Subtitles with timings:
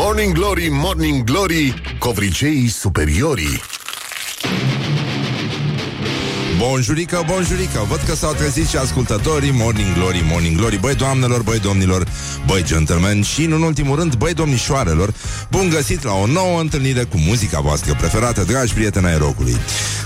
[0.00, 3.60] Morning Glory, Morning Glory, covriceii superiorii.
[6.58, 11.58] Bonjurică, bonjurică Văd că s-au trezit și ascultătorii Morning Glory, Morning Glory Băi doamnelor, băi
[11.58, 12.06] domnilor,
[12.46, 15.14] băi gentlemen Și în ultimul rând, băi domnișoarelor
[15.50, 19.56] Bun găsit la o nouă întâlnire Cu muzica voastră preferată, dragi prieteni ai rocului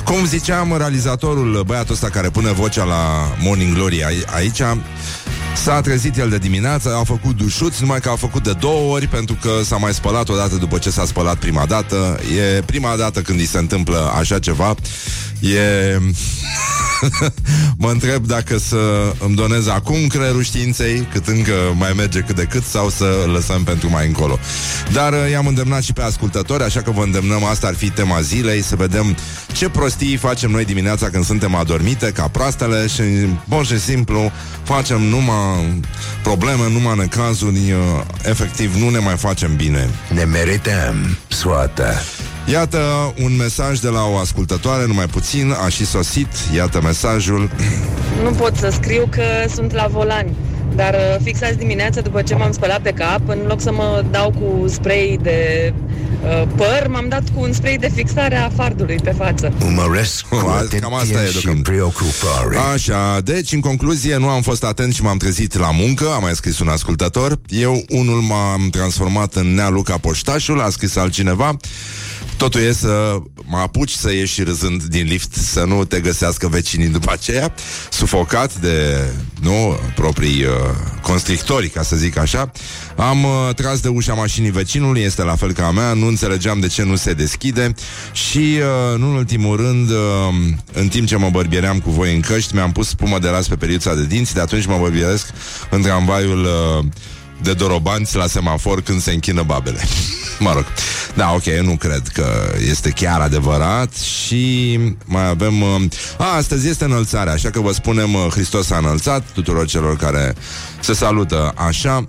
[0.04, 4.04] Cum ziceam, realizatorul Băiatul ăsta care pune vocea la Morning Glory
[4.34, 4.62] aici
[5.54, 9.06] S-a trezit el de dimineață, a făcut dușuț, numai că a făcut de două ori
[9.06, 12.20] pentru că s-a mai spălat odată după ce s-a spălat prima dată.
[12.56, 14.74] E prima dată când îi se întâmplă așa ceva.
[15.40, 15.98] E...
[17.82, 22.44] mă întreb dacă să îmi donez acum creierul științei, cât încă mai merge cât de
[22.44, 24.38] cât, sau să lăsăm pentru mai încolo.
[24.92, 28.20] Dar uh, i-am îndemnat și pe ascultători, așa că vă îndemnăm, asta ar fi tema
[28.20, 29.16] zilei, să vedem
[29.52, 33.02] ce prostii facem noi dimineața când suntem adormite, ca proastele și,
[33.48, 35.80] bun și simplu, facem numai
[36.22, 39.88] probleme, numai necazuri, uh, efectiv, nu ne mai facem bine.
[40.14, 42.02] Ne merităm soată.
[42.46, 46.28] Iată un mesaj de la o ascultătoare, numai puțin, a și sosit.
[46.54, 47.50] Iată mesajul.
[48.22, 50.26] Nu pot să scriu că sunt la volan.
[50.76, 54.04] Dar uh, fix azi dimineața, după ce m-am spălat pe cap, în loc să mă
[54.10, 55.72] dau cu spray de
[56.24, 59.52] uh, păr, m-am dat cu un spray de fixare a fardului pe față.
[59.64, 60.36] Umăresc cu
[60.80, 62.56] Cam asta e și preocupare.
[62.72, 66.34] Așa, deci, în concluzie, nu am fost atent și m-am trezit la muncă, a mai
[66.34, 67.38] scris un ascultător.
[67.48, 71.56] Eu, unul m-am transformat în Nea Luca Poștașul, a scris altcineva.
[72.42, 76.88] Totul e să mă apuci să ieși râzând din lift, să nu te găsească vecinii
[76.88, 77.54] după aceea,
[77.90, 79.04] sufocat de,
[79.40, 80.50] nu, proprii uh,
[81.02, 82.50] constrictori, ca să zic așa.
[82.96, 86.60] Am uh, tras de ușa mașinii vecinului, este la fel ca a mea, nu înțelegeam
[86.60, 87.74] de ce nu se deschide
[88.12, 89.96] și, uh, nu în ultimul rând, uh,
[90.72, 93.56] în timp ce mă bărbieream cu voi în căști, mi-am pus spumă de las pe
[93.56, 95.26] periuța de dinți, de atunci mă bărbieresc
[95.70, 96.84] în tramvaiul uh,
[97.42, 99.80] de dorobanți la semafor când se închină babele.
[100.38, 100.64] mă rog.
[101.14, 105.60] Da, ok, eu nu cred că este chiar adevărat și mai avem...
[105.60, 105.82] Uh,
[106.18, 110.34] a, astăzi este înălțarea, așa că vă spunem uh, Hristos a înălțat tuturor celor care
[110.80, 111.94] se salută așa.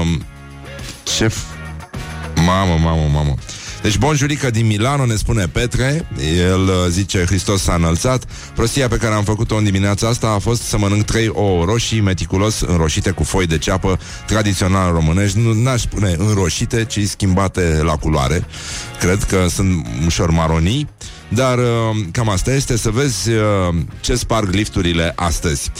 [0.00, 0.24] um,
[1.02, 1.32] ce...
[2.44, 3.34] Mamă, mamă, mamă.
[3.82, 6.08] Deci bonjurică din Milano ne spune Petre.
[6.36, 8.24] El uh, zice Hristos s-a înălțat.
[8.54, 12.00] Prostia pe care am făcut-o în dimineața asta A fost să mănânc trei ouă roșii
[12.00, 15.38] Meticulos înroșite cu foi de ceapă Tradițional românești.
[15.38, 18.46] Nu n-aș spune înroșite, ci schimbate la culoare.
[19.00, 20.88] Cred că sunt ușor maronii
[21.28, 21.64] dar uh,
[22.12, 25.70] cam asta este Să vezi uh, ce sparg lifturile astăzi.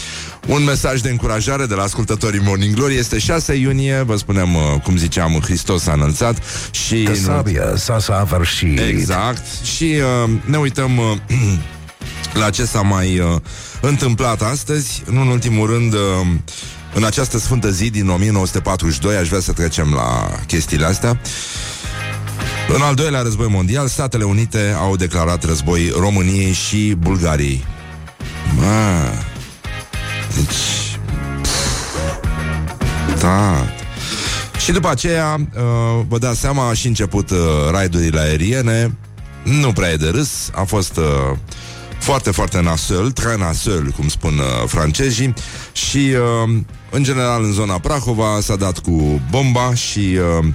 [0.47, 2.95] Un mesaj de încurajare de la ascultătorii Morning Glory.
[2.95, 6.37] Este 6 iunie, vă spunem, uh, cum ziceam, Hristos a înălțat
[6.71, 7.03] și...
[7.03, 9.43] Că sabia s-a săvârșit Exact.
[9.75, 9.83] Și
[10.23, 11.17] uh, ne uităm uh,
[12.41, 13.35] la ce s-a mai uh,
[13.81, 15.03] întâmplat astăzi.
[15.11, 15.93] Nu în ultimul rând...
[15.93, 15.99] Uh,
[16.93, 21.19] în această sfântă zi din 1942 aș vrea să trecem la chestiile astea.
[22.75, 27.65] În al doilea război mondial, Statele Unite au declarat război României și Bulgariei.
[28.57, 29.11] Ma,
[30.35, 30.99] deci...
[33.19, 33.65] Da.
[34.63, 37.37] Și după aceea, uh, vă dați seama, a și început uh,
[37.71, 38.97] raidurile aeriene.
[39.43, 40.49] Nu prea e de râs.
[40.53, 41.37] A fost uh,
[41.99, 45.33] foarte, foarte nasol, très nasol, cum spun uh, francezii.
[45.71, 46.55] Și, uh,
[46.89, 50.17] în general, în zona Prahova s-a dat cu bomba și...
[50.39, 50.47] Uh,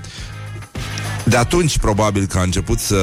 [1.25, 2.99] de atunci, probabil că a început să,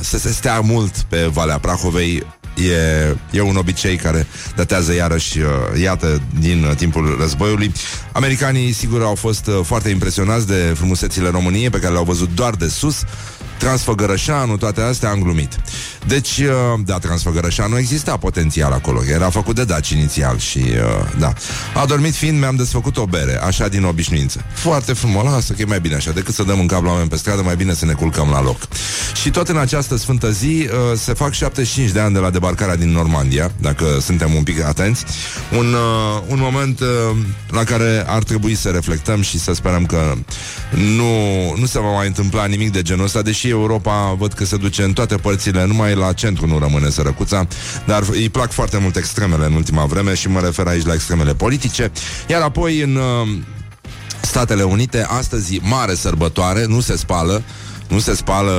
[0.00, 2.22] să se stea mult pe Valea Prahovei
[2.56, 7.72] E, e un obicei care datează iarăși, uh, iată, din uh, timpul războiului.
[8.12, 12.54] Americanii, sigur, au fost uh, foarte impresionați de frumusețile României, pe care le-au văzut doar
[12.54, 13.02] de sus.
[13.62, 15.60] Transfăgărășanu, toate astea am glumit.
[16.06, 21.32] Deci, uh, da, Transfăgărășanu exista potențial acolo, era făcut de daci inițial și, uh, da.
[21.74, 24.44] A dormit fiind, mi-am desfăcut o bere, așa din obișnuință.
[24.52, 27.08] Foarte frumos, lasă că e mai bine așa, decât să dăm un cap la oameni
[27.08, 28.56] pe stradă, mai bine să ne culcăm la loc.
[29.22, 32.76] Și tot în această sfântă zi uh, se fac 75 de ani de la debarcarea
[32.76, 35.04] din Normandia, dacă suntem un pic atenți.
[35.58, 36.86] Un, uh, un moment uh,
[37.50, 40.14] la care ar trebui să reflectăm și să sperăm că
[40.70, 44.56] nu, nu se va mai întâmpla nimic de genul ăsta, deși Europa văd că se
[44.56, 47.46] duce în toate părțile, numai la centru nu rămâne sărăcuța,
[47.86, 51.34] dar îi plac foarte mult extremele în ultima vreme și mă refer aici la extremele
[51.34, 51.92] politice.
[52.28, 53.28] Iar apoi în uh,
[54.20, 57.42] Statele Unite, astăzi mare sărbătoare, nu se spală,
[57.88, 58.52] nu se spală,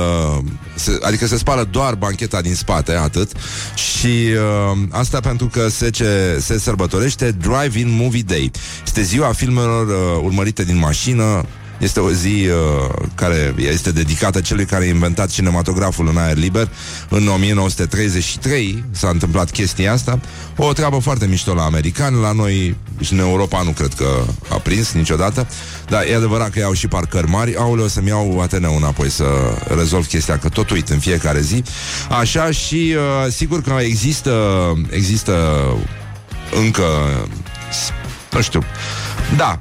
[0.74, 3.30] se, adică se spală doar bancheta din spate, atât.
[3.74, 8.50] Și uh, asta pentru că se, ce, se sărbătorește Drive-In Movie Day.
[8.84, 11.44] Este ziua filmelor uh, urmărite din mașină,
[11.78, 16.68] Este o zi uh, care este dedicată celui care a inventat cinematograful în aer liber.
[17.08, 20.20] În 1933 s-a întâmplat chestia asta.
[20.56, 22.20] O treabă foarte mișto la americani.
[22.20, 25.46] La noi și în Europa nu cred că a prins niciodată.
[25.88, 27.56] Dar e adevărat că iau și parcări mari.
[27.56, 29.24] Aoleu, să-mi iau Ateneu înapoi să
[29.76, 31.62] rezolv chestia, că tot uit în fiecare zi.
[32.10, 34.32] Așa și uh, sigur că există,
[34.90, 35.32] există
[36.64, 36.84] încă
[38.34, 38.62] nu știu.
[39.36, 39.58] Da,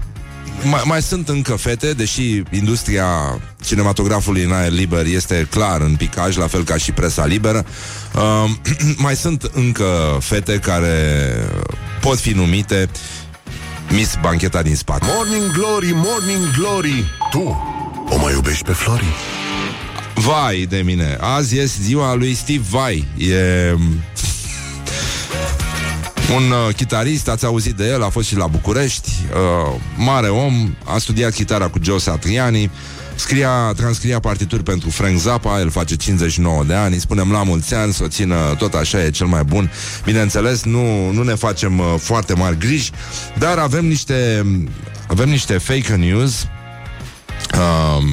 [0.63, 6.37] mai, mai sunt încă fete, deși industria cinematografului în aer liber este clar în picaj,
[6.37, 7.65] la fel ca și presa liberă.
[8.15, 8.49] Uh,
[9.05, 11.29] mai sunt încă fete care
[12.01, 12.89] pot fi numite
[13.89, 15.05] Miss Bancheta din spate.
[15.15, 17.61] Morning Glory, Morning Glory, tu
[18.09, 19.05] o mai iubești pe Flori?
[20.15, 23.07] Vai de mine, azi este ziua lui Steve Vai.
[23.17, 23.33] E
[26.35, 30.75] un uh, chitarist, ați auzit de el, a fost și la București, uh, mare om,
[30.83, 32.71] a studiat chitara cu Joe Satriani,
[33.15, 37.93] scria, transcria partituri pentru Frank Zappa, el face 59 de ani, spunem la mulți ani,
[37.93, 39.71] să o țină tot așa, e cel mai bun.
[40.03, 42.91] Bineînțeles, nu, nu ne facem uh, foarte mari griji,
[43.37, 44.45] dar avem niște,
[45.07, 46.47] avem niște fake news.
[47.57, 48.07] Um,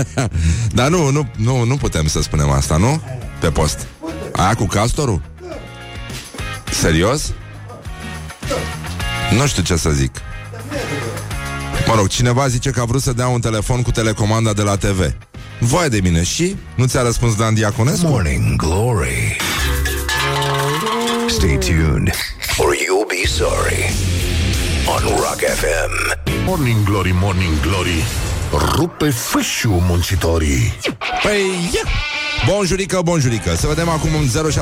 [0.78, 3.02] Dar nu, nu, nu, nu putem să spunem asta, nu?
[3.40, 3.86] Pe post.
[4.32, 5.22] Aia cu castorul?
[6.70, 7.32] Serios?
[9.38, 10.20] Nu știu ce să zic.
[11.86, 14.76] Mă rog, cineva zice că a vrut să dea un telefon cu telecomanda de la
[14.76, 15.14] TV.
[15.58, 16.56] Voi de mine și?
[16.74, 18.06] Nu ți-a răspuns Dan Diaconescu?
[18.06, 19.36] Morning Glory
[21.28, 22.10] Stay tuned
[22.58, 23.90] or you'll be sorry
[24.86, 26.20] on Rock FM.
[26.44, 28.02] Morning Glory, Morning Glory
[28.74, 30.78] rupe fâșiu muncitorii.
[31.22, 31.40] Păi,
[31.72, 31.86] yeah.
[32.46, 33.54] Bonjurică, bonjurică.
[33.56, 34.52] Să vedem acum în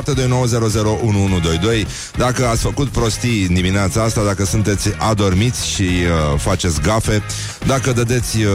[1.85, 7.23] 0729001122 Dacă ați făcut prostii în dimineața asta Dacă sunteți adormiți și uh, faceți gafe.
[7.67, 8.53] Dacă dădeți uh,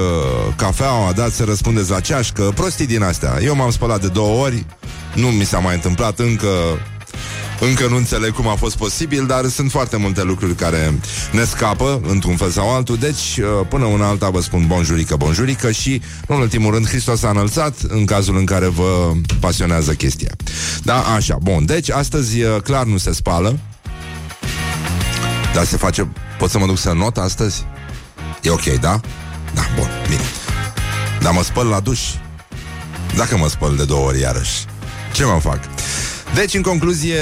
[0.55, 2.51] cafeaua Dați să răspundeți la ceașcă.
[2.55, 3.37] Prostii din astea.
[3.41, 4.65] Eu m-am spălat de două ori.
[5.13, 6.47] Nu mi s-a mai întâmplat încă
[7.59, 10.99] încă nu înțeleg cum a fost posibil, dar sunt foarte multe lucruri care
[11.31, 12.97] ne scapă, într-un fel sau altul.
[12.97, 17.29] Deci, uh, până una alta vă spun bonjurică, bonjurică și, în ultimul rând, Hristos a
[17.29, 20.31] înălțat în cazul în care vă pasionează chestia.
[20.83, 21.65] Da, așa, bun.
[21.65, 23.59] Deci, astăzi uh, clar nu se spală.
[25.53, 26.07] Dar se face...
[26.37, 27.65] Pot să mă duc să not astăzi?
[28.41, 28.99] E ok, da?
[29.53, 30.21] Da, bun, bine.
[31.21, 31.99] Dar mă spăl la duș.
[33.15, 34.65] Dacă mă spăl de două ori iarăși,
[35.13, 35.74] ce mă fac?
[36.35, 37.17] Deci, în concluzie,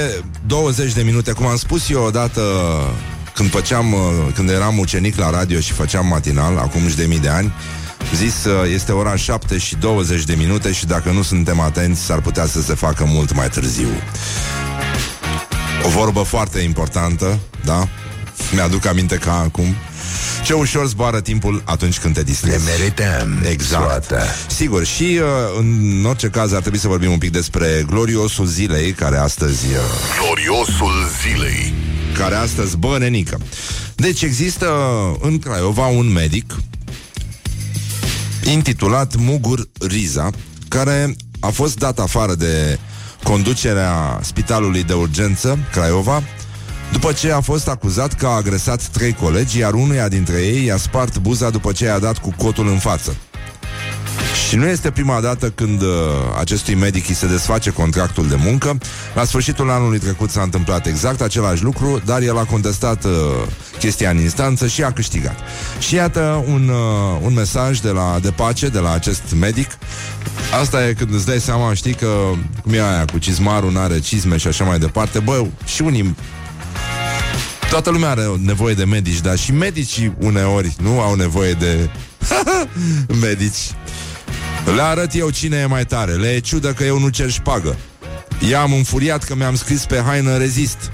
[0.46, 2.40] 20 de minute, cum am spus eu odată
[3.34, 4.00] când făceam, uh,
[4.34, 7.52] când eram ucenic la radio și făceam matinal, acum și de mii de ani,
[8.14, 12.20] zis, uh, este ora 7 și 20 de minute și dacă nu suntem atenți, s-ar
[12.20, 13.88] putea să se facă mult mai târziu.
[15.84, 17.88] O vorbă foarte importantă, da?
[18.52, 19.74] Mi-aduc aminte ca acum.
[20.44, 22.64] Ce ușor zboară timpul atunci când te distrezi.
[22.64, 23.42] Ne merităm.
[23.50, 23.82] Exact.
[23.84, 24.22] Soată.
[24.48, 28.92] Sigur, și uh, în orice caz ar trebui să vorbim un pic despre gloriosul zilei,
[28.92, 29.66] care astăzi...
[29.66, 29.78] Uh,
[30.20, 30.92] Gloriosul
[31.22, 31.72] zilei.
[32.18, 33.38] care astăzi, bă, nenică.
[33.94, 34.68] Deci există
[35.20, 36.54] în Craiova un medic
[38.44, 40.30] intitulat Mugur Riza,
[40.68, 42.78] care a fost dat afară de
[43.22, 46.22] conducerea Spitalului de Urgență Craiova
[46.92, 50.76] după ce a fost acuzat că a agresat trei colegi, iar unuia dintre ei i-a
[50.76, 53.16] spart buza după ce i-a dat cu cotul în față.
[54.48, 55.88] Și nu este prima dată când uh,
[56.38, 58.78] acestui medic îi se desface contractul de muncă.
[59.14, 63.10] La sfârșitul anului trecut s-a întâmplat exact același lucru, dar el a contestat uh,
[63.78, 65.38] chestia în instanță și a câștigat.
[65.78, 69.70] Și iată un, uh, un mesaj de, la, de pace de la acest medic.
[70.60, 72.08] Asta e când îți dai seama, știi că
[72.62, 75.18] cum e aia cu cizmarul, n-are cizme și așa mai departe.
[75.18, 76.16] Bă, și unii
[77.74, 81.90] Toată lumea are nevoie de medici, dar și medicii uneori nu au nevoie de
[83.26, 83.74] medici.
[84.74, 86.12] Le arăt eu cine e mai tare.
[86.12, 87.76] Le e ciudă că eu nu cer șpagă.
[88.50, 90.92] I-am înfuriat că mi-am scris pe haină rezist.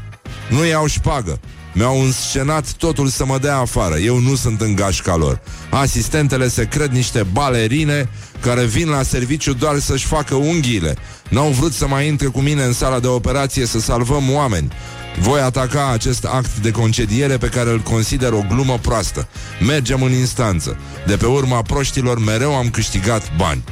[0.48, 1.40] Nu iau șpagă.
[1.72, 3.96] Mi-au înscenat totul să mă dea afară.
[3.96, 5.40] Eu nu sunt în gașca lor.
[5.70, 8.08] Asistentele se cred niște balerine
[8.40, 10.96] care vin la serviciu doar să-și facă unghiile.
[11.28, 14.72] N-au vrut să mai intre cu mine în sala de operație să salvăm oameni.
[15.18, 19.28] Voi ataca acest act de concediere pe care îl consider o glumă proastă.
[19.66, 20.76] Mergem în instanță.
[21.06, 23.64] De pe urma proștilor mereu am câștigat bani.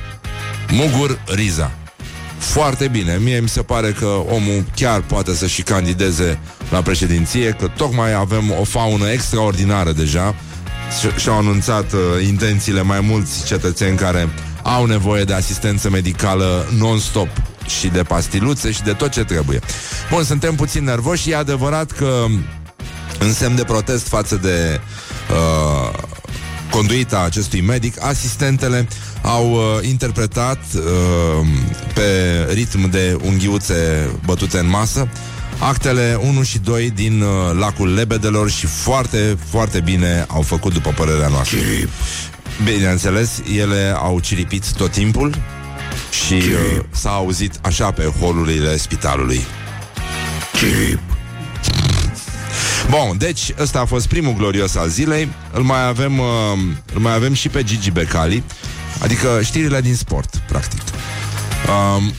[0.71, 1.71] Mugur Riza.
[2.39, 6.39] Foarte bine, mie mi se pare că omul chiar poate să și candideze
[6.71, 10.35] la președinție, că tocmai avem o faună extraordinară deja
[11.01, 14.29] și- și-au anunțat uh, intențiile mai mulți cetățeni care
[14.63, 17.29] au nevoie de asistență medicală non-stop
[17.69, 19.61] și de pastiluțe și de tot ce trebuie.
[20.11, 22.25] Bun, suntem puțin nervoși, e adevărat că
[23.19, 24.81] În semn de protest față de
[25.31, 25.99] uh,
[26.71, 28.89] conduita acestui medic, asistentele
[29.23, 31.47] au uh, interpretat uh,
[31.95, 35.09] pe ritm de unghiuțe bătute în masă
[35.59, 40.93] actele 1 și 2 din uh, lacul Lebedelor și foarte, foarte bine au făcut după
[40.97, 41.59] părerea noastră.
[41.59, 41.89] Chirip.
[42.65, 45.35] Bineînțeles, ele au ciripit tot timpul
[46.27, 49.41] și uh, s-a auzit așa pe holurile spitalului.
[50.53, 51.01] Chirip.
[52.91, 55.29] Bun, deci ăsta a fost primul glorios al zilei.
[55.53, 56.27] Îl mai avem, uh,
[56.95, 58.43] îl mai avem și pe Gigi Becali,
[59.03, 60.81] adică știrile din sport, practic.
[61.69, 62.13] Um,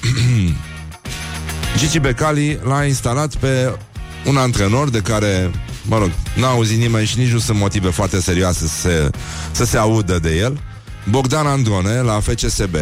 [1.77, 3.77] Gigi Becali l-a instalat pe
[4.25, 5.51] un antrenor de care,
[5.81, 9.09] mă rog, n-a auzit nimeni și nici nu sunt motive foarte serioase să se,
[9.51, 10.59] să se audă de el.
[11.09, 12.75] Bogdan Androne la FCSB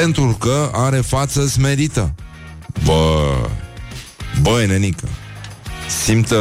[0.00, 2.14] pentru că are față smerită.
[2.84, 3.34] Bă,
[4.42, 5.08] băi, nenică,
[6.04, 6.36] simt, uh,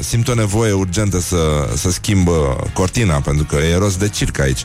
[0.00, 2.28] simt o nevoie urgentă să, să schimb
[2.72, 4.64] cortina, pentru că e rost de circ aici.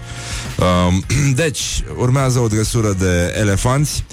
[0.88, 1.03] Um,
[1.44, 4.03] deci, urmează o dresură de elefanți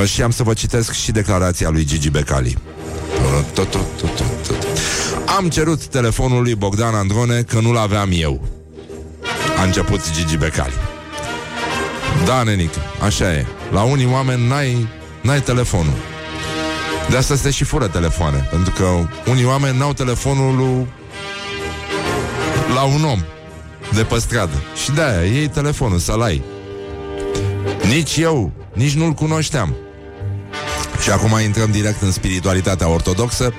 [0.00, 2.58] uh, și am să vă citesc și declarația lui Gigi Becali.
[5.36, 8.48] Am cerut telefonul lui Bogdan Androne că nu-l aveam eu.
[9.58, 10.93] A început Gigi Becali.
[12.26, 12.70] Da, nenic,
[13.02, 13.46] așa e.
[13.72, 14.88] La unii oameni n-ai,
[15.20, 15.94] n-ai telefonul.
[17.10, 18.84] De asta se și fură telefoane Pentru că
[19.30, 20.88] unii oameni n-au telefonul lui...
[22.74, 23.22] La un om
[23.94, 26.42] De pe stradă Și de-aia iei telefonul să-l ai
[27.88, 29.74] Nici eu Nici nu-l cunoșteam
[31.02, 33.54] Și acum intrăm direct în spiritualitatea ortodoxă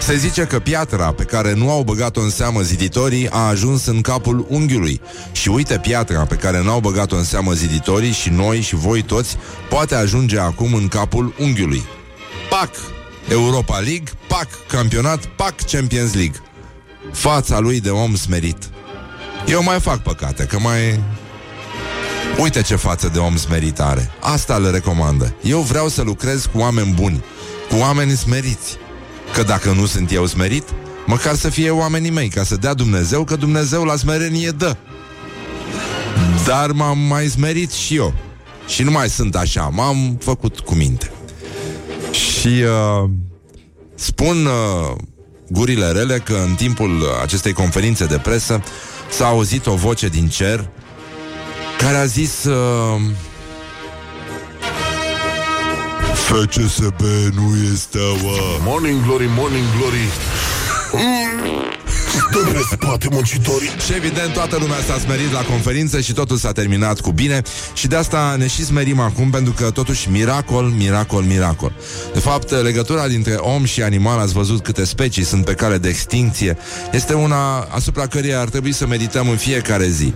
[0.00, 4.00] se zice că piatra pe care nu au băgat-o în seamă ziditorii a ajuns în
[4.00, 5.00] capul unghiului.
[5.32, 9.02] Și uite, piatra pe care nu au băgat-o în seamă ziditorii și noi și voi
[9.02, 9.36] toți
[9.68, 11.82] poate ajunge acum în capul unghiului.
[12.50, 12.70] Pac
[13.28, 16.40] Europa League, pac campionat, pac Champions League.
[17.12, 18.70] Fața lui de om smerit.
[19.46, 21.00] Eu mai fac păcate, că mai...
[22.38, 24.10] Uite ce față de om smerit are.
[24.20, 25.34] Asta le recomandă.
[25.42, 27.24] Eu vreau să lucrez cu oameni buni,
[27.68, 28.79] cu oameni smeriți.
[29.34, 30.64] Că dacă nu sunt eu smerit,
[31.06, 34.76] măcar să fie oamenii mei, ca să dea Dumnezeu, că Dumnezeu la smerenie dă.
[36.46, 38.14] Dar m-am mai smerit și eu.
[38.66, 41.10] Și nu mai sunt așa, m-am făcut cu minte.
[42.10, 43.10] Și uh,
[43.94, 44.96] spun uh,
[45.48, 48.62] gurile rele că în timpul acestei conferințe de presă
[49.10, 50.68] s-a auzit o voce din cer
[51.78, 52.44] care a zis...
[52.44, 53.00] Uh,
[56.30, 57.00] FCSB
[57.34, 58.60] nu este uh...
[58.64, 60.06] Morning Glory, Morning Glory
[62.14, 62.30] mm.
[62.30, 66.52] Dă pe spate muncitorii Și evident toată lumea s-a smerit la conferință Și totul s-a
[66.52, 67.42] terminat cu bine.
[67.74, 71.72] Și de asta ne și smerim acum Pentru că totuși miracol, miracol, miracol.
[72.12, 75.88] De fapt, legătura dintre om și animal Ați văzut câte specii sunt pe cale de
[75.88, 76.56] extinție
[76.92, 80.14] Este una asupra căreia ar trebui să medităm în fiecare zi.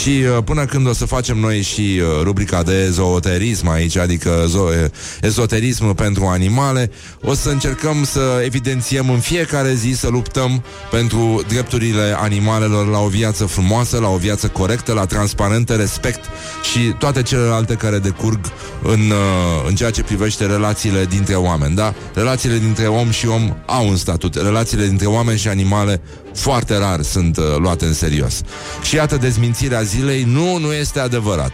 [0.00, 4.44] Și uh, până când o să facem noi și uh, rubrica de ezoterism aici Adică
[4.46, 11.35] zo- ezoterism pentru animale O să încercăm să evidențiem în fiecare zi Să luptăm pentru
[11.48, 16.24] drepturile animalelor la o viață frumoasă, la o viață corectă, la transparentă, respect
[16.72, 18.40] și toate celelalte care decurg
[18.82, 21.74] în, uh, în ceea ce privește relațiile dintre oameni.
[21.74, 21.94] Da?
[22.14, 24.34] Relațiile dintre om și om au un statut.
[24.34, 26.00] Relațiile dintre oameni și animale
[26.34, 28.40] foarte rar sunt uh, luate în serios.
[28.82, 31.52] Și iată dezmințirea zilei, nu, nu este adevărat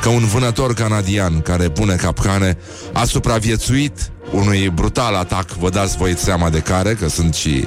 [0.00, 2.58] că un vânător canadian care pune capcane
[2.92, 7.66] a supraviețuit unui brutal atac, vă dați voi seama de care, că sunt și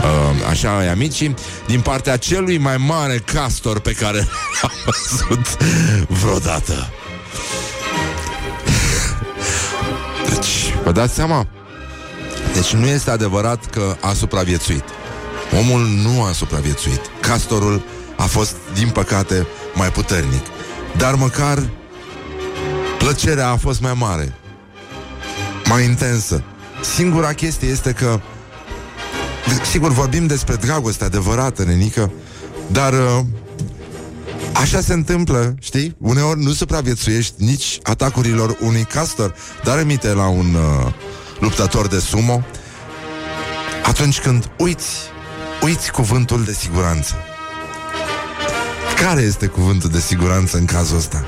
[0.00, 1.30] uh, așa ai amici,
[1.66, 4.18] din partea celui mai mare castor pe care
[4.62, 5.62] l-am văzut
[6.08, 6.90] vreodată.
[10.28, 11.46] Deci, vă dați seama?
[12.54, 14.84] Deci nu este adevărat că a supraviețuit.
[15.58, 17.00] Omul nu a supraviețuit.
[17.20, 17.82] Castorul
[18.16, 20.44] a fost, din păcate, mai puternic.
[20.96, 21.70] Dar măcar
[22.98, 24.36] plăcerea a fost mai mare
[25.72, 26.42] mai intensă.
[26.94, 28.20] Singura chestie este că
[29.70, 32.12] Sigur, vorbim despre dragoste adevărată, nenică
[32.66, 33.20] Dar uh,
[34.52, 35.96] Așa se întâmplă, știi?
[35.98, 39.34] Uneori nu supraviețuiești nici atacurilor unui castor
[39.64, 40.92] Dar emite la un uh,
[41.40, 42.42] luptător de sumo
[43.84, 44.96] Atunci când uiți
[45.62, 47.14] Uiți cuvântul de siguranță
[48.96, 51.24] Care este cuvântul de siguranță în cazul ăsta?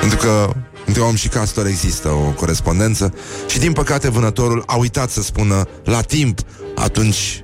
[0.00, 0.52] Pentru că
[0.86, 3.14] între om și castor există o corespondență
[3.48, 6.40] și, din păcate, vânătorul a uitat să spună la timp
[6.74, 7.42] atunci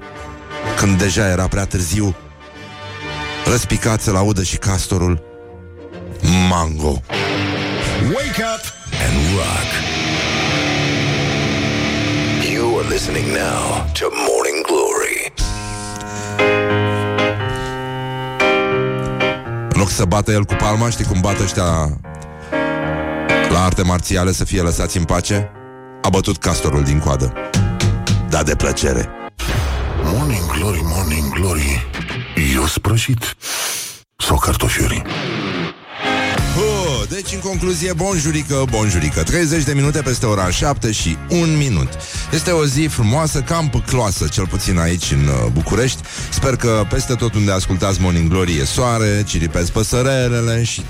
[0.78, 2.16] când deja era prea târziu.
[3.44, 5.22] Răspicat să-l audă și castorul
[6.48, 7.02] Mango.
[8.02, 8.64] Wake up
[9.06, 9.70] and rock.
[12.52, 14.37] You are listening now to Morning
[19.78, 21.98] loc să bată el cu palma, știi cum bată ăștia
[23.50, 25.50] la arte marțiale să fie lăsați în pace?
[26.02, 27.32] A bătut castorul din coadă.
[28.28, 29.08] Da, de plăcere.
[30.04, 31.86] Morning glory, morning glory.
[32.54, 33.36] Eu sprășit
[34.16, 35.02] sau cartofiuri?
[37.28, 39.22] Deci, în concluzie, bonjurică, bonjurică.
[39.22, 41.88] 30 de minute peste ora 7 și 1 minut.
[42.32, 46.02] Este o zi frumoasă, cam păcloasă Cel puțin aici în uh, București.
[46.30, 50.82] Sper că peste tot unde ascultați Morning Glory e soare Ciripesc păsărelele și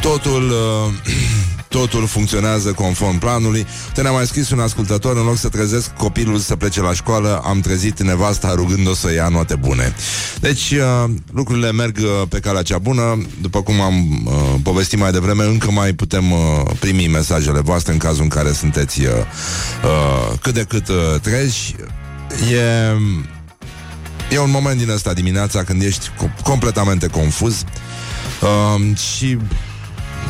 [0.00, 1.12] totul uh,
[1.70, 3.66] Totul funcționează conform planului.
[3.94, 7.42] Te ne-a mai scris un ascultător, în loc să trezesc copilul să plece la școală,
[7.44, 9.94] am trezit nevasta rugând-o să ia note bune.
[10.40, 13.26] Deci, uh, lucrurile merg uh, pe calea cea bună.
[13.40, 16.38] După cum am uh, povestit mai devreme, încă mai putem uh,
[16.80, 19.08] primi mesajele voastre în cazul în care sunteți uh,
[19.84, 21.74] uh, cât de cât uh, treji.
[22.52, 22.94] E...
[24.30, 27.64] E un moment din ăsta dimineața când ești co- completamente confuz
[28.40, 29.38] uh, și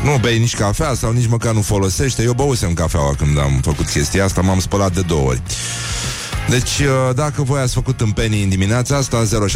[0.05, 2.23] nu bei nici cafea sau nici măcar nu folosește.
[2.23, 5.43] Eu băusem cafeaua când am făcut chestia asta, m-am spălat de două ori.
[6.49, 9.53] Deci, uh, dacă voi ați făcut penii în dimineața asta 0729001122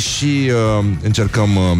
[0.00, 1.78] și uh, încercăm uh,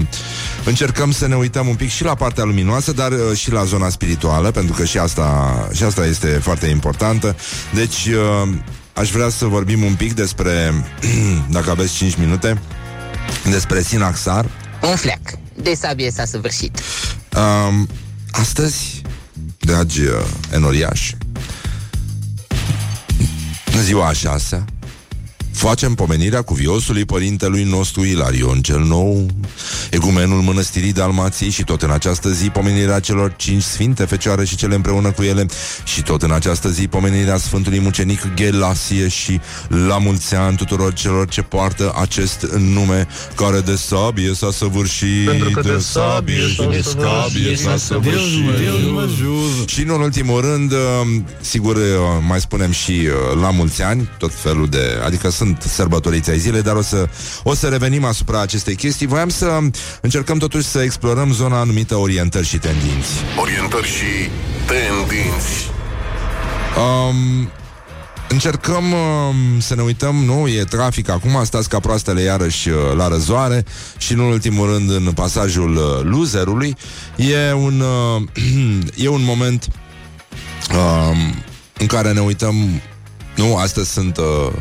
[0.65, 3.89] încercăm să ne uităm un pic și la partea luminoasă, dar uh, și la zona
[3.89, 7.37] spirituală, pentru că și asta, și asta este foarte importantă.
[7.75, 8.49] Deci, uh,
[8.93, 10.85] aș vrea să vorbim un pic despre,
[11.57, 12.61] dacă aveți 5 minute,
[13.51, 14.47] despre Sinaxar.
[14.91, 16.81] Un fleac de sabie s-a săvârșit.
[17.37, 17.89] Um,
[18.31, 19.03] astăzi,
[19.59, 21.17] dragi uh, enoriași,
[23.73, 24.65] în ziua a șasea,
[25.57, 29.27] Facem pomenirea cuviosului părintelui nostru Ilarion cel Nou,
[29.91, 34.75] egumenul mănăstirii Dalmației și tot în această zi pomenirea celor cinci sfinte fecioare și cele
[34.75, 35.47] împreună cu ele
[35.85, 39.41] și tot în această zi pomenirea Sfântului Mucenic Gelasie și
[39.87, 45.27] la mulți ani tuturor celor ce poartă acest nume care de sabie s-a săvârșit.
[45.27, 48.45] Pentru că de sabie și de scabie s-a săvârșit.
[49.67, 50.79] Și în ultimul rând, uh,
[51.41, 51.83] sigur, uh,
[52.27, 55.01] mai spunem și uh, la mulți ani, tot felul de...
[55.05, 57.09] Adică sunt sunt sărbătoriți ai zilei, dar o să,
[57.43, 59.07] o să revenim asupra acestei chestii.
[59.07, 59.59] Voiam să
[60.01, 63.11] încercăm totuși să explorăm zona anumită orientări și tendinți.
[63.41, 64.31] Orientări și
[64.67, 65.71] tendinți.
[66.77, 67.51] Um,
[68.29, 73.09] Încercăm uh, să ne uităm, nu, e trafic acum, stați ca proastele iarăși uh, la
[73.09, 73.65] răzoare
[73.99, 76.77] și în ultimul rând în pasajul uh, loserului
[77.17, 78.23] e un, uh,
[79.05, 79.69] e un moment
[80.71, 81.17] uh,
[81.79, 82.81] în care ne uităm,
[83.37, 84.53] nu, astăzi sunt uh,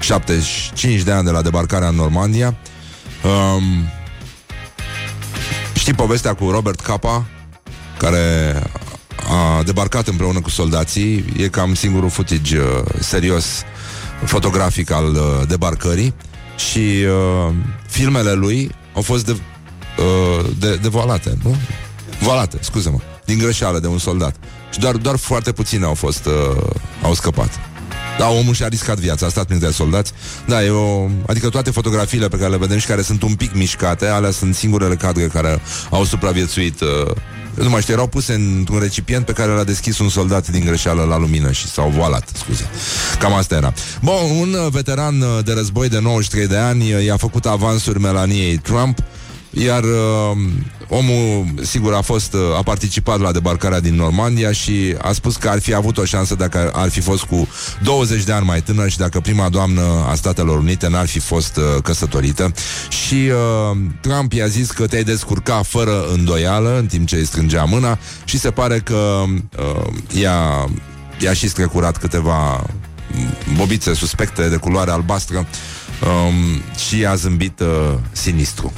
[0.00, 2.56] 75 de ani de la debarcarea în Normandia.
[3.24, 3.62] Um,
[5.74, 7.26] știi povestea cu Robert Capa,
[7.98, 8.54] care
[9.30, 11.24] a debarcat împreună cu soldații.
[11.36, 12.64] E cam singurul footage uh,
[13.00, 13.62] serios
[14.24, 16.14] fotografic al uh, debarcării
[16.56, 17.54] și uh,
[17.86, 21.56] filmele lui au fost de, uh, de, de voalate, nu?
[22.20, 24.36] Voalate, scuze-mă, din greșeală de un soldat.
[24.72, 26.62] Și doar, doar foarte puține au fost, uh,
[27.02, 27.69] au scăpat.
[28.20, 30.12] Da, omul și-a riscat viața, a stat printre soldați.
[30.46, 31.08] Da, e o...
[31.26, 34.54] Adică toate fotografiile pe care le vedem și care sunt un pic mișcate, alea sunt
[34.54, 36.88] singurele cadre care au supraviețuit uh,
[37.54, 41.02] nu mai știu, erau puse într-un recipient pe care l-a deschis un soldat din greșeală
[41.02, 42.70] la lumină și s-au voalat, scuze.
[43.18, 43.72] Cam asta era.
[44.02, 48.98] Bun, un veteran de război de 93 de ani i-a făcut avansuri Melaniei Trump
[49.50, 50.36] iar uh,
[50.88, 55.48] omul, sigur, a fost uh, a participat la debarcarea din Normandia și a spus că
[55.48, 57.48] ar fi avut o șansă dacă ar fi fost cu
[57.82, 61.56] 20 de ani mai tânăr și dacă prima doamnă a Statelor Unite n-ar fi fost
[61.56, 62.52] uh, căsătorită.
[62.88, 67.64] Și uh, Trump i-a zis că te-ai descurca fără îndoială în timp ce îi strângea
[67.64, 70.68] mâna și se pare că uh, i-a,
[71.18, 72.66] i-a și strecurat câteva
[73.56, 75.46] bobițe suspecte de culoare albastră
[76.04, 78.72] um, și a zâmbit uh, sinistru.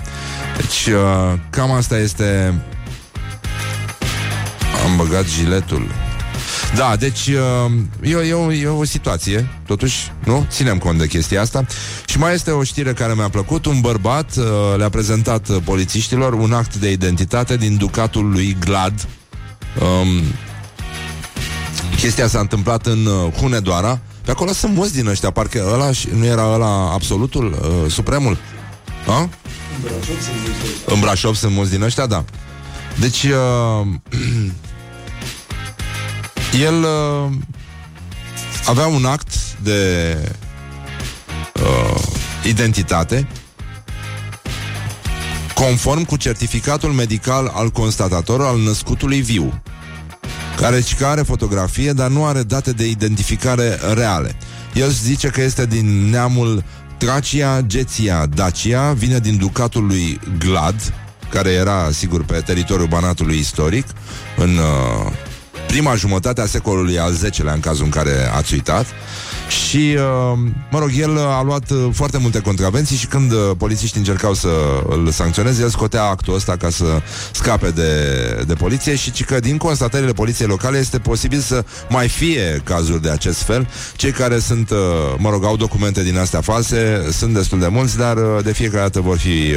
[0.56, 2.54] Deci, uh, cam asta este...
[4.85, 5.87] Am băgat giletul.
[6.76, 10.46] Da, deci uh, e, e, o, e o situație, totuși, nu?
[10.50, 11.64] Ținem cont de chestia asta.
[12.06, 13.66] Și mai este o știre care mi-a plăcut.
[13.66, 14.44] Un bărbat uh,
[14.76, 19.08] le-a prezentat uh, polițiștilor un act de identitate din ducatul lui Glad.
[19.80, 20.22] Um,
[21.96, 24.00] chestia s-a întâmplat în uh, Hunedoara.
[24.24, 28.38] Pe acolo sunt mulți din ăștia, parcă ăla nu era ăla absolutul, uh, supremul.
[29.06, 29.28] A?
[30.87, 32.24] În Brașov sunt mulți din ăștia, da.
[32.98, 33.87] Deci, uh,
[36.66, 37.32] el uh,
[38.66, 40.16] avea un act de
[41.54, 42.02] uh,
[42.44, 43.28] identitate
[45.54, 49.62] conform cu certificatul medical al constatatorului al născutului viu,
[50.56, 54.36] care, care are fotografie, dar nu are date de identificare reale.
[54.74, 56.64] El zice că este din neamul
[56.96, 60.94] Tracia Geția Dacia vine din ducatul lui Glad,
[61.30, 63.86] care era, sigur, pe teritoriul Banatului istoric,
[64.36, 65.12] în uh,
[65.66, 68.86] prima jumătate a secolului al X-lea, în cazul în care ați uitat.
[69.52, 70.38] Și, uh,
[70.70, 74.48] mă rog, el a luat uh, foarte multe contravenții și când uh, polițiștii încercau să
[74.88, 76.84] îl sancționeze, el scotea actul ăsta ca să
[77.32, 77.92] scape de,
[78.46, 83.10] de poliție și că din constatările poliției locale este posibil să mai fie cazuri de
[83.10, 83.68] acest fel.
[83.96, 84.70] Cei care sunt,
[85.16, 89.00] mă rog, au documente din astea false, sunt destul de mulți, dar de fiecare dată
[89.00, 89.54] vor fi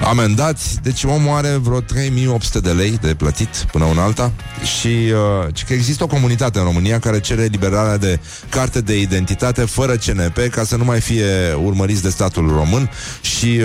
[0.00, 0.76] amendați.
[0.82, 4.32] Deci omul are vreo 3800 de lei de plătit până una alta
[4.78, 9.64] și uh, că există o comunitate în România care cere eliberarea de carte de identitate
[9.64, 12.90] fără CNP ca să nu mai fie urmăriți de statul român
[13.20, 13.60] și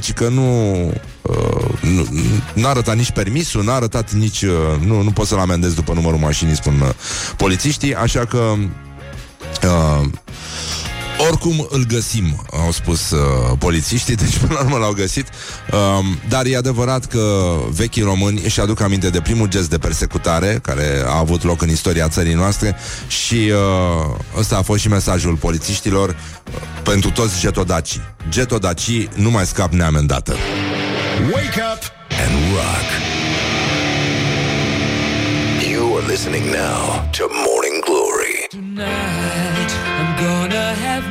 [0.00, 0.72] uh, că nu
[1.22, 1.62] uh,
[2.54, 4.42] nu a arătat nici permisul, n-a arătat nici...
[4.42, 4.50] Uh,
[4.84, 6.88] nu, nu pot să-l amendez după numărul mașinii, spun uh,
[7.36, 8.54] polițiștii, așa că...
[9.62, 10.06] Uh,
[11.18, 13.18] oricum îl găsim, au spus uh,
[13.58, 15.26] polițiștii, deci până la urmă l-au găsit.
[15.72, 15.78] Uh,
[16.28, 21.02] dar e adevărat că vechii români își aduc aminte de primul gest de persecutare care
[21.06, 26.08] a avut loc în istoria țării noastre și uh, ăsta a fost și mesajul polițiștilor
[26.08, 26.14] uh,
[26.82, 28.00] pentru toți getodacii.
[28.28, 30.36] Getodacii nu mai scap neamendată.
[31.32, 31.82] Wake up
[32.24, 32.88] and rock.
[35.72, 38.46] You are listening now to Morning Glory.
[38.50, 40.51] Tonight I'm gonna have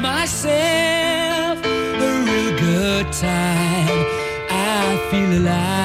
[0.01, 4.05] myself a real good time.
[4.49, 5.81] I feel alive.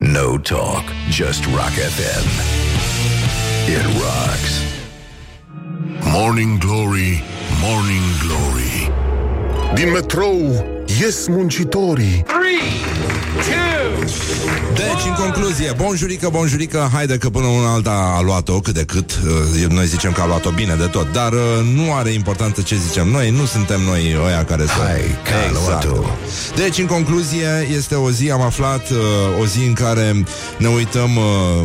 [0.00, 2.26] No talk, just Rock FM.
[3.66, 4.62] It rocks.
[6.12, 7.22] Morning Glory,
[7.60, 8.90] Morning Glory.
[9.74, 12.41] Din metrou ies muncitorii.
[12.52, 12.82] Three.
[14.74, 19.20] Deci, în concluzie, bonjurică, bonjurică, haide că până una alta a luat-o cât de cât,
[19.54, 21.38] uh, noi zicem că a luat-o bine de tot, dar uh,
[21.74, 24.72] nu are importanță ce zicem noi, nu suntem noi ăia care să...
[24.72, 25.88] Hai, că exact.
[26.56, 28.96] Deci, în concluzie, este o zi, am aflat, uh,
[29.40, 30.24] o zi în care
[30.56, 31.10] ne uităm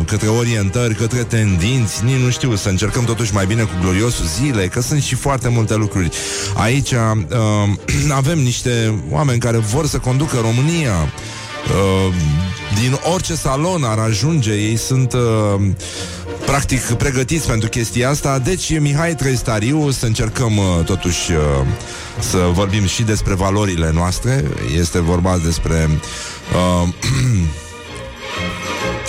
[0.06, 4.68] către orientări, către tendinți, nici nu știu, să încercăm totuși mai bine cu gloriosul zilei,
[4.68, 6.08] că sunt și foarte multe lucruri.
[6.54, 6.98] Aici uh,
[8.20, 12.14] avem niște oameni care vor să conducă România, Uh,
[12.80, 15.60] din orice salon ar ajunge, ei sunt uh,
[16.46, 18.38] practic pregătiți pentru chestia asta.
[18.38, 21.38] Deci, Mihai Trăistariu, să încercăm uh, totuși uh,
[22.18, 24.44] să vorbim și despre valorile noastre.
[24.78, 25.88] Este vorba despre...
[26.82, 26.88] Uh,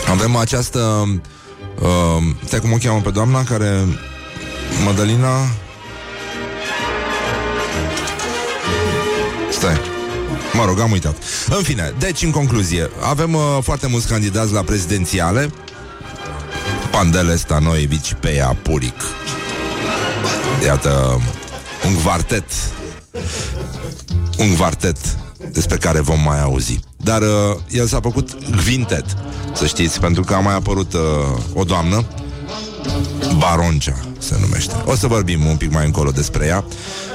[0.14, 0.80] avem această...
[1.82, 3.86] Uh, stai cum o cheamă pe doamna care...
[4.86, 5.30] Madalina...
[9.52, 9.89] Stai.
[10.54, 11.16] Mă rog, am uitat.
[11.58, 15.52] În fine, deci, în concluzie, avem uh, foarte mulți candidați la prezidențiale.
[16.92, 19.02] Pandele Stanoevici, Peia, Puric.
[20.66, 21.22] Iată,
[21.88, 22.44] un quartet.
[24.38, 24.98] Un quartet
[25.52, 26.80] despre care vom mai auzi.
[26.98, 27.28] Dar uh,
[27.70, 29.06] el s-a făcut Gvintet,
[29.54, 31.00] să știți, pentru că a mai apărut uh,
[31.54, 32.06] o doamnă,
[33.38, 34.74] Baroncea se numește.
[34.86, 36.64] O să vorbim un pic mai încolo despre ea.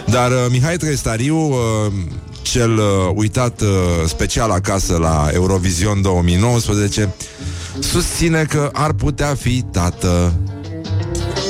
[0.07, 1.93] Dar uh, Mihai Trestariu uh,
[2.45, 3.69] cel uh, uitat uh,
[4.07, 7.15] special acasă la Eurovision 2019,
[7.79, 10.33] susține că ar putea fi tată.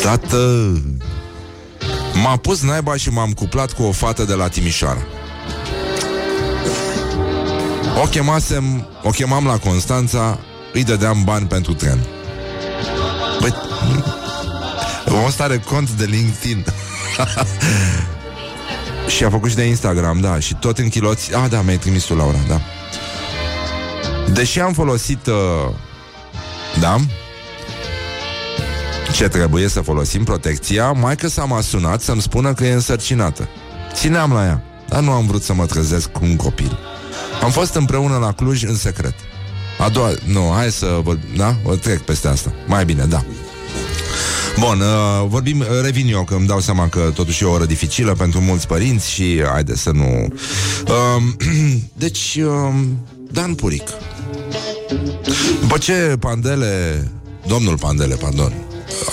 [0.02, 0.72] Tată!
[2.22, 5.06] M-a pus naiba și m-am cuplat cu o fată de la Timișoara.
[8.02, 10.38] O chemasem, o chemam la Constanța,
[10.72, 11.98] îi dădeam bani pentru tren.
[13.40, 13.54] Băi,
[15.06, 16.64] omul ăsta are cont de LinkedIn.
[19.06, 22.04] Și a făcut și de Instagram, da Și tot în chiloți Ah, da, mi-ai trimis
[22.04, 22.60] tu, Laura, da
[24.32, 25.74] Deși am folosit uh,
[26.80, 26.96] Da
[29.12, 33.48] Ce trebuie să folosim protecția Mai că s-a m-a sunat să-mi spună că e însărcinată
[33.92, 36.78] Țineam la ea Dar nu am vrut să mă trezesc cu un copil
[37.42, 39.14] Am fost împreună la Cluj în secret
[39.78, 41.56] a doua, nu, hai să vă, da?
[41.64, 42.52] O trec peste asta.
[42.66, 43.24] Mai bine, da.
[44.58, 47.64] Bun, uh, vorbim, uh, revin eu, că îmi dau seama că totuși e o oră
[47.64, 50.28] dificilă pentru mulți părinți și haide să nu...
[50.88, 51.22] Uh,
[52.04, 52.74] deci, uh,
[53.30, 53.88] Dan Puric.
[55.60, 57.04] După ce Pandele,
[57.46, 58.52] domnul Pandele, pardon,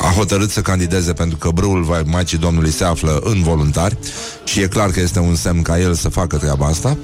[0.02, 3.98] a hotărât să candideze pentru că brâul Maicii Domnului se află în voluntari
[4.44, 6.98] și e clar că este un semn ca el să facă treaba asta.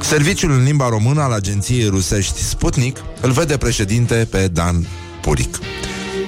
[0.00, 4.86] Serviciul în limba română al agenției rusești Sputnik îl vede președinte pe Dan
[5.22, 5.58] Puric.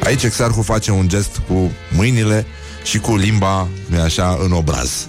[0.05, 2.47] Aici exarhul face un gest cu mâinile
[2.83, 5.09] și cu limba, nu așa, în obraz.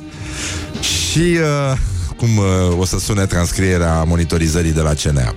[0.82, 1.78] Și uh,
[2.18, 5.36] cum uh, o să sune transcrierea monitorizării de la CNA.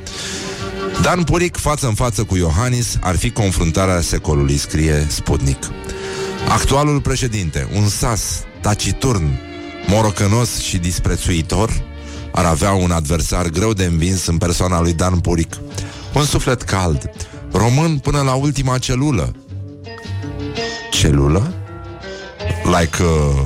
[1.02, 5.64] Dan Puric, față în față cu Iohannis, ar fi confruntarea secolului, scrie Sputnik.
[6.48, 9.40] Actualul președinte, un sas taciturn,
[9.86, 11.82] morocănos și disprețuitor,
[12.32, 15.56] ar avea un adversar greu de învins în persoana lui Dan Puric.
[16.14, 17.10] Un suflet cald,
[17.52, 19.34] român până la ultima celulă.
[20.94, 21.52] Celulă?
[22.64, 23.44] Like uh,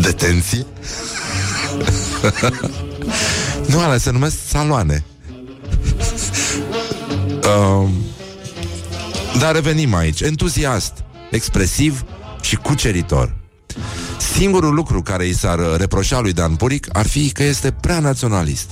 [0.00, 0.66] detenții?
[3.70, 5.04] nu, alea se numesc saloane.
[7.28, 7.88] uh,
[9.40, 10.20] dar revenim aici.
[10.20, 10.92] Entuziast,
[11.30, 12.04] expresiv
[12.40, 13.34] și cuceritor.
[14.34, 18.70] Singurul lucru care i s-ar reproșa lui Dan Puric ar fi că este prea naționalist.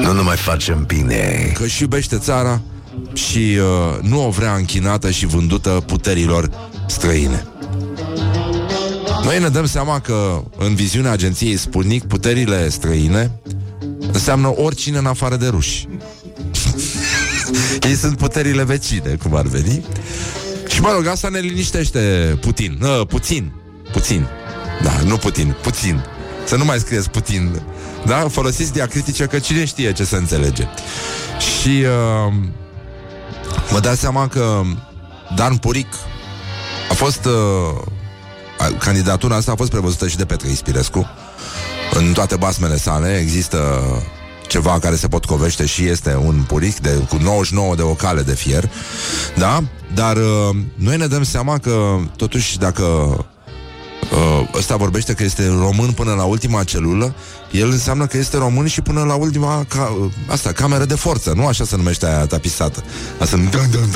[0.00, 1.52] Nu ne mai facem bine.
[1.54, 2.60] Că și iubește țara
[3.12, 6.50] și uh, nu o vrea închinată și vândută puterilor
[6.86, 7.46] străine.
[9.24, 13.30] Noi ne dăm seama că în viziunea agenției Sputnik puterile străine
[14.12, 15.88] înseamnă oricine în afară de ruși.
[17.88, 19.84] Ei sunt puterile vecine, cum ar veni.
[20.68, 22.78] Și mă rog, asta ne liniștește Putin.
[22.82, 23.52] Uh, puțin.
[23.92, 24.26] Puțin.
[24.82, 26.04] Da, nu Putin, puțin.
[26.46, 27.62] Să nu mai scrieți Putin.
[28.06, 28.28] Da?
[28.28, 30.66] Folosiți diacritice că cine știe ce se înțelege.
[31.38, 32.32] Și uh,
[33.70, 34.60] vă dați seama că
[35.34, 35.86] Dan Puric
[36.90, 41.10] a fost uh, candidatura asta a fost prevăzută și de Petre Ispirescu.
[41.92, 43.82] În toate basmele sale există
[44.46, 48.70] ceva care se potcovește și este un puric de, cu 99 de vocale de fier,
[49.36, 49.62] da?
[49.94, 52.84] Dar uh, noi ne dăm seama că, totuși, dacă
[54.12, 57.14] uh, ăsta vorbește că este român până la ultima celulă,
[57.50, 61.46] el înseamnă că este român și până la ultima ca, asta, cameră de forță, nu
[61.46, 62.82] așa se numește aia tapisată.
[63.18, 63.38] Asta,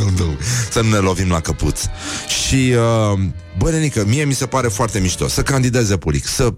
[0.71, 1.81] să nu ne lovim la căpuț.
[2.29, 2.75] Și
[3.13, 3.19] uh,
[3.59, 6.53] bă, Renică, mie mi se pare foarte mișto să candideze Puric, să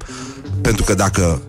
[0.61, 1.43] pentru că dacă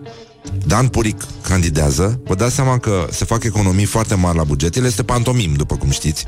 [0.66, 4.76] Dan Puric candidează, vă dați seama că se fac economii foarte mari la buget.
[4.76, 6.26] El este pantomim, după cum știți.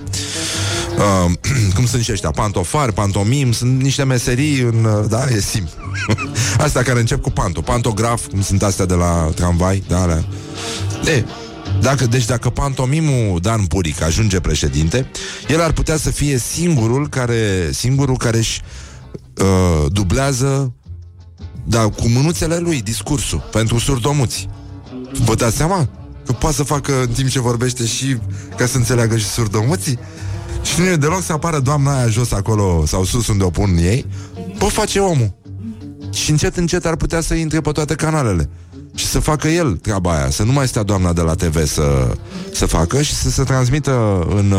[0.96, 1.32] Uh,
[1.74, 2.30] cum sunt și ăștia?
[2.30, 4.84] Pantofari, pantomim, sunt niște meserii în...
[4.84, 5.68] Uh, da, e sim.
[6.64, 7.60] Astea care încep cu panto.
[7.60, 10.24] Pantograf, cum sunt astea de la tramvai, da, alea.
[11.04, 11.24] E,
[11.80, 15.10] dacă, deci dacă pantomimul Dan Puric ajunge președinte,
[15.48, 18.62] el ar putea să fie singurul care, singurul care își
[19.36, 20.74] uh, dublează
[21.64, 24.48] da, cu mânuțele lui discursul pentru surdomuți.
[25.24, 25.88] Vă dați seama?
[26.26, 28.16] Că poate să facă în timp ce vorbește și
[28.56, 29.98] ca să înțeleagă și surdomuții?
[30.62, 33.76] Și nu e deloc să apară doamna aia jos acolo sau sus unde o pun
[33.76, 34.06] ei.
[34.58, 35.34] Pot face omul.
[36.12, 38.48] Și încet, încet ar putea să intre pe toate canalele.
[38.94, 40.30] Și să facă el treaba aia.
[40.30, 42.16] Să nu mai stea doamna de la TV să,
[42.52, 44.54] să facă și să se transmită în...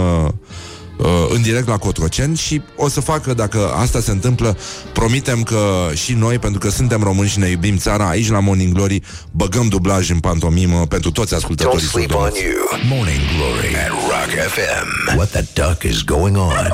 [0.98, 4.58] Uh, uh, în direct la Cotroceni și o să facă, dacă asta se întâmplă,
[4.94, 8.74] promitem că și noi, pentru că suntem români și ne iubim țara, aici la Morning
[8.74, 12.80] Glory, băgăm dublaj în pantomimă pentru toți ascultătorii Don't sleep on you.
[12.90, 15.18] Morning Glory at Rock FM.
[15.18, 16.72] What the duck is going on?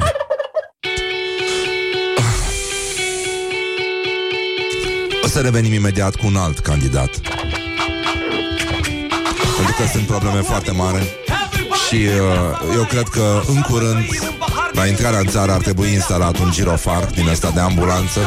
[5.24, 7.10] O să revenim imediat cu un alt candidat.
[9.56, 11.21] Pentru că sunt probleme foarte mari
[11.92, 14.06] și uh, eu cred că în curând
[14.72, 18.20] la intrarea în țară ar trebui instalat un girofar din ăsta de ambulanță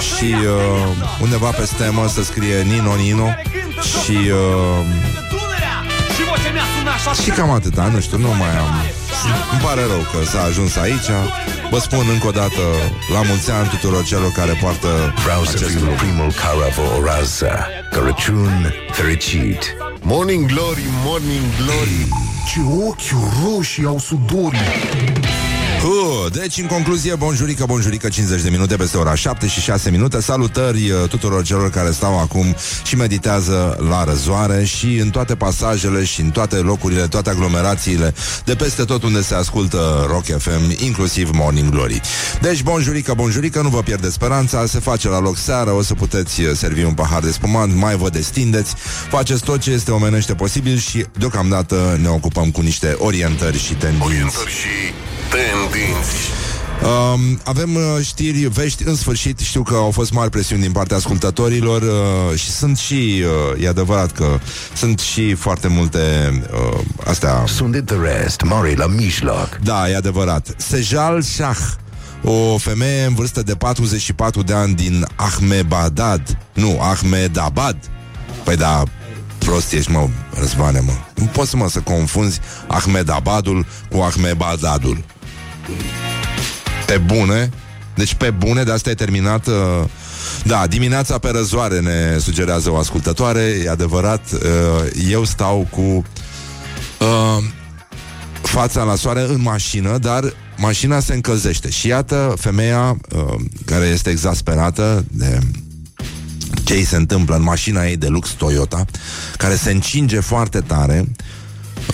[0.00, 3.28] și uh, undeva pe stemă să scrie Nino Nino
[4.02, 4.84] și uh,
[7.22, 8.74] și cam atâta, nu știu, nu mai am.
[9.52, 11.10] Îmi pare rău că s-a ajuns aici.
[11.70, 12.62] Vă spun încă o dată
[13.12, 18.74] La mulți ani tuturor celor care poartă Vreau să fiu primul care vă urează Crăciun
[18.92, 19.76] fericit.
[20.00, 24.58] Morning Glory, Morning Glory Ce ochi roșii au sudorii
[25.84, 30.20] Uh, deci, în concluzie, bonjurică, bonjurică, 50 de minute peste ora 7 și 6 minute.
[30.20, 36.04] Salutări uh, tuturor celor care stau acum și meditează la răzoare și în toate pasajele
[36.04, 38.14] și în toate locurile, toate aglomerațiile
[38.44, 42.00] de peste tot unde se ascultă Rock FM, inclusiv Morning Glory.
[42.40, 46.40] Deci, bonjurică, bonjurică, nu vă pierdeți speranța, se face la loc seară, o să puteți
[46.40, 48.74] uh, servi un pahar de spumant, mai vă destindeți,
[49.10, 54.06] faceți tot ce este omenește posibil și deocamdată ne ocupăm cu niște orientări și tendinți.
[54.06, 54.92] Orientări și
[55.30, 56.30] tendinți.
[56.82, 60.96] Um, avem uh, știri, vești, în sfârșit Știu că au fost mari presiuni din partea
[60.96, 64.38] ascultătorilor uh, Și sunt și, uh, e adevărat că
[64.74, 66.00] Sunt și foarte multe
[66.52, 67.44] uh, Astea.
[67.46, 69.58] Sunt de rest, mare la mijloc.
[69.62, 70.54] Da, e adevărat.
[70.56, 71.58] Sejal Shah
[72.22, 76.38] o femeie în vârstă de 44 de ani din Ahmedabad.
[76.52, 77.76] Nu, Ahmedabad.
[78.44, 78.82] Păi da,
[79.38, 80.92] prost ești, mă, răzvane, mă.
[81.14, 85.04] Nu poți, mă, să confunzi Ahmedabadul cu Ahmedabadul
[86.86, 87.50] pe bune
[87.94, 89.54] Deci pe bune, de asta e terminat uh,
[90.44, 94.40] Da, dimineața pe răzoare Ne sugerează o ascultătoare E adevărat, uh,
[95.10, 97.44] eu stau cu uh,
[98.42, 101.70] fața la soare în mașină, dar mașina se încălzește.
[101.70, 105.38] Și iată femeia uh, care este exasperată de
[106.64, 108.84] ce îi se întâmplă în mașina ei de lux Toyota,
[109.36, 111.08] care se încinge foarte tare.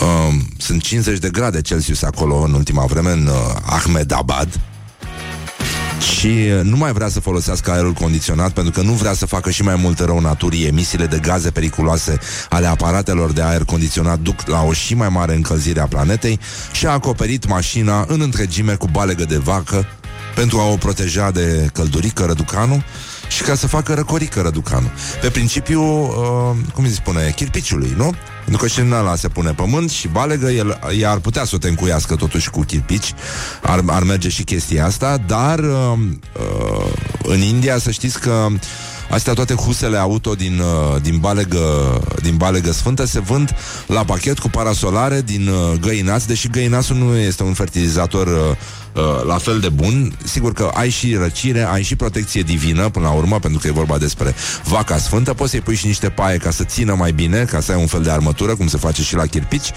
[0.01, 3.35] Uh, sunt 50 de grade Celsius acolo în ultima vreme în uh,
[3.67, 4.61] Ahmedabad
[6.19, 9.51] și uh, nu mai vrea să folosească aerul condiționat pentru că nu vrea să facă
[9.51, 10.67] și mai mult rău naturii.
[10.67, 15.35] Emisiile de gaze periculoase ale aparatelor de aer condiționat duc la o și mai mare
[15.35, 16.41] încălzire a planetei
[16.73, 19.87] și a acoperit mașina în întregime cu balegă de vacă
[20.35, 22.85] pentru a o proteja de căldurică răducanul
[23.35, 24.91] și ca să facă răcorică răducanul.
[25.21, 28.15] Pe principiu, uh, cum îi spune, chirpiciului, nu?
[28.45, 31.55] Pentru că și în ăla se pune pământ și balegă, el, ea ar putea să
[31.55, 33.15] o te încuiască totuși cu chirpici,
[33.63, 35.99] ar, ar merge și chestia asta, dar uh,
[36.33, 36.93] uh,
[37.23, 38.47] în India să știți că
[39.15, 43.55] Astea toate husele auto din, uh, din, balegă, din balegă sfântă se vând
[43.87, 49.25] la pachet cu parasolare din uh, găinați, deși găinasul nu este un fertilizator uh, uh,
[49.27, 50.17] la fel de bun.
[50.25, 53.71] Sigur că ai și răcire, ai și protecție divină până la urmă, pentru că e
[53.71, 55.35] vorba despre vaca sfântă.
[55.35, 57.87] Poți să-i pui și niște paie ca să țină mai bine, ca să ai un
[57.87, 59.71] fel de armătură, cum se face și la chirpici.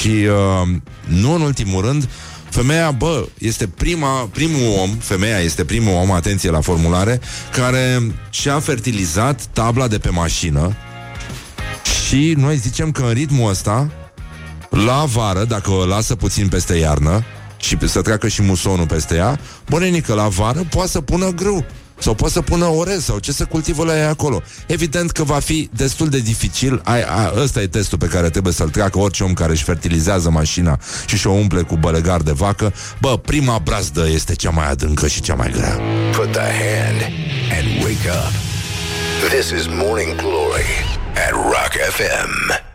[0.00, 0.68] Și uh,
[1.06, 2.08] nu în ultimul rând,
[2.52, 7.20] Femeia, bă, este prima, primul om, femeia este primul om, atenție la formulare,
[7.52, 10.76] care și-a fertilizat tabla de pe mașină
[12.06, 13.90] și noi zicem că în ritmul ăsta,
[14.70, 17.24] la vară, dacă o lasă puțin peste iarnă
[17.56, 21.64] și să treacă și musonul peste ea, bă, la vară poate să pună grâu.
[22.02, 24.42] Sau poate să pună orez sau ce să cultivă la ea acolo.
[24.66, 26.80] Evident că va fi destul de dificil.
[26.84, 30.30] Ai, a, ăsta e testul pe care trebuie să-l treacă orice om care își fertilizează
[30.30, 32.74] mașina și și-o umple cu bălegar de vacă.
[33.00, 35.78] Bă, prima brazdă este cea mai adâncă și cea mai grea.
[36.12, 37.00] Put the hand
[37.58, 38.32] and wake up.
[39.30, 40.70] This is Morning Glory
[41.14, 42.71] at Rock FM.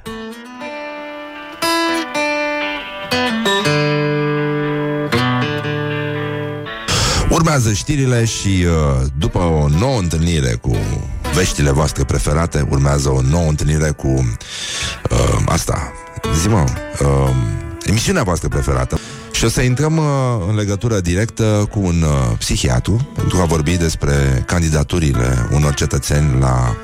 [7.47, 10.75] Urmează știrile și uh, după o nouă întâlnire cu
[11.33, 15.91] veștile voastre preferate, urmează o nouă întâlnire cu uh, asta,
[16.41, 16.63] zi mă,
[17.01, 17.35] uh,
[17.85, 18.99] emisiunea voastră preferată.
[19.31, 20.03] Și o să intrăm uh,
[20.47, 26.75] în legătură directă cu un uh, psihiatru pentru a vorbi despre candidaturile unor cetățeni la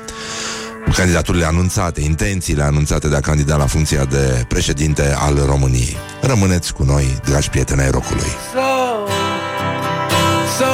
[0.94, 5.96] candidaturile anunțate, intențiile anunțate de a candida la funcția de președinte al României.
[6.20, 8.28] Rămâneți cu noi, dragi prieteni ai rocului.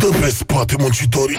[0.00, 1.38] Stă pe spate muncitorii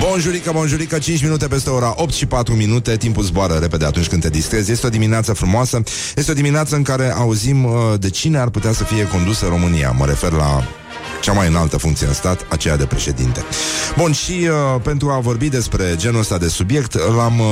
[0.00, 4.22] Bonjurică, bonjurică, 5 minute peste ora 8 și 4 minute Timpul zboară repede atunci când
[4.22, 5.82] te distrezi Este o dimineață frumoasă
[6.16, 9.90] Este o dimineață în care auzim uh, de cine ar putea să fie condusă România
[9.90, 10.64] Mă refer la
[11.22, 13.44] cea mai înaltă funcție în stat, aceea de președinte.
[13.96, 17.46] Bun, și uh, pentru a vorbi despre genul ăsta de subiect, l-am uh,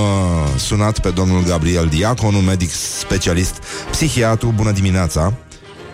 [0.57, 3.55] sunat pe domnul Gabriel Diacon, un medic specialist
[3.91, 4.53] psihiatru.
[4.57, 5.33] Bună dimineața!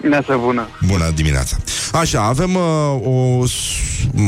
[0.01, 0.69] Dimineața bună!
[0.87, 1.57] Bună dimineața!
[1.93, 2.63] Așa, avem uh,
[3.05, 3.45] o,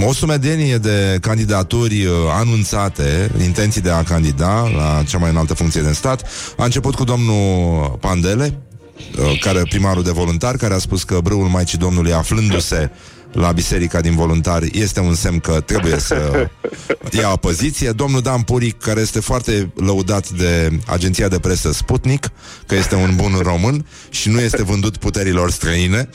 [0.06, 5.80] o sumedenie de candidaturi uh, anunțate, intenții de a candida la cea mai înaltă funcție
[5.80, 6.28] din stat.
[6.56, 8.54] A început cu domnul Pandele,
[9.18, 12.90] uh, care primarul de voluntari, care a spus că brâul Maicii Domnului aflându-se
[13.32, 16.48] la biserica din voluntari este un semn că trebuie să
[17.20, 17.90] ia o poziție.
[17.90, 22.30] Domnul Dan Puric, care este foarte lăudat de agenția de presă Sputnik,
[22.66, 26.08] că este un bun român și nu este vândut puterilor străine.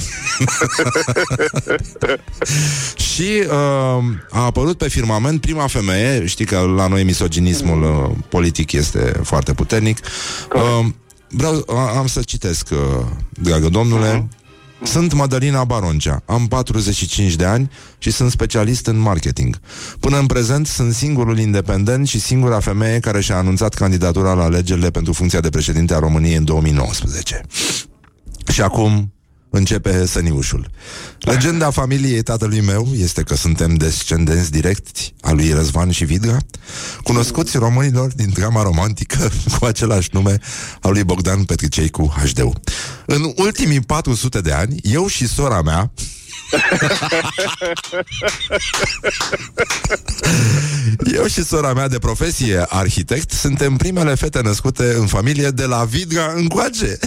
[3.14, 8.72] și uh, a apărut pe firmament prima femeie, știi că la noi misoginismul uh, politic
[8.72, 9.98] este foarte puternic.
[10.56, 10.86] Uh,
[11.28, 11.66] vreau,
[11.98, 14.35] am să citesc, uh, dragă domnule, uh-huh.
[14.84, 19.60] Sunt Madalina Baroncea, am 45 de ani și sunt specialist în marketing.
[20.00, 24.92] Până în prezent sunt singurul independent și singura femeie care și-a anunțat candidatura la alegerile
[24.92, 27.42] pentru funcția de președinte a României în 2019.
[28.52, 29.15] Și acum
[29.56, 30.70] începe săniușul.
[31.20, 36.38] Legenda familiei tatălui meu este că suntem descendenți directi a lui Răzvan și Vidra,
[37.04, 40.40] cunoscuți românilor din drama romantică cu același nume
[40.82, 42.40] al lui Bogdan Petricei cu HD.
[43.06, 45.92] În ultimii 400 de ani, eu și sora mea
[51.14, 55.84] Eu și sora mea de profesie, arhitect, suntem primele fete născute în familie de la
[55.84, 57.00] Vidra încoace.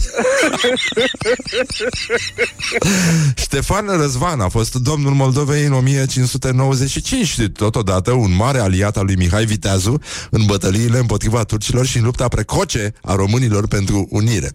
[3.35, 9.17] Ștefan Răzvan a fost domnul Moldovei în 1595 și totodată un mare aliat al lui
[9.17, 10.01] Mihai Viteazu
[10.31, 14.51] în bătăliile împotriva turcilor și în lupta precoce a românilor pentru unire.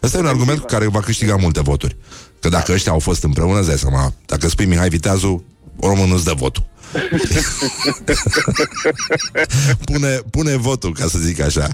[0.00, 1.96] Asta e un argument cu care va câștiga multe voturi.
[2.44, 5.44] Că dacă ăștia au fost împreună, îți dai seama, dacă spui Mihai Viteazu,
[5.80, 6.64] românul nu-ți dă votul.
[9.84, 11.68] Pune, pune votul, ca să zic așa.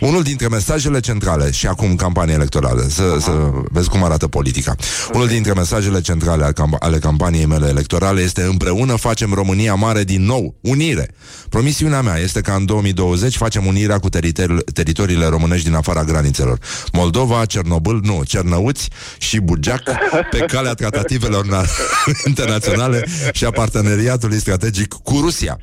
[0.00, 4.74] Unul dintre mesajele centrale, și acum campanie electorală, să, să vezi cum arată politica.
[5.12, 10.54] Unul dintre mesajele centrale ale campaniei mele electorale este împreună facem România mare din nou,
[10.60, 11.10] unire.
[11.48, 16.58] Promisiunea mea este că în 2020 facem unirea cu teritori- teritoriile românești din afara granițelor.
[16.92, 18.88] Moldova, Cernobâl, nu, Cernăuți
[19.18, 19.82] și Bugeac
[20.30, 21.46] pe calea tratativelor
[22.26, 24.57] internaționale și a parteneriatului strategic
[25.02, 25.58] cu Rusia.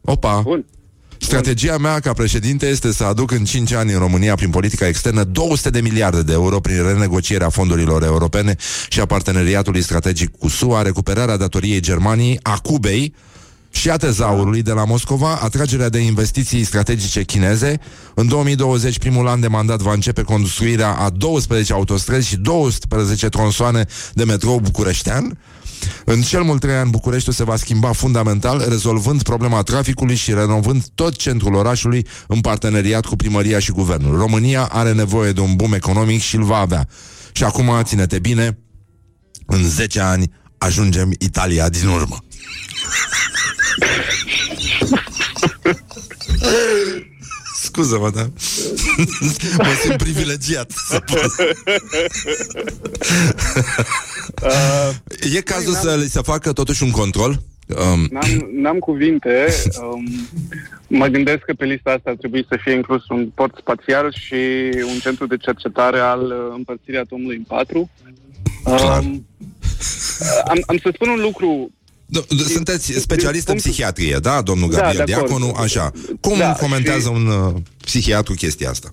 [0.00, 0.40] Opa!
[0.40, 0.64] Bun.
[1.20, 5.24] Strategia mea ca președinte este să aduc în 5 ani în România prin politica externă
[5.24, 8.56] 200 de miliarde de euro prin renegocierea fondurilor europene
[8.88, 13.14] și a parteneriatului strategic cu SUA, recuperarea datoriei Germaniei, a Cubei,
[13.70, 17.80] și a tezaurului de la Moscova, atragerea de investiții strategice chineze.
[18.14, 23.86] În 2020, primul an de mandat, va începe construirea a 12 autostrăzi și 12 tronsoane
[24.12, 25.38] de metrou bucureștean.
[26.04, 30.84] În cel mult trei ani, Bucureștiul se va schimba fundamental, rezolvând problema traficului și renovând
[30.94, 34.18] tot centrul orașului în parteneriat cu primăria și guvernul.
[34.18, 36.88] România are nevoie de un boom economic și îl va avea.
[37.32, 38.58] Și acum, ține-te bine,
[39.46, 42.16] în 10 ani ajungem Italia din urmă.
[47.78, 48.22] Scuză-mă, da?
[49.64, 51.32] mă simt privilegiat să pot.
[54.42, 54.90] Uh,
[55.34, 57.38] e cazul să li se facă totuși un control?
[57.68, 58.08] Um.
[58.10, 59.46] N-am, n-am cuvinte.
[59.82, 60.04] Um,
[60.86, 64.70] mă gândesc că pe lista asta ar trebui să fie inclus un port spațial și
[64.92, 67.90] un centru de cercetare al uh, împărțirii atomului în patru.
[68.64, 69.26] Um,
[70.44, 71.70] am, am să spun un lucru
[72.46, 75.54] sunteți specialist în psihiatrie, da, domnul da, Gabriel da, Diaconu?
[75.56, 75.92] Așa.
[76.20, 77.14] Cum da, comentează și...
[77.14, 78.90] un uh, psihiatru chestia asta?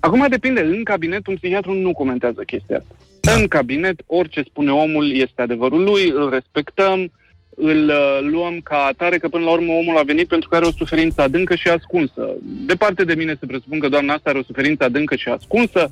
[0.00, 0.60] Acum depinde.
[0.60, 2.94] În cabinet, un psihiatru nu comentează chestia asta.
[3.20, 3.32] Da.
[3.32, 7.10] În cabinet, orice spune omul este adevărul lui, îl respectăm,
[7.56, 10.64] îl uh, luăm ca atare, că până la urmă omul a venit pentru că are
[10.64, 12.34] o suferință adâncă și ascunsă.
[12.66, 15.90] Departe de mine se presupun că doamna asta are o suferință adâncă și ascunsă.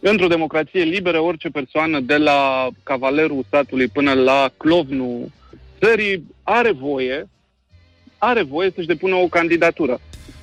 [0.00, 5.32] Într-o democrație liberă, orice persoană, de la cavalerul statului până la clovnul
[5.80, 7.28] țării are voie,
[8.18, 10.00] are voie să-și depună o candidatură.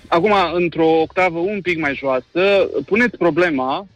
[0.07, 3.87] Acum, într-o octavă un pic mai joasă, puneți problema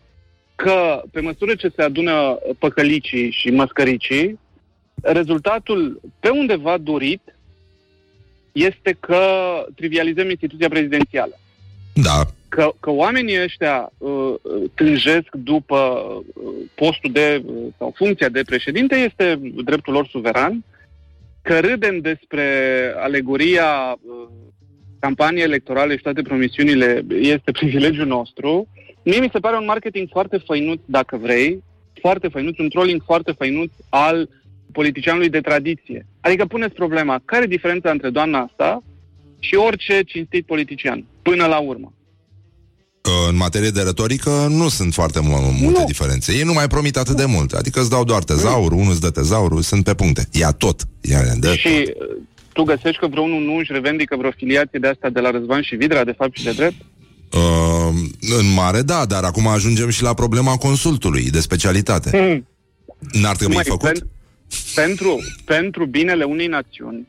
[0.56, 4.40] că pe măsură ce se adună păcălicii și măscăricii,
[5.02, 7.22] rezultatul pe undeva dorit
[8.52, 9.22] este că
[9.76, 11.40] trivializăm instituția prezidențială.
[11.94, 12.26] Da.
[12.50, 14.34] Că, că oamenii ăștia uh,
[14.74, 20.64] tânjesc după uh, postul de uh, sau funcția de președinte este dreptul lor suveran
[21.48, 22.46] că râdem despre
[22.98, 24.28] alegoria uh,
[25.00, 28.68] campaniei electorale și toate promisiunile este privilegiul nostru,
[29.04, 31.64] mie mi se pare un marketing foarte făinuț, dacă vrei,
[32.02, 34.30] foarte făinuț, un trolling foarte făinuț al
[34.72, 36.06] politicianului de tradiție.
[36.22, 38.84] Adică puneți problema, care e diferența între doamna asta
[39.40, 41.94] și orice cinstit politician, până la urmă?
[43.30, 45.86] În materie de retorică nu sunt foarte multe nu.
[45.86, 46.34] diferențe.
[46.34, 47.52] Ei nu mai promit atât de mult.
[47.52, 50.28] Adică îți dau doar tezaur, unul îți dă tezaurul, sunt pe puncte.
[50.32, 50.82] Ia tot.
[51.02, 52.10] Ia, dă și tot.
[52.10, 52.18] Uh,
[52.54, 55.76] tu găsești că vreunul nu își revendică vreo filiație de asta de la Răzvan și
[55.76, 56.82] Vidra, de fapt și de drept?
[57.34, 57.96] Uh,
[58.40, 62.10] în mare, da, dar acum ajungem și la problema consultului de specialitate.
[62.10, 62.48] Hmm.
[63.22, 63.92] N-ar trebui Mai, făcut?
[63.92, 64.08] Pen,
[64.76, 67.08] pentru, pentru binele unei națiuni,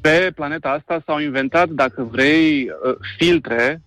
[0.00, 3.82] pe planeta asta s-au inventat, dacă vrei, uh, filtre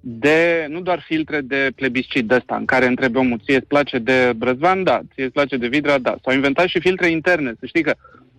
[0.00, 3.98] de, nu doar filtre de plebiscit de ăsta, în care întrebe omul, ție îți place
[3.98, 4.82] de Brăzvan?
[4.82, 5.00] Da.
[5.14, 5.98] Ție îți place de Vidra?
[5.98, 6.16] Da.
[6.22, 7.54] S-au inventat și filtre interne.
[7.58, 7.94] Să știi că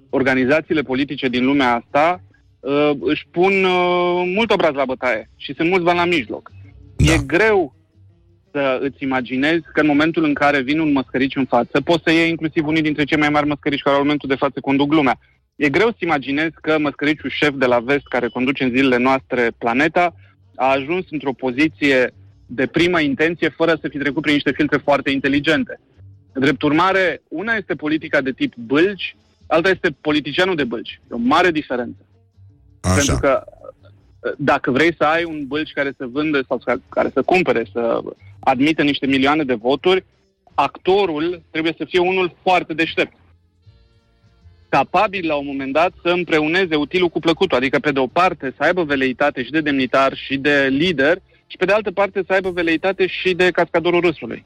[0.10, 2.22] organizațiile politice din lumea asta
[2.60, 6.52] uh, își pun uh, mult obraz la bătaie și sunt mulți bani la mijloc.
[6.96, 7.14] Da.
[7.14, 7.76] E greu
[8.52, 12.12] să îți imaginezi că în momentul în care vine un măscărici în față, poți să
[12.12, 15.20] iei inclusiv unii dintre cei mai mari măscărici care la momentul de față conduc lumea.
[15.56, 19.52] E greu să imaginezi că măscăriciul șef de la vest care conduce în zilele noastre
[19.58, 20.14] planeta
[20.60, 22.14] a ajuns într-o poziție
[22.46, 25.80] de primă intenție fără să fi trecut prin niște filtre foarte inteligente.
[26.34, 29.16] Drept urmare, una este politica de tip bâlci,
[29.48, 31.02] alta este politicianul de bâlci.
[31.12, 32.06] E o mare diferență.
[32.82, 32.96] Așa.
[32.96, 33.44] Pentru că
[34.38, 38.00] dacă vrei să ai un bâlci care să vândă sau care să cumpere, să
[38.40, 40.06] admită niște milioane de voturi,
[40.54, 43.14] actorul trebuie să fie unul foarte deștept.
[44.70, 48.54] Capabil la un moment dat să împreuneze utilul cu plăcutul, adică pe de o parte
[48.58, 52.34] să aibă veleitate și de demnitar și de lider și pe de altă parte să
[52.34, 54.46] aibă veleitate și de cascadorul râsului.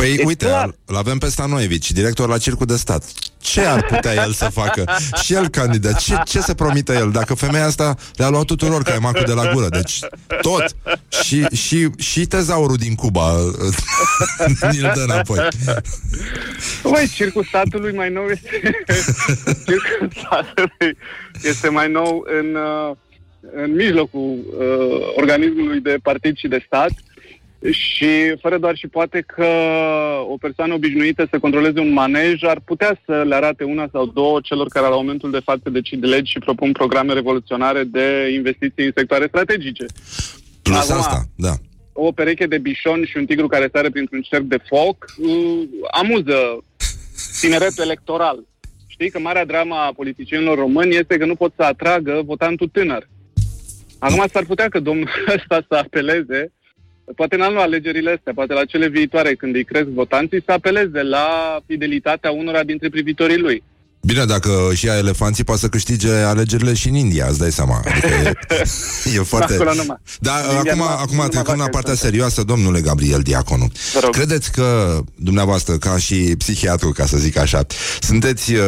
[0.00, 0.46] Păi e uite,
[0.84, 3.04] îl avem pe Stanoevici, director la Circul de Stat.
[3.38, 4.84] Ce ar putea el să facă?
[5.22, 5.98] Și el candidat.
[5.98, 7.10] Ce, ce să promite el?
[7.10, 9.68] Dacă femeia asta le-a luat tuturor caimacul de la gură.
[9.68, 9.98] Deci
[10.40, 10.64] tot.
[11.22, 13.36] Și, și, și tezaurul din Cuba
[14.70, 15.48] ni-l dă înapoi.
[16.82, 18.60] Băi, Circul Statului mai nou este...
[19.66, 20.98] Circul Statului
[21.42, 22.96] este mai nou în, uh,
[23.64, 26.90] în mijlocul uh, organismului de partid și de stat
[27.68, 29.46] și fără doar și poate că
[30.28, 34.40] o persoană obișnuită să controleze un manej ar putea să le arate una sau două
[34.42, 38.92] celor care la momentul de față decid legi și propun programe revoluționare de investiții în
[38.94, 39.84] sectoare strategice.
[40.62, 41.52] Plus Acum, asta, da.
[41.92, 46.64] O pereche de bișon și un tigru care sare printr-un cerc de foc uh, amuză
[47.40, 48.44] tineretul electoral.
[48.86, 53.08] Știi că marea drama a politicienilor români este că nu pot să atragă votantul tânăr.
[53.98, 56.52] Acum s-ar putea că domnul ăsta să apeleze
[57.16, 61.02] poate n-am luat alegerile astea, poate la cele viitoare, când îi cresc votanții, să apeleze
[61.02, 63.62] la fidelitatea unora dintre privitorii lui.
[64.02, 67.82] Bine, dacă și ia elefanții, poate să câștige alegerile și în India, îți dai seama.
[67.86, 68.32] Adică e,
[69.16, 69.56] e foarte...
[70.20, 73.70] Da, acum, acum trecând la partea serioasă, domnule Gabriel Diaconu.
[74.10, 77.66] Credeți că dumneavoastră, ca și psihiatru, ca să zic așa,
[78.00, 78.60] sunteți uh,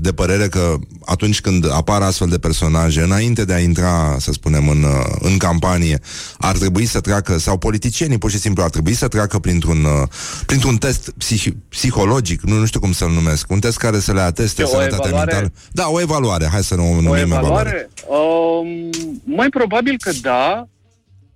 [0.00, 4.68] de părere că atunci când apar astfel de personaje, înainte de a intra, să spunem,
[4.68, 6.00] în, uh, în campanie,
[6.38, 10.08] ar trebui să treacă, sau politicienii pur și simplu ar trebui să treacă printr-un, uh,
[10.46, 14.20] printr-un test psih- psihologic, nu, nu știu cum să-l numesc, un test care să le
[14.20, 15.32] ateste este o sănătatea evaluare...
[15.32, 15.52] mentală?
[15.72, 16.46] Da, o evaluare.
[16.52, 17.90] Hai să nu o numim o evaluare.
[18.06, 18.60] evaluare.
[18.60, 18.90] Um,
[19.24, 20.66] mai probabil că da,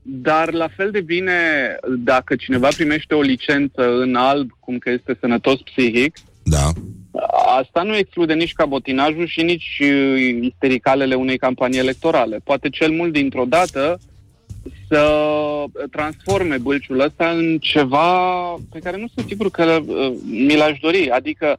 [0.02, 1.32] dar la fel de bine
[1.98, 6.72] dacă cineva primește o licență în alb, cum că este sănătos psihic, da.
[7.58, 12.40] Asta nu exclude nici cabotinajul și nici uh, istericalele unei campanii electorale.
[12.44, 13.98] Poate cel mult dintr-o dată
[14.88, 15.04] să
[15.90, 21.10] transforme bâlciul ăsta în ceva pe care nu sunt sigur că uh, mi l-aș dori.
[21.10, 21.58] Adică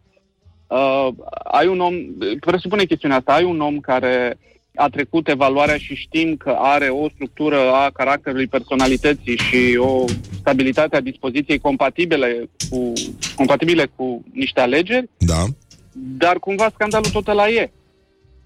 [0.68, 1.07] uh,
[1.43, 1.93] ai un om,
[2.39, 4.38] presupune chestiunea asta, ai un om care
[4.76, 10.05] a trecut evaluarea și știm că are o structură a caracterului personalității și o
[10.39, 12.93] stabilitate a dispoziției compatibile cu,
[13.36, 15.43] compatibile cu niște alegeri, da.
[15.91, 17.72] dar cumva scandalul tot la e.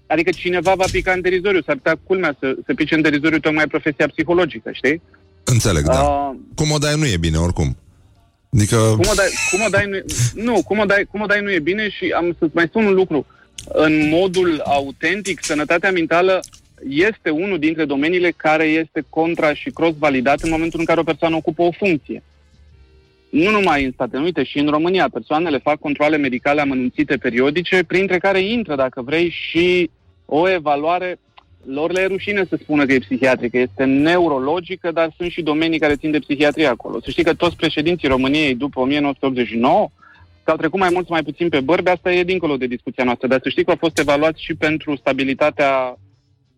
[0.06, 3.66] Adică cineva va pica în derizoriu, s-ar putea culmea să se pice în derizoriu tocmai
[3.66, 5.02] profesia psihologică, știi?
[5.44, 6.02] Înțeleg, da.
[6.02, 7.76] Uh, cum o dai nu e bine, oricum.
[8.52, 8.76] Adică...
[8.76, 9.98] Cum o dai, cum o dai nu,
[10.42, 12.86] nu, cum o dai, cum o dai nu e bine și am să-ți mai spun
[12.86, 13.26] un lucru.
[13.68, 16.40] În modul autentic, sănătatea mentală
[16.88, 21.36] este unul dintre domeniile care este contra și cross-validat în momentul în care o persoană
[21.36, 22.22] ocupă o funcție.
[23.30, 25.08] Nu numai în Statele Unite, și în România.
[25.12, 29.90] Persoanele fac controle medicale amănunțite periodice, printre care intră, dacă vrei, și
[30.24, 31.18] o evaluare
[31.74, 35.78] lor le e rușine să spună că e psihiatrică, este neurologică, dar sunt și domenii
[35.78, 37.00] care țin de psihiatrie acolo.
[37.00, 39.90] Să știi că toți președinții României după 1989
[40.42, 43.04] că au trecut mai mult sau mai puțin pe bărbi, asta e dincolo de discuția
[43.04, 45.98] noastră, dar să știi că au fost evaluați și pentru stabilitatea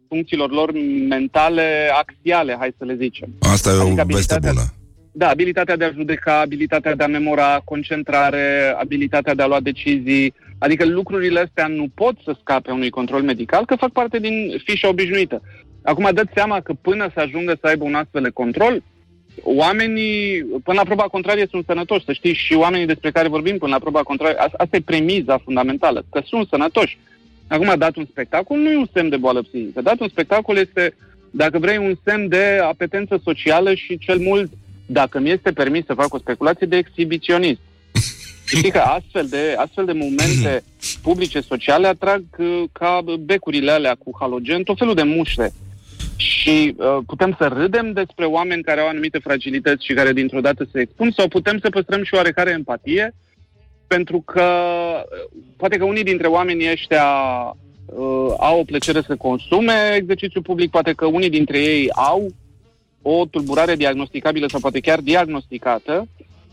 [0.09, 0.73] funcțiilor lor
[1.09, 3.29] mentale axiale, hai să le zicem.
[3.41, 4.65] Asta e adică o veste bună.
[5.13, 10.35] Da, abilitatea de a judeca, abilitatea de a memora, concentrare, abilitatea de a lua decizii,
[10.65, 14.89] Adică lucrurile astea nu pot să scape unui control medical, că fac parte din fișa
[14.89, 15.43] obișnuită.
[15.83, 18.83] Acum dați seama că până să ajungă să aibă un astfel de control,
[19.43, 23.73] oamenii, până la proba contrarie, sunt sănătoși, să știți, și oamenii despre care vorbim până
[23.73, 26.99] la proba contrarie, asta e premiza fundamentală, că sunt sănătoși.
[27.49, 29.81] Acum, dat un spectacol nu e un semn de boală psihică.
[29.83, 30.95] Dat un spectacol este,
[31.31, 34.51] dacă vrei, un semn de apetență socială și cel mult,
[34.87, 37.61] dacă mi este permis să fac o speculație, de exhibiționism.
[38.57, 40.63] Știi că astfel de, astfel de momente
[41.03, 45.53] publice, sociale, atrag uh, ca becurile alea cu halogen tot felul de muște.
[46.17, 50.69] Și uh, putem să râdem despre oameni care au anumite fragilități și care dintr-o dată
[50.73, 53.15] se expun sau putem să păstrăm și oarecare empatie
[53.87, 57.07] pentru că uh, poate că unii dintre oamenii ăștia
[57.87, 62.27] uh, au o plăcere să consume exercițiu public, poate că unii dintre ei au
[63.03, 66.09] o tulburare diagnosticabilă sau poate chiar diagnosticată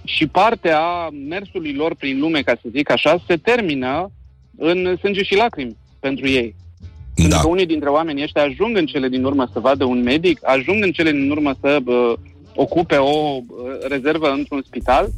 [0.07, 4.11] și partea mersului lor prin lume, ca să zic așa, se termină
[4.57, 6.55] în sânge și lacrimi pentru ei.
[7.15, 7.23] Da.
[7.23, 10.39] Pentru că unii dintre oamenii ăștia ajung în cele din urmă să vadă un medic,
[10.41, 12.13] ajung în cele din urmă să uh,
[12.55, 13.43] ocupe o uh,
[13.87, 15.09] rezervă într-un spital.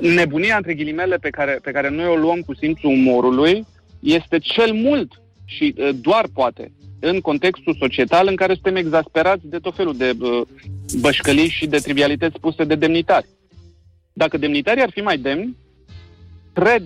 [0.00, 3.66] Nebunia, între ghilimele, pe care, pe care noi o luăm cu simțul umorului,
[4.00, 9.58] este cel mult și uh, doar poate în contextul societal în care suntem exasperați de
[9.58, 10.42] tot felul de uh,
[11.00, 13.26] bășcălii și de trivialități spuse de demnitari.
[14.12, 15.56] Dacă demnitarii ar fi mai demni,
[16.52, 16.82] cred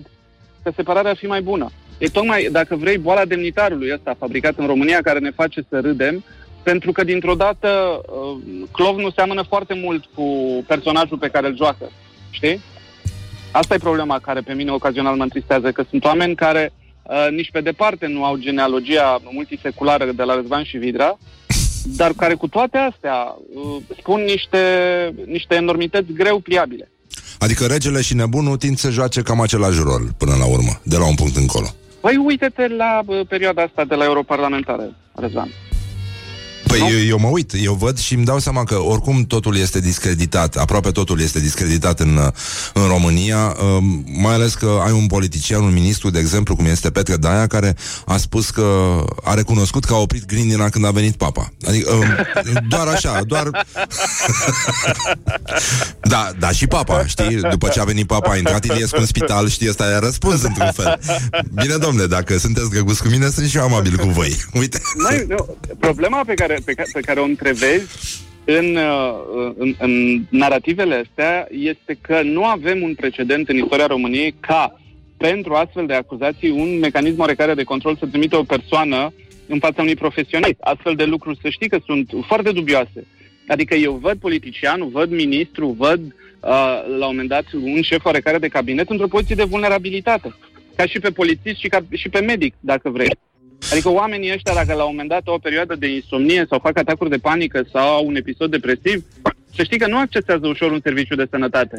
[0.63, 1.71] că separarea ar fi mai bună.
[1.97, 6.23] E tocmai, dacă vrei, boala demnitarului ăsta fabricat în România care ne face să râdem,
[6.63, 10.23] pentru că dintr-o dată uh, clovnul seamănă foarte mult cu
[10.67, 11.91] personajul pe care îl joacă.
[12.29, 12.61] Știi?
[13.51, 16.73] Asta e problema care pe mine ocazional mă întristează, că sunt oameni care
[17.03, 21.17] uh, nici pe departe nu au genealogia multiseculară de la Răzvan și Vidra,
[21.97, 24.59] dar care cu toate astea uh, spun niște,
[25.25, 26.89] niște enormități greu pliabile.
[27.39, 31.07] Adică regele și nebunul tind să joace cam același rol până la urmă, de la
[31.07, 31.67] un punct încolo.
[32.01, 35.49] Păi uite-te la uh, perioada asta de la europarlamentare, Răzvan.
[36.79, 39.79] Păi eu, eu mă uit, eu văd și îmi dau seama că oricum totul este
[39.79, 42.19] discreditat, aproape totul este discreditat în,
[42.73, 46.91] în România, um, mai ales că ai un politician, un ministru, de exemplu, cum este
[46.91, 51.15] Petre Daia, care a spus că a recunoscut că a oprit Grindina când a venit
[51.15, 51.51] papa.
[51.67, 52.05] Adică um,
[52.69, 53.49] doar așa, doar...
[56.01, 57.35] da, da, și papa, știi?
[57.49, 60.71] După ce a venit papa, a intrat Iliescu în spital, știi, ăsta i-a răspuns într-un
[60.71, 60.99] fel.
[61.53, 64.35] Bine, domnule, dacă sunteți drăguți cu mine, sunt și eu amabil cu voi.
[64.59, 64.81] Uite.
[64.97, 70.21] Noi, nu, problema pe care pe, ca- pe care o întrevezi în, uh, în, în
[70.29, 74.79] narativele astea este că nu avem un precedent în istoria României ca
[75.17, 79.13] pentru astfel de acuzații un mecanism oarecare de control să trimite o persoană
[79.47, 80.59] în fața unui profesionist.
[80.59, 83.07] Astfel de lucruri să știi că sunt foarte dubioase.
[83.47, 86.11] Adică eu văd politicianul, văd ministru, văd uh,
[86.99, 90.35] la un moment dat un șef oarecare de cabinet într-o poziție de vulnerabilitate.
[90.75, 93.09] Ca și pe polițist și, ca, și pe medic, dacă vrei.
[93.71, 96.77] Adică oamenii ăștia, dacă la un moment dat au o perioadă de insomnie sau fac
[96.77, 99.05] atacuri de panică sau au un episod depresiv,
[99.55, 101.77] să știi că nu accesează ușor un serviciu de sănătate.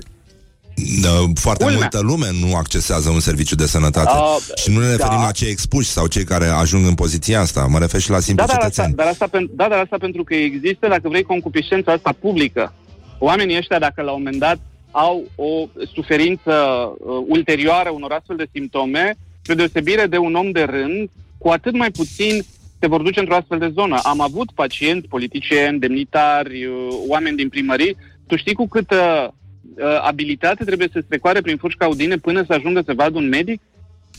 [1.03, 1.81] Da, foarte Culmea.
[1.81, 4.11] multă lume nu accesează un serviciu de sănătate.
[4.13, 5.25] Uh, și nu ne referim da.
[5.25, 7.67] la cei expuși sau cei care ajung în poziția asta.
[7.67, 8.87] Mă refer și la simpli da, dar cetățeni.
[8.87, 12.75] Asta, dar asta, da, dar asta pentru că există, dacă vrei, concupiscența asta publică.
[13.19, 14.59] Oamenii ăștia, dacă la un moment dat
[14.91, 20.63] au o suferință uh, ulterioară unor astfel de simptome, spre deosebire de un om de
[20.63, 21.09] rând,
[21.39, 22.43] cu atât mai puțin
[22.81, 23.99] se vor duce într-o astfel de zonă.
[24.03, 27.97] Am avut pacienți, politicieni, demnitari, uh, oameni din primării.
[28.27, 29.35] Tu știi cu câtă
[29.77, 33.61] uh, abilitate trebuie să strecoare prin furci caudine până să ajungă să vadă un medic?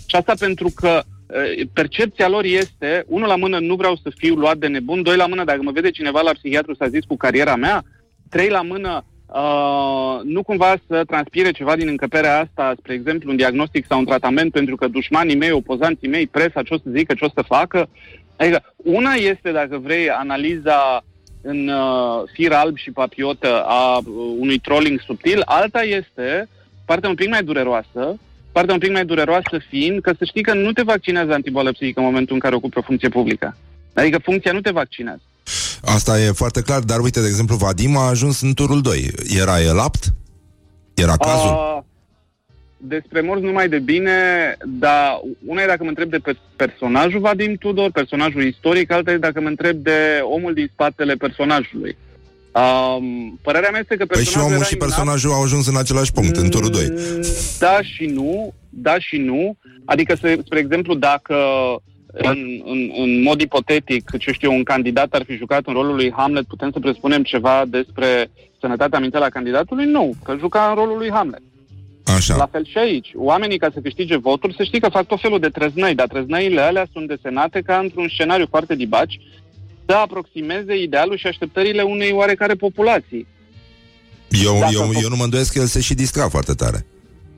[0.05, 4.35] Și asta pentru că uh, percepția lor este, unul la mână, nu vreau să fiu
[4.35, 7.17] luat de nebun, doi la mână, dacă mă vede cineva la psihiatru, s-a zis cu
[7.17, 7.83] cariera mea,
[8.29, 13.35] trei la mână, Uh, nu cumva să transpire ceva din încăperea asta, spre exemplu, un
[13.35, 17.13] diagnostic sau un tratament, pentru că dușmanii mei, opozanții mei, presa, ce o să zică,
[17.13, 17.89] ce o să facă.
[18.37, 21.03] Adică, una este, dacă vrei, analiza
[21.41, 24.05] în uh, fir alb și papiotă a uh,
[24.39, 26.49] unui trolling subtil, alta este
[26.85, 28.19] partea un pic mai dureroasă,
[28.51, 31.99] partea un pic mai dureroasă fiind că să știi că nu te vaccinează antiboală psihică
[31.99, 33.57] în momentul în care ocupi o funcție publică.
[33.93, 35.21] Adică funcția nu te vaccinează.
[35.81, 39.11] Asta e foarte clar, dar uite, de exemplu, Vadim a ajuns în turul 2.
[39.39, 40.03] Era el apt?
[40.93, 41.49] Era cazul?
[41.49, 41.85] A,
[42.77, 44.11] despre morți numai de bine,
[44.65, 49.17] dar una e dacă mă întreb de pe personajul Vadim Tudor, personajul istoric, alta e
[49.17, 51.97] dacă mă întreb de omul din spatele personajului.
[52.51, 56.11] Um, părerea mea este că personajul Păi și omul și personajul au ajuns în același
[56.11, 56.93] punct, mm, în turul 2.
[57.59, 59.57] Da și nu, da și nu.
[59.85, 61.35] Adică, spre exemplu, dacă
[62.17, 66.11] în, în, în mod ipotetic, ce știu, un candidat ar fi jucat în rolul lui
[66.11, 69.85] Hamlet, putem să presupunem ceva despre sănătatea mentală a candidatului?
[69.85, 71.41] Nu, că juca în rolul lui Hamlet.
[72.15, 72.35] Așa.
[72.35, 73.11] La fel și aici.
[73.15, 76.61] Oamenii, ca să câștige voturi, să știi că fac tot felul de trăznăi, dar trăznăile
[76.61, 79.19] alea sunt desenate ca într-un scenariu foarte dibaci
[79.85, 83.27] să aproximeze idealul și așteptările unei oarecare populații.
[84.43, 86.85] Eu, eu, eu nu mă îndoiesc că el se și distra foarte tare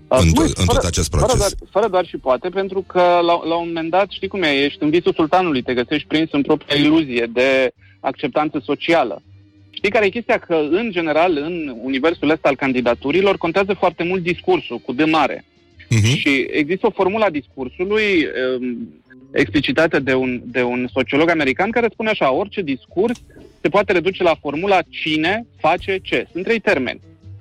[0.10, 1.28] în, to- în tot acest proces.
[1.28, 4.42] Fără doar, fără doar și poate, pentru că la, la un moment dat, știi cum
[4.42, 9.22] e, ești în visul sultanului, te găsești prins în propria iluzie de acceptanță socială.
[9.70, 10.38] Știi care e chestia?
[10.38, 15.46] Că, în general, în universul ăsta al candidaturilor, contează foarte mult discursul, cu de mare.
[15.90, 16.18] Uh-huh.
[16.18, 18.28] Și există o formulă a discursului
[18.60, 18.94] um,
[19.32, 23.20] explicitată de un, de un sociolog american care spune așa, orice discurs
[23.62, 26.28] se poate reduce la formula cine face ce.
[26.32, 27.00] Sunt trei termeni.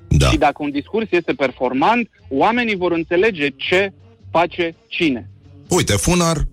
[0.08, 0.28] Da.
[0.28, 3.92] Și dacă un discurs este performant, oamenii vor înțelege ce
[4.30, 5.30] face cine.
[5.68, 6.46] Uite, Funar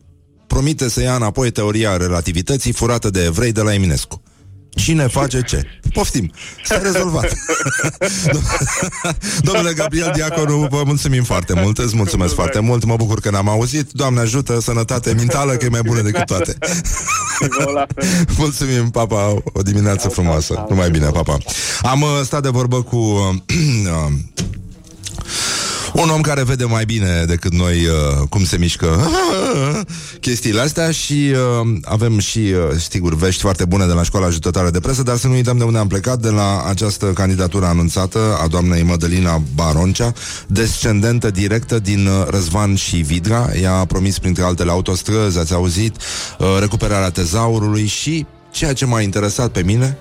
[0.47, 4.21] promite să ia înapoi teoria relativității furată de evrei de la Eminescu.
[4.69, 5.61] Cine face ce?
[5.93, 6.31] Poftim,
[6.63, 7.33] s-a rezolvat.
[9.47, 13.49] Domnule Gabriel Diaconu, vă mulțumim foarte mult, îți mulțumesc foarte mult, mă bucur că ne-am
[13.49, 13.91] auzit.
[13.91, 16.57] Doamne ajută, sănătate mentală, că e mai bună decât toate.
[18.37, 20.65] mulțumim, papa, o dimineață frumoasă.
[20.69, 21.37] Numai bine, papa.
[21.81, 23.35] Am uh, stat de vorbă cu uh,
[25.95, 29.09] Un om care vede mai bine decât noi uh, cum se mișcă
[30.19, 34.69] chestiile astea și uh, avem și, uh, sigur, vești foarte bune de la școala ajutătoare
[34.69, 38.37] de presă, dar să nu uităm de unde am plecat, de la această candidatură anunțată
[38.41, 40.13] a doamnei Mădălina Baroncea,
[40.47, 43.49] descendentă directă din uh, Răzvan și Vidra.
[43.61, 45.95] Ea a promis, printre altele, autostrăzi, ați auzit,
[46.39, 49.97] uh, recuperarea tezaurului și, ceea ce m-a interesat pe mine,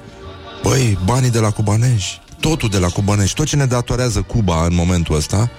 [0.62, 4.74] băi, banii de la cubanești totul de la cubanești, tot ce ne datorează Cuba în
[4.74, 5.50] momentul ăsta,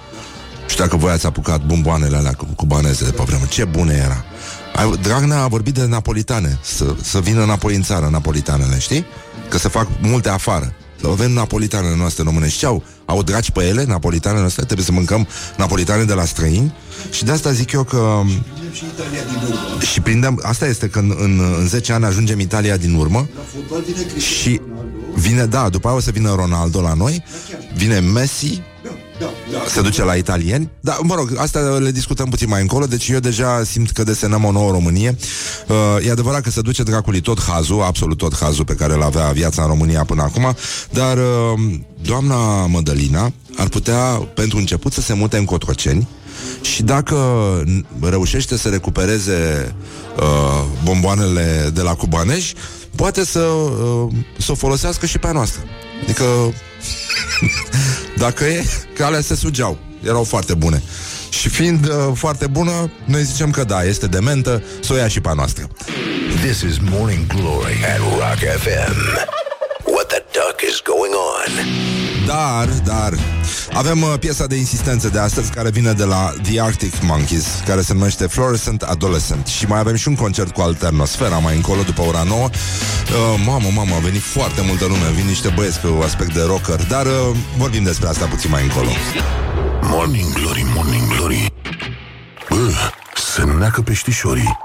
[0.68, 4.26] și dacă voi ați apucat bomboanele alea cubaneze de pe vreme, ce bune era.
[5.02, 9.06] Dragnea a vorbit de napolitane, să, să vină înapoi în țară napolitanele, știi?
[9.50, 10.74] Că se fac multe afară.
[11.02, 12.60] Să avem napolitanele noastre românești.
[12.60, 12.84] Ce au?
[13.06, 14.64] Au dragi pe ele, napolitanele noastre?
[14.64, 16.74] Trebuie să mâncăm napolitane de la străini?
[17.12, 18.22] Și de asta zic eu că...
[18.72, 18.84] Și,
[19.92, 20.40] și prindem...
[20.44, 23.28] Asta este că în, în, în 10 ani ajungem Italia din urmă
[24.18, 24.62] și
[25.16, 27.24] vine, da, după aia o să vină Ronaldo la noi,
[27.76, 28.62] vine Messi,
[29.68, 30.70] se duce la italieni?
[30.80, 32.86] Dar, mă rog, asta le discutăm puțin mai încolo.
[32.86, 35.16] Deci eu deja simt că desenăm o nouă Românie.
[35.68, 39.02] Uh, E adevărat că se duce dracului tot hazul Absolut tot hazul pe care îl
[39.02, 40.56] avea viața în România până acum
[40.92, 41.24] Dar uh,
[42.02, 44.02] doamna Mădălina Ar putea,
[44.34, 46.08] pentru început, să se mute în Cotroceni
[46.62, 47.18] și dacă
[48.02, 49.76] reușește să recupereze
[50.20, 52.56] uh, bomboanele de la cubanești,
[52.96, 55.62] poate să, uh, să o folosească și pe a noastră.
[56.04, 56.24] Adică
[58.26, 58.66] Dacă e,
[58.96, 59.78] că alea se sugeau.
[60.04, 60.82] Erau foarte bune.
[61.30, 65.22] Și fiind uh, foarte bună, noi zicem că da, este dementă Să o ia și
[65.22, 65.68] pe a noastră.
[66.42, 69.45] This is Morning Glory at Rock FM What the duck
[70.76, 71.52] is going on?
[72.26, 73.14] Dar, dar
[73.74, 77.82] avem uh, piesa de insistență de astăzi care vine de la The Arctic Monkeys, care
[77.82, 82.02] se numește Fluorescent Adolescent și mai avem și un concert cu Alternosfera mai încolo după
[82.02, 82.44] ora 9.
[82.44, 82.52] Uh,
[83.46, 87.06] mamă, mamă, a venit foarte multă lume, vin niște băieți cu aspect de rocker, dar
[87.06, 87.12] uh,
[87.58, 88.90] vorbim despre asta puțin mai încolo.
[89.82, 91.54] Morning Glory, Morning Glory.
[92.50, 92.72] Bă,
[93.34, 94.58] se neacă peștișorii.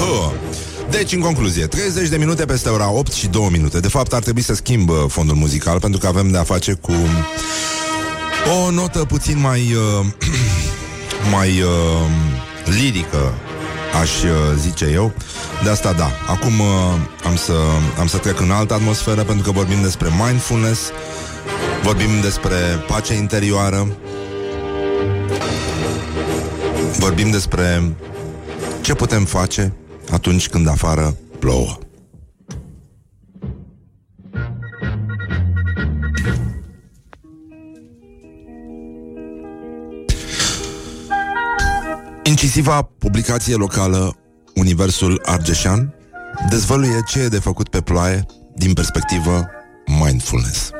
[0.00, 0.71] Uh.
[0.90, 3.80] Deci, în concluzie, 30 de minute peste ora 8 și 2 minute.
[3.80, 6.92] De fapt, ar trebui să schimb uh, fondul muzical pentru că avem de-a face cu
[8.64, 10.06] o notă puțin mai uh,
[11.34, 11.68] mai uh,
[12.64, 13.34] lirică,
[14.00, 15.12] aș uh, zice eu.
[15.62, 16.10] De asta da.
[16.26, 16.66] Acum uh,
[17.24, 17.52] am să
[17.98, 20.80] am să trec în altă atmosferă pentru că vorbim despre mindfulness,
[21.82, 22.56] vorbim despre
[22.86, 23.88] pace interioară.
[26.98, 27.92] Vorbim despre
[28.80, 29.72] ce putem face
[30.12, 31.78] atunci când afară plouă.
[42.24, 44.16] Incisiva publicație locală
[44.54, 45.94] Universul Argeșan
[46.48, 49.46] dezvăluie ce e de făcut pe ploaie din perspectivă
[49.86, 50.70] mindfulness.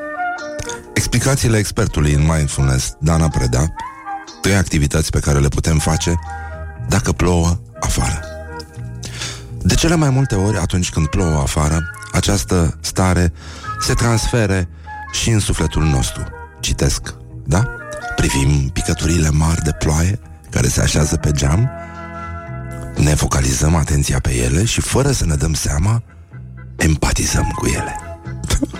[0.95, 3.74] Explicațiile expertului în mindfulness, Dana Preda,
[4.41, 6.14] trei activități pe care le putem face
[6.89, 8.32] dacă plouă afară.
[9.65, 13.33] De cele mai multe ori, atunci când plouă afară, această stare
[13.81, 14.69] se transfere
[15.13, 16.25] și în sufletul nostru.
[16.61, 17.15] Citesc,
[17.47, 17.65] da?
[18.17, 21.71] Privim picăturile mari de ploaie care se așează pe geam,
[22.97, 26.03] ne focalizăm atenția pe ele și, fără să ne dăm seama,
[26.77, 27.97] empatizăm cu ele.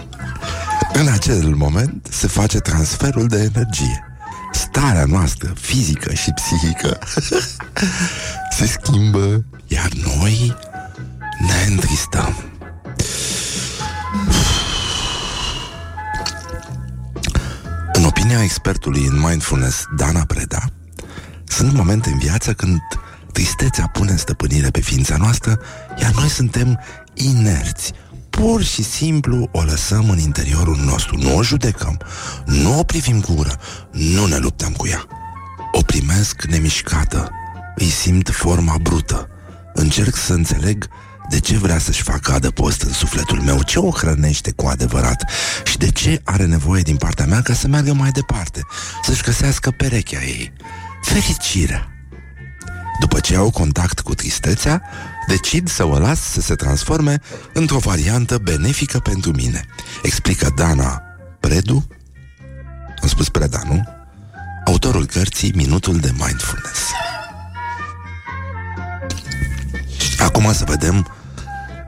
[1.01, 4.05] în acel moment se face transferul de energie.
[4.53, 6.99] Starea noastră fizică și psihică
[8.57, 10.57] se schimbă, iar noi
[11.47, 12.34] ne întristăm.
[17.93, 20.64] În opinia expertului în mindfulness, Dana Preda,
[21.45, 22.80] sunt momente în viață când
[23.32, 25.61] tristețea pune stăpânire pe ființa noastră,
[26.01, 26.80] iar noi suntem
[27.14, 27.93] inerți.
[28.30, 32.01] Pur și simplu o lăsăm în interiorul nostru, nu o judecăm,
[32.45, 35.07] nu o privim cu ură, nu ne luptăm cu ea.
[35.72, 37.30] O primesc nemișcată,
[37.74, 39.28] îi simt forma brută,
[39.74, 40.88] încerc să înțeleg
[41.28, 43.62] de ce vrea să-și facă adăpost în sufletul meu?
[43.62, 45.30] Ce o hrănește cu adevărat?
[45.64, 48.66] Și de ce are nevoie din partea mea ca să meargă mai departe?
[49.04, 50.52] Să-și găsească perechea ei.
[51.02, 51.86] Fericirea.
[53.00, 54.82] După ce au contact cu tristețea,
[55.26, 57.20] decid să o las să se transforme
[57.52, 59.64] într-o variantă benefică pentru mine.
[60.02, 61.02] Explică Dana
[61.40, 61.86] Predu,
[63.02, 63.84] am spus Preda, nu?
[64.64, 66.80] Autorul cărții Minutul de Mindfulness.
[70.24, 71.06] Acum să vedem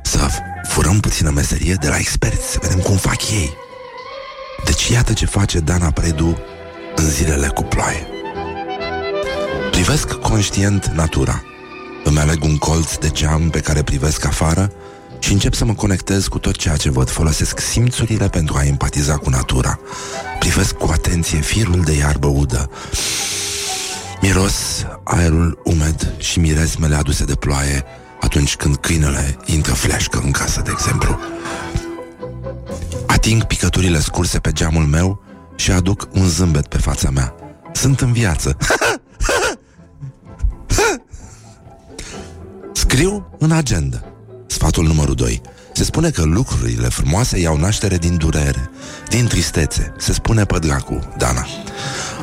[0.03, 0.28] să
[0.68, 3.57] furăm puțină meserie de la experți, să vedem cum fac ei.
[4.64, 6.39] Deci iată ce face Dana Predu
[6.97, 8.07] în zilele cu ploaie.
[9.70, 11.43] Privesc conștient natura.
[12.05, 14.72] Îmi aleg un colț de geam pe care privesc afară
[15.18, 17.11] și încep să mă conectez cu tot ceea ce văd.
[17.11, 19.78] Folosesc simțurile pentru a empatiza cu natura.
[20.39, 22.70] Privesc cu atenție atenție firul de iarbă udă.
[24.20, 27.85] Miros aerul umed și mirezmele aduse de ploaie
[28.25, 31.18] atunci când câinele intră fleșcă în casă, de exemplu.
[33.07, 35.22] Ating picăturile scurse pe geamul meu
[35.57, 37.35] și aduc un zâmbet pe fața mea.
[37.72, 38.57] Sunt în viață.
[42.72, 44.05] Scriu în agenda.
[44.47, 45.41] Sfatul numărul 2.
[45.72, 48.70] Se spune că lucrurile frumoase iau naștere din durere,
[49.09, 49.93] din tristețe.
[49.99, 51.47] Se spune pe dracu, Dana.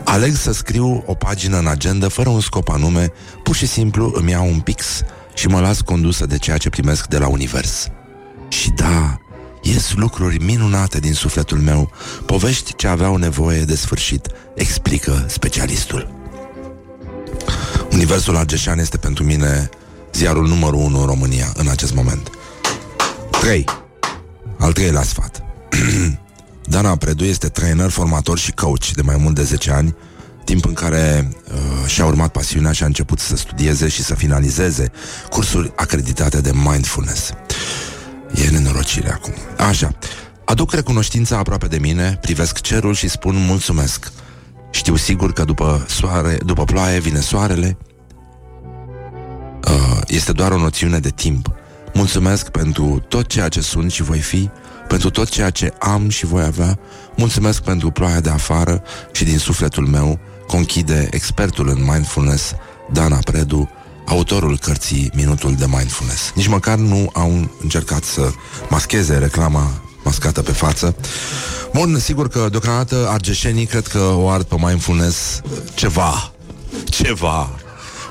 [0.03, 3.11] Aleg să scriu o pagină în agenda fără un scop anume,
[3.43, 5.03] pur și simplu îmi iau un pix
[5.33, 7.87] și mă las condusă de ceea ce primesc de la univers.
[8.49, 9.17] Și da,
[9.61, 11.91] ies lucruri minunate din sufletul meu,
[12.25, 16.19] povești ce aveau nevoie de sfârșit, explică specialistul.
[17.91, 19.69] Universul Argeșan este pentru mine
[20.13, 22.29] ziarul numărul 1 în România în acest moment.
[23.41, 23.65] 3.
[24.57, 25.43] Al treilea sfat.
[26.63, 29.95] Dana Predu este trainer, formator și coach de mai mult de 10 ani,
[30.43, 34.91] timp în care uh, și-a urmat pasiunea și a început să studieze și să finalizeze
[35.29, 37.31] cursuri acreditate de mindfulness.
[38.35, 39.33] E nenorocire acum.
[39.57, 39.95] Așa.
[40.45, 44.11] Aduc recunoștința aproape de mine, privesc cerul și spun mulțumesc.
[44.71, 47.77] Știu sigur că după, soare, după ploaie vine soarele.
[49.67, 51.51] Uh, este doar o noțiune de timp.
[51.93, 54.49] Mulțumesc pentru tot ceea ce sunt și voi fi,
[54.87, 56.79] pentru tot ceea ce am și voi avea.
[57.15, 60.19] Mulțumesc pentru ploaia de afară și din sufletul meu,
[60.51, 62.53] conchide expertul în mindfulness,
[62.91, 63.69] Dana Predu,
[64.05, 66.31] autorul cărții Minutul de Mindfulness.
[66.35, 68.31] Nici măcar nu au încercat să
[68.69, 70.95] mascheze reclama mascată pe față.
[71.73, 75.41] Bun, sigur că deocamdată argeșenii cred că o ard pe mindfulness
[75.73, 76.31] ceva.
[76.83, 77.49] Ceva.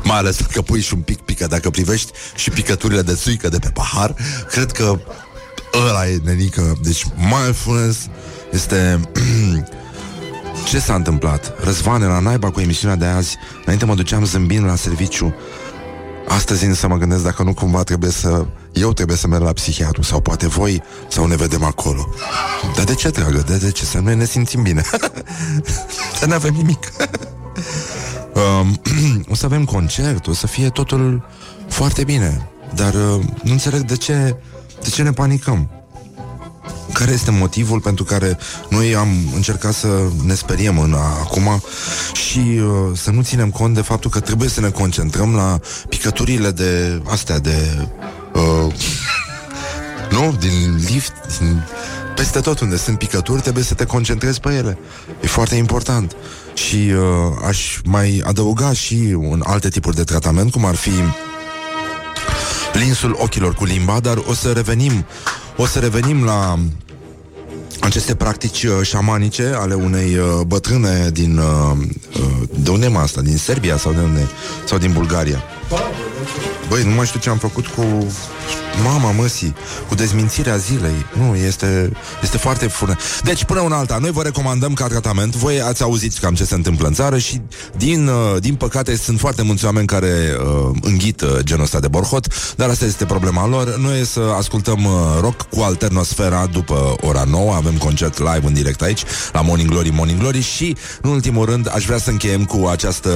[0.03, 3.59] Mai ales că pui și un pic pică Dacă privești și picăturile de suică de
[3.59, 4.14] pe pahar
[4.51, 4.99] Cred că
[5.88, 7.99] ăla e nenică Deci mindfulness
[8.53, 9.01] este
[10.65, 11.65] Ce s-a întâmplat?
[11.65, 13.37] Răzvane la naiba cu emisiunea de azi.
[13.65, 15.35] Înainte mă duceam zâmbind la serviciu.
[16.29, 18.47] Astăzi însă mă gândesc dacă nu cumva trebuie să...
[18.73, 20.03] Eu trebuie să merg la psihiatru.
[20.03, 22.09] Sau poate voi Sau ne vedem acolo.
[22.77, 23.45] Dar de ce, dragă?
[23.47, 23.85] De, de ce?
[23.85, 24.83] Să noi ne simțim bine.
[26.19, 26.89] Să nu avem nimic.
[28.61, 28.81] Um,
[29.31, 31.27] O să avem concert O să fie totul
[31.69, 32.49] foarte bine.
[32.75, 34.37] Dar uh, nu înțeleg de ce
[34.83, 35.80] De ce ne panicăm
[36.93, 38.39] care este motivul pentru care
[38.69, 39.89] noi am încercat să
[40.25, 41.63] ne speriem în acum
[42.13, 45.59] și uh, să nu ținem cont de faptul că trebuie să ne concentrăm la
[45.89, 47.87] picăturile de astea de
[48.35, 48.75] uh,
[50.11, 51.65] nu, din lift, din,
[52.15, 54.79] peste tot unde sunt picături, trebuie să te concentrezi pe ele.
[55.21, 56.17] E foarte important.
[56.55, 57.03] Și uh,
[57.47, 60.91] aș mai adăuga și un alte tipuri de tratament, cum ar fi
[62.73, 65.05] linsul ochilor cu limba, dar o să revenim
[65.57, 66.59] o să revenim la
[67.81, 71.39] aceste practici uh, șamanice ale unei uh, bătrâne din...
[71.39, 71.77] Uh,
[72.21, 73.21] uh, de unde e asta?
[73.21, 74.29] Din Serbia sau de unde?
[74.64, 75.43] Sau din Bulgaria?
[76.71, 78.07] Băi, nu mai știu ce am făcut cu
[78.85, 79.55] mama măsii,
[79.89, 81.07] cu dezmințirea zilei.
[81.18, 81.93] Nu, este,
[82.23, 82.97] este foarte fură.
[83.23, 85.37] Deci, până una alta, noi vă recomandăm ca tratament.
[85.37, 87.41] Voi ați auzit cam ce se întâmplă în țară și,
[87.77, 92.55] din, uh, din păcate, sunt foarte mulți oameni care uh, înghită genul ăsta de borhot,
[92.57, 93.77] dar asta este problema lor.
[93.77, 97.55] Noi să ascultăm uh, rock cu Alternosfera după ora 9.
[97.55, 99.03] Avem concert live în direct aici,
[99.33, 103.11] la Morning Glory, Morning Glory și, în ultimul rând, aș vrea să încheiem cu această,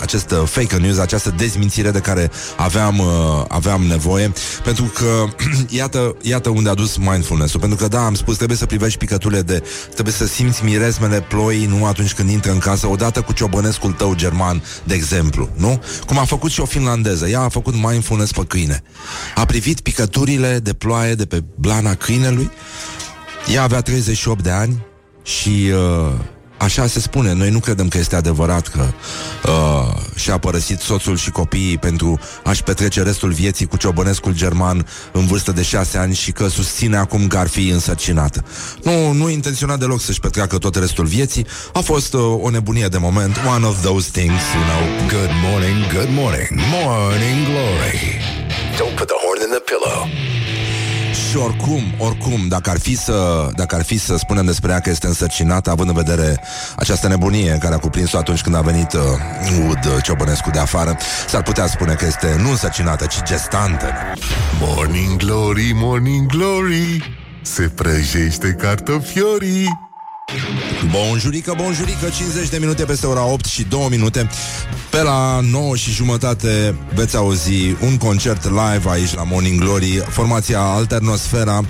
[0.00, 4.32] această fake news, această dezmințire de care aveam, uh, aveam nevoie,
[4.64, 5.24] pentru că
[5.80, 9.42] iată, iată unde a dus mindfulness-ul, pentru că da, am spus, trebuie să privești picăturile
[9.42, 13.92] de, trebuie să simți miresmele ploii, nu atunci când intră în casă, odată cu ciobănescul
[13.92, 15.82] tău german, de exemplu, nu?
[16.06, 18.82] Cum a făcut și o finlandeză, ea a făcut mindfulness pe câine.
[19.34, 22.50] A privit picăturile de ploaie de pe blana câinelui,
[23.52, 24.84] ea avea 38 de ani
[25.22, 26.12] și uh,
[26.58, 28.86] Așa se spune, noi nu credem că este adevărat că
[29.44, 35.26] uh, și-a părăsit soțul și copiii pentru a-și petrece restul vieții cu ciobănescul german în
[35.26, 38.44] vârstă de șase ani și că susține acum că ar fi însărcinată.
[38.82, 42.98] Nu, nu intenționa deloc să-și petreacă tot restul vieții, a fost uh, o nebunie de
[42.98, 45.08] moment, one of those things, you know.
[45.20, 48.20] Good morning, good morning, morning glory.
[48.78, 49.98] Don't put the horn in the pillow.
[51.36, 54.90] Și oricum, oricum, dacă ar fi să, dacă ar fi să spunem despre ea că
[54.90, 56.40] este însărcinată, având în vedere
[56.76, 59.00] această nebunie care a cuprins-o atunci când a venit uh,
[59.68, 60.96] Ud Ciobănescu de afară,
[61.28, 63.86] s-ar putea spune că este nu însărcinată, ci gestantă.
[64.60, 69.85] Morning Glory, Morning Glory, se prăjește cartofiorii.
[70.90, 74.28] Bonjurică, bonjurică, 50 de minute peste ora 8 și 2 minute.
[74.90, 80.04] Pe la 9 și jumătate veți auzi un concert live aici la Morning Glory.
[80.08, 81.64] Formația Alternosfera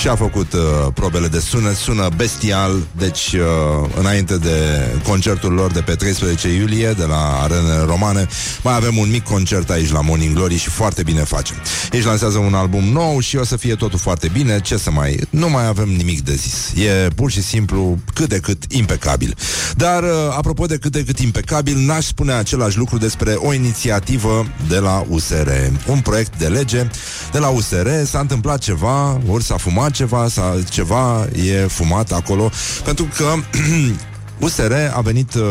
[0.00, 0.60] și-a făcut uh,
[0.94, 6.92] probele de sunet, sună bestial Deci, uh, înainte de concertul lor de pe 13 iulie
[6.92, 8.26] De la Arene Romane
[8.62, 11.56] Mai avem un mic concert aici la Morning Glory Și foarte bine facem.
[11.92, 14.60] Aici lansează un album nou și o să fie totul foarte bine.
[14.60, 15.20] Ce să mai...
[15.30, 16.72] Nu mai avem nimic de zis.
[16.84, 17.75] E pur și simplu
[18.14, 19.36] cât de cât impecabil.
[19.76, 24.46] Dar, uh, apropo de cât de cât impecabil N-aș spune același lucru despre o inițiativă
[24.68, 25.48] de la USR
[25.86, 26.90] Un proiect de lege
[27.32, 32.50] de la USR S-a întâmplat ceva, ori s-a fumat ceva sau ceva e fumat acolo
[32.84, 33.34] Pentru că
[34.38, 35.42] USR a venit uh,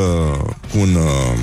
[0.71, 1.39] cu un uh,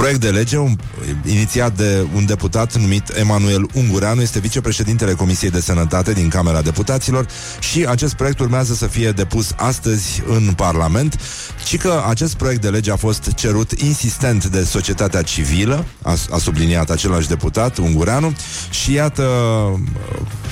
[0.00, 0.76] proiect de lege un,
[1.24, 7.26] inițiat de un deputat numit Emanuel Ungureanu, este vicepreședintele Comisiei de Sănătate din Camera Deputaților
[7.58, 11.20] și acest proiect urmează să fie depus astăzi în Parlament,
[11.64, 16.38] ci că acest proiect de lege a fost cerut insistent de societatea civilă, a, a
[16.38, 18.36] subliniat același deputat, Ungureanu,
[18.70, 19.80] și iată, uh,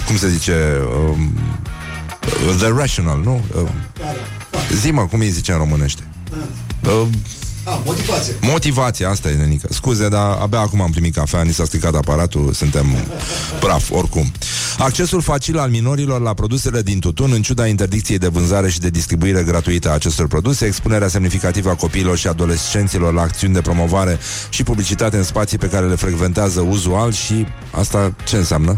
[0.07, 0.55] cum se zice,
[1.09, 1.33] um,
[2.59, 3.45] The Rational, nu?
[3.55, 3.69] Uh,
[4.81, 6.08] zi-mă, cum îi zice în românește?
[6.87, 7.09] Uh,
[7.69, 8.35] Ah, motivație.
[8.41, 9.67] Motivație, asta e, nenică.
[9.71, 12.87] Scuze, dar abia acum am primit cafea, ni s-a stricat aparatul, suntem
[13.61, 14.33] praf, oricum.
[14.79, 18.89] Accesul facil al minorilor la produsele din tutun, în ciuda interdicției de vânzare și de
[18.89, 24.19] distribuire gratuită a acestor produse, expunerea semnificativă a copiilor și adolescenților la acțiuni de promovare
[24.49, 28.75] și publicitate în spații pe care le frecventează uzual și asta ce înseamnă?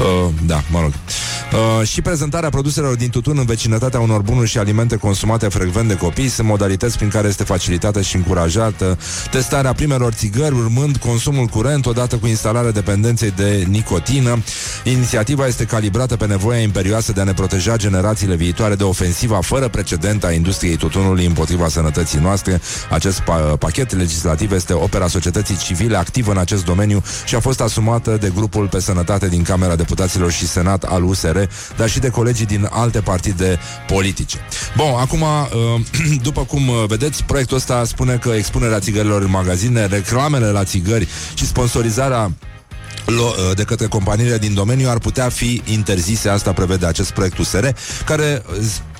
[0.00, 0.92] Uh, da, mă rog.
[1.52, 5.96] Uh, și prezentarea produselor din tutun în vecinătatea unor bunuri și alimente consumate frecvent de
[5.96, 8.98] copii sunt modalități prin care este facilitată și încurajată
[9.30, 14.42] testarea primelor țigări, urmând consumul curent odată cu instalarea dependenței de nicotină.
[14.84, 19.68] Inițiativa este calibrată pe nevoia imperioasă de a ne proteja generațiile viitoare de ofensiva fără
[19.68, 22.60] precedent a industriei tutunului împotriva sănătății noastre.
[22.90, 27.60] Acest pa- pachet legislativ este opera societății civile activă în acest domeniu și a fost
[27.60, 31.38] asumată de grupul pe sănătate din Camera Deputaților și Senat al USR,
[31.76, 34.38] dar și de colegii din alte partide politice.
[34.76, 35.80] Bun, acum, uh,
[36.28, 41.08] după cum uh, vedeți, proiectul ăsta spune că expunerea țigărilor în magazine, reclamele la țigări
[41.34, 42.32] și sponsorizarea
[43.06, 47.66] uh, de către companiile din domeniu ar putea fi interzise, asta prevede acest proiect USR,
[48.04, 48.42] care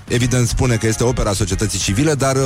[0.09, 2.37] evident spune că este opera societății civile, dar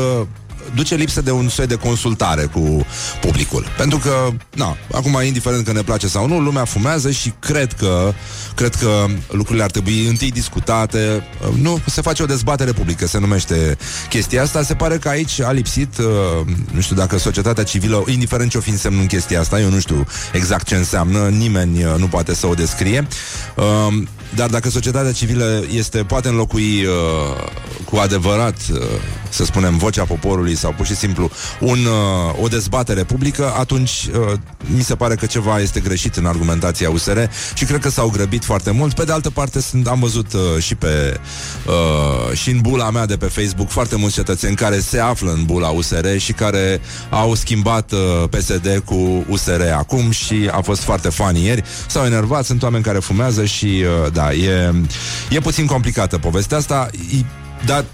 [0.75, 2.87] duce lipsă de un soi de consultare cu
[3.21, 3.67] publicul.
[3.77, 8.13] Pentru că, na, acum, indiferent că ne place sau nu, lumea fumează și cred că,
[8.55, 11.25] cred că lucrurile ar trebui întâi discutate.
[11.61, 13.77] Nu, se face o dezbatere publică, se numește
[14.09, 14.63] chestia asta.
[14.63, 16.07] Se pare că aici a lipsit, uh,
[16.73, 20.07] nu știu dacă societatea civilă, indiferent ce o fi însemnând chestia asta, eu nu știu
[20.33, 23.07] exact ce înseamnă, nimeni uh, nu poate să o descrie.
[24.33, 27.49] Uh, dar dacă societatea civilă este poate înlocui uh,
[27.85, 28.79] cu adevărat, uh,
[29.29, 34.39] să spunem, vocea poporului sau pur și simplu un, uh, o dezbatere publică, atunci uh,
[34.75, 37.19] mi se pare că ceva este greșit în argumentația USR
[37.55, 38.95] și cred că s-au grăbit foarte mult.
[38.95, 41.21] Pe de altă parte, sunt, am văzut uh, și pe
[41.67, 45.45] uh, și în bula mea de pe Facebook foarte mulți cetățeni care se află în
[45.45, 51.09] bula USR și care au schimbat uh, PSD cu USR acum și a fost foarte
[51.09, 51.65] funny ieri.
[51.87, 54.75] S-au enervat, sunt oameni care fumează și uh, da, e,
[55.31, 57.25] e puțin complicată povestea asta, e,
[57.67, 57.85] dar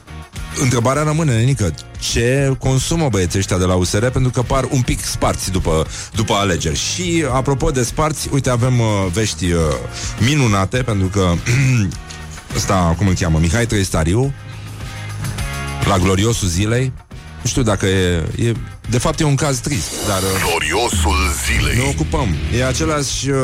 [0.61, 5.05] întrebarea rămâne, Nenică, ce consumă băieții ăștia de la USR pentru că par un pic
[5.05, 6.77] sparți după, după alegeri.
[6.77, 9.61] Și apropo de sparți, uite, avem uh, vești uh,
[10.19, 11.33] minunate pentru că
[12.57, 14.33] ăsta, cum îl cheamă, Mihai Trăistariu
[15.89, 16.93] la gloriosul zilei
[17.45, 18.55] nu știu dacă e, e
[18.91, 20.23] de fapt e un caz trist, dar...
[20.23, 21.17] Uh, Gloriosul
[21.47, 21.77] zilei.
[21.77, 22.35] Ne ocupăm.
[22.59, 23.31] E același...
[23.31, 23.37] Uh,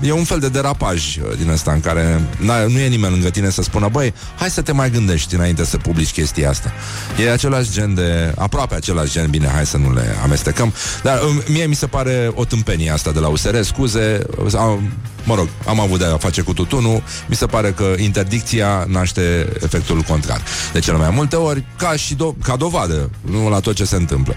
[0.00, 2.22] e un fel de derapaj uh, din ăsta în care
[2.68, 5.76] nu e nimeni lângă tine să spună băi, hai să te mai gândești înainte să
[5.76, 6.72] publici chestia asta.
[7.20, 8.32] E același gen de...
[8.36, 10.72] Aproape același gen, bine, hai să nu le amestecăm.
[11.02, 14.22] Dar mie mi se pare o tâmpenie asta de la USR, scuze,
[15.26, 20.00] mă rog, am avut de-a face cu tutunul, mi se pare că interdicția naște efectul
[20.00, 20.42] contrar.
[20.72, 23.96] De cele mai multe ori, ca și do- ca dovadă, nu la tot ce se
[23.96, 24.34] întâmplă.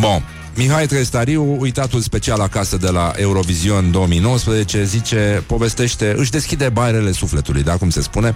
[0.00, 0.22] Bun,
[0.54, 7.62] Mihai Trestariu, uitatul special acasă de la Eurovision 2019, zice, povestește, își deschide bairele sufletului,
[7.62, 8.34] da, cum se spune.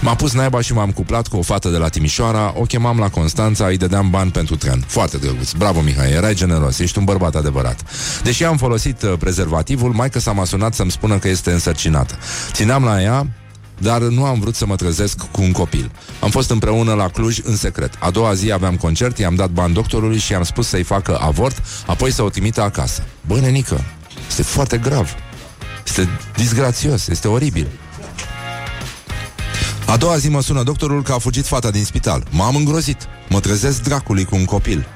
[0.00, 3.08] M-a pus naiba și m-am cuplat cu o fată de la Timișoara, o chemam la
[3.08, 4.84] Constanța, îi dădeam bani pentru tren.
[4.86, 5.52] Foarte drăguț.
[5.52, 7.82] Bravo, Mihai, erai generos, ești un bărbat adevărat.
[8.22, 12.14] Deși am folosit uh, prezervativul, mai că s-a m-a sunat să-mi spună că este însărcinată.
[12.52, 13.26] Țineam la ea,
[13.80, 15.90] dar nu am vrut să mă trezesc cu un copil.
[16.20, 17.94] Am fost împreună la Cluj în secret.
[17.98, 21.62] A doua zi aveam concert, i-am dat bani doctorului și i-am spus să-i facă avort,
[21.86, 23.02] apoi să o trimită acasă.
[23.26, 23.84] Bă, nenică,
[24.28, 25.14] este foarte grav.
[25.86, 27.66] Este disgrațios, este oribil.
[29.86, 32.26] A doua zi mă sună doctorul că a fugit fata din spital.
[32.30, 33.06] M-am îngrozit.
[33.28, 34.86] Mă trezesc dracului cu un copil.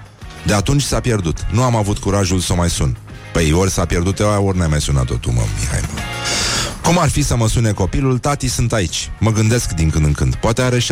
[0.47, 1.47] De atunci s-a pierdut.
[1.51, 2.97] Nu am avut curajul să o mai sun.
[3.32, 6.01] Păi ori s-a pierdut ea, ori n-ai mai sunat-o tu, mă, Mihai, mă.
[6.85, 8.18] Cum ar fi să mă sune copilul?
[8.18, 9.11] Tati sunt aici.
[9.20, 10.35] Mă gândesc din când în când.
[10.35, 10.82] Poate are 17-18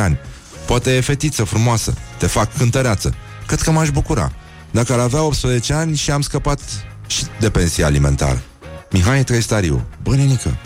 [0.00, 0.18] ani.
[0.66, 1.94] Poate e fetiță frumoasă.
[2.18, 3.14] Te fac cântăreață.
[3.46, 4.32] Cred că m-aș bucura.
[4.70, 6.60] Dacă ar avea 18 ani și am scăpat
[7.06, 8.42] și de pensie alimentară.
[8.90, 9.86] Mihai Trăistariu.
[10.02, 10.56] Bă, nenică,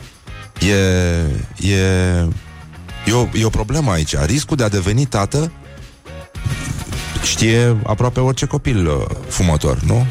[0.61, 0.75] e,
[1.69, 1.77] e,
[3.07, 4.17] e, o, e o problemă aici.
[4.17, 5.53] Riscul de a deveni tată
[7.23, 10.07] știe aproape orice copil uh, fumător, nu?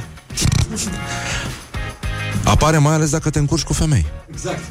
[2.47, 4.05] Apare mai ales dacă te încurci cu femei.
[4.29, 4.63] Exact.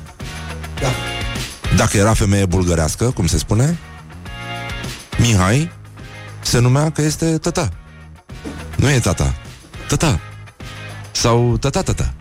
[0.80, 0.88] Da.
[1.76, 3.78] Dacă era femeie bulgărească, cum se spune,
[5.18, 5.70] Mihai
[6.42, 7.68] se numea că este tata.
[8.76, 9.34] Nu e tata.
[9.88, 10.20] Tata.
[11.12, 12.14] Sau tata-tata.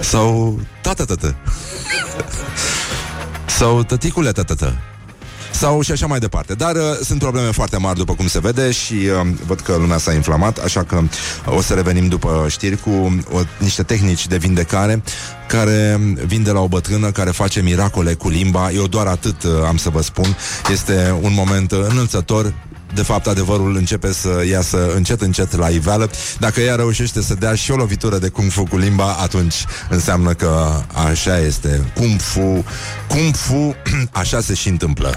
[0.00, 1.36] Sau tata-tata.
[3.46, 4.76] Sau tăticule tata
[5.58, 6.54] sau și așa mai departe.
[6.54, 9.98] Dar uh, sunt probleme foarte mari, după cum se vede, și uh, văd că lumea
[9.98, 14.36] s-a inflamat, așa că uh, o să revenim după știri cu uh, niște tehnici de
[14.36, 15.02] vindecare
[15.48, 18.70] care vin de la o bătrână care face miracole cu limba.
[18.70, 20.36] Eu doar atât uh, am să vă spun.
[20.70, 22.54] Este un moment uh, înălțător
[22.94, 26.10] de fapt, adevărul începe să iasă încet, încet la iveală.
[26.38, 29.54] Dacă ea reușește să dea și o lovitură de kung fu cu limba, atunci
[29.88, 31.92] înseamnă că așa este.
[31.94, 32.64] Kung fu,
[33.08, 33.76] kung fu,
[34.20, 35.14] așa se și întâmplă.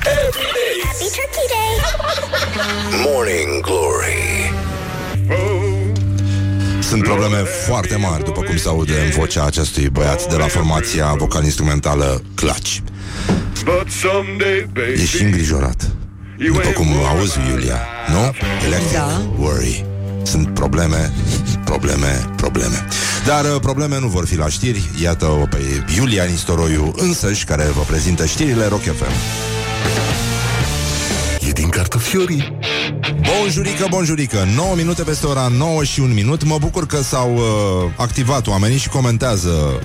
[3.05, 4.53] Morning Glory
[6.81, 11.13] Sunt probleme foarte mari, după cum se aude în vocea acestui băiat de la formația
[11.17, 12.77] vocal-instrumentală Clutch.
[14.95, 16.00] E și îngrijorat.
[16.47, 18.33] După cum auzi, Iulia, nu?
[18.65, 19.21] Electric Da.
[19.37, 19.85] Worry.
[20.23, 21.11] Sunt probleme,
[21.65, 22.87] probleme, probleme.
[23.25, 24.89] Dar uh, probleme nu vor fi la știri.
[25.01, 29.11] Iată-o pe Iulia Nistoroiu însăși, care vă prezintă știrile Rock FM.
[31.47, 32.57] E din cartofiorii
[33.21, 37.91] Bonjurică, bonjurică 9 minute peste ora 9 și 1 minut Mă bucur că s-au uh,
[37.95, 39.81] activat oamenii și comentează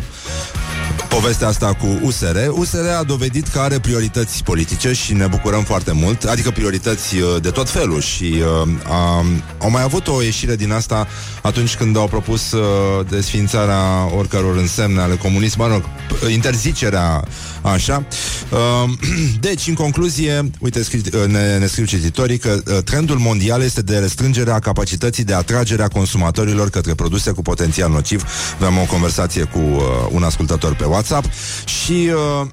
[1.08, 2.36] povestea asta cu USR.
[2.50, 7.42] USR a dovedit că are priorități politice și ne bucurăm foarte mult, adică priorități uh,
[7.42, 9.24] de tot felul și uh, a,
[9.58, 11.06] au mai avut o ieșire din asta
[11.42, 12.60] atunci când au propus uh,
[13.08, 15.84] desfințarea oricăror însemne ale comunismului, mă rog,
[16.30, 17.24] interzicerea
[17.62, 18.06] așa.
[18.50, 18.90] Uh,
[19.46, 23.82] deci, în concluzie, uite, scri, uh, ne, ne scriu cititorii că uh, trendul mondial este
[23.82, 28.24] de restrângere a capacității de atragere a consumatorilor către produse cu potențial nociv.
[28.54, 31.26] Aveam o conversație cu uh, un ascultător pe WhatsApp
[31.64, 32.10] și
[32.42, 32.46] uh,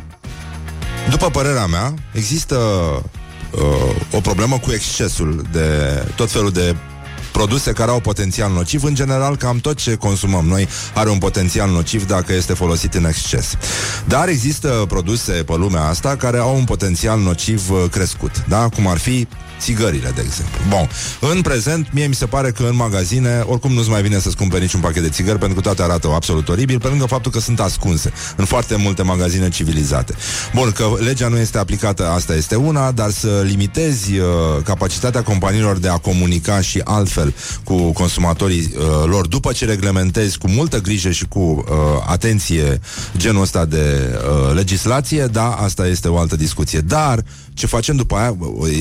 [1.10, 2.56] după părerea mea, există
[3.50, 5.68] uh, o problemă cu excesul de
[6.16, 6.76] tot felul de
[7.32, 8.84] produse care au potențial nociv.
[8.84, 13.04] În general, cam tot ce consumăm noi are un potențial nociv dacă este folosit în
[13.04, 13.54] exces.
[14.04, 18.68] Dar există produse pe lumea asta care au un potențial nociv uh, crescut, da?
[18.68, 19.26] Cum ar fi
[19.60, 20.60] țigările, de exemplu.
[20.68, 20.88] Bun,
[21.30, 24.62] în prezent, mie mi se pare că în magazine, oricum nu-ți mai vine să-ți cumperi
[24.62, 27.60] niciun pachet de țigări, pentru că toate arată absolut oribil, pe lângă faptul că sunt
[27.60, 30.14] ascunse în foarte multe magazine civilizate.
[30.54, 34.26] Bun, că legea nu este aplicată, asta este una, dar să limitezi uh,
[34.64, 37.34] capacitatea companiilor de a comunica și altfel
[37.64, 41.64] cu consumatorii uh, lor, după ce reglementezi cu multă grijă și cu uh,
[42.06, 42.80] atenție
[43.16, 46.78] genul ăsta de uh, legislație, da, asta este o altă discuție.
[46.78, 48.36] Dar ce facem după aia,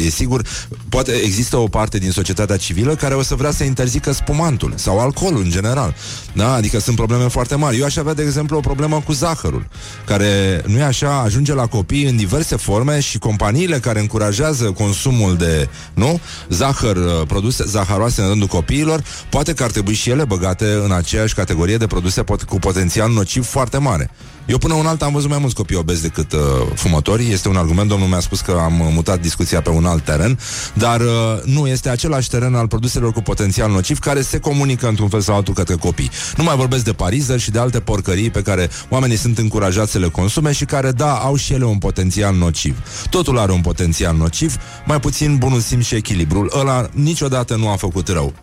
[0.06, 0.42] e sigur,
[0.90, 5.00] poate există o parte din societatea civilă care o să vrea să interzică spumantul sau
[5.00, 5.96] alcoolul în general.
[6.34, 6.54] Da?
[6.54, 7.78] Adică sunt probleme foarte mari.
[7.80, 9.68] Eu aș avea, de exemplu, o problemă cu zahărul,
[10.06, 15.38] care nu e așa, ajunge la copii în diverse forme și companiile care încurajează consumul
[15.38, 20.26] de, nu, zahăr, uh, produse zaharoase în rândul copiilor, poate că ar trebui și ele
[20.26, 24.12] băgate în aceeași categorie de produse pot- cu potențial nociv foarte mare.
[24.50, 26.40] Eu până un alt am văzut mai mulți copii obezi decât uh,
[26.74, 27.32] fumători.
[27.32, 30.40] Este un argument, domnul mi-a spus că am uh, mutat discuția pe un alt teren,
[30.74, 31.08] dar uh,
[31.44, 35.36] nu, este același teren al produselor cu potențial nociv care se comunică într-un fel sau
[35.36, 36.12] altul către copii.
[36.38, 40.00] Nu mai vorbesc de parizer și de alte porcării pe care oamenii sunt încurajați să
[40.00, 42.78] le consume și care, da, au și ele un potențial nociv.
[43.10, 46.52] Totul are un potențial nociv, mai puțin bunul simț și echilibrul.
[46.60, 48.34] Ăla niciodată nu a făcut rău.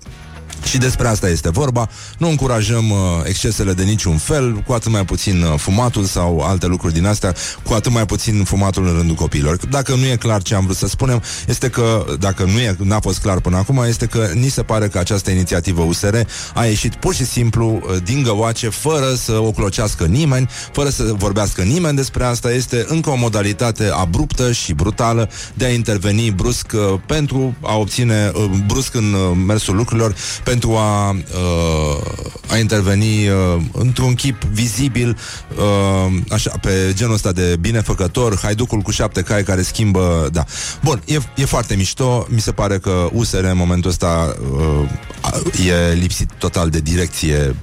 [0.65, 1.89] Și despre asta este vorba.
[2.19, 6.67] Nu încurajăm uh, excesele de niciun fel, cu atât mai puțin uh, fumatul sau alte
[6.67, 9.57] lucruri din astea, cu atât mai puțin fumatul în rândul copiilor.
[9.71, 13.01] Dacă nu e clar ce am vrut să spunem, este că, dacă nu e, n-a
[13.01, 16.17] fost clar până acum, este că ni se pare că această inițiativă USR
[16.55, 21.03] a ieșit pur și simplu uh, din găoace, fără să o clocească nimeni, fără să
[21.17, 22.53] vorbească nimeni despre asta.
[22.53, 28.33] Este încă o modalitate abruptă și brutală de a interveni brusc uh, pentru a obține,
[28.35, 30.15] uh, brusc în uh, mersul lucrurilor,
[30.47, 35.19] pentru pentru a, uh, a interveni uh, într-un chip vizibil,
[35.57, 40.45] uh, așa, pe genul ăsta de binefăcător, haiducul cu șapte cai care schimbă, da.
[40.83, 45.93] Bun, e, e foarte mișto, mi se pare că USR în momentul ăsta uh, e
[45.95, 47.57] lipsit total de direcție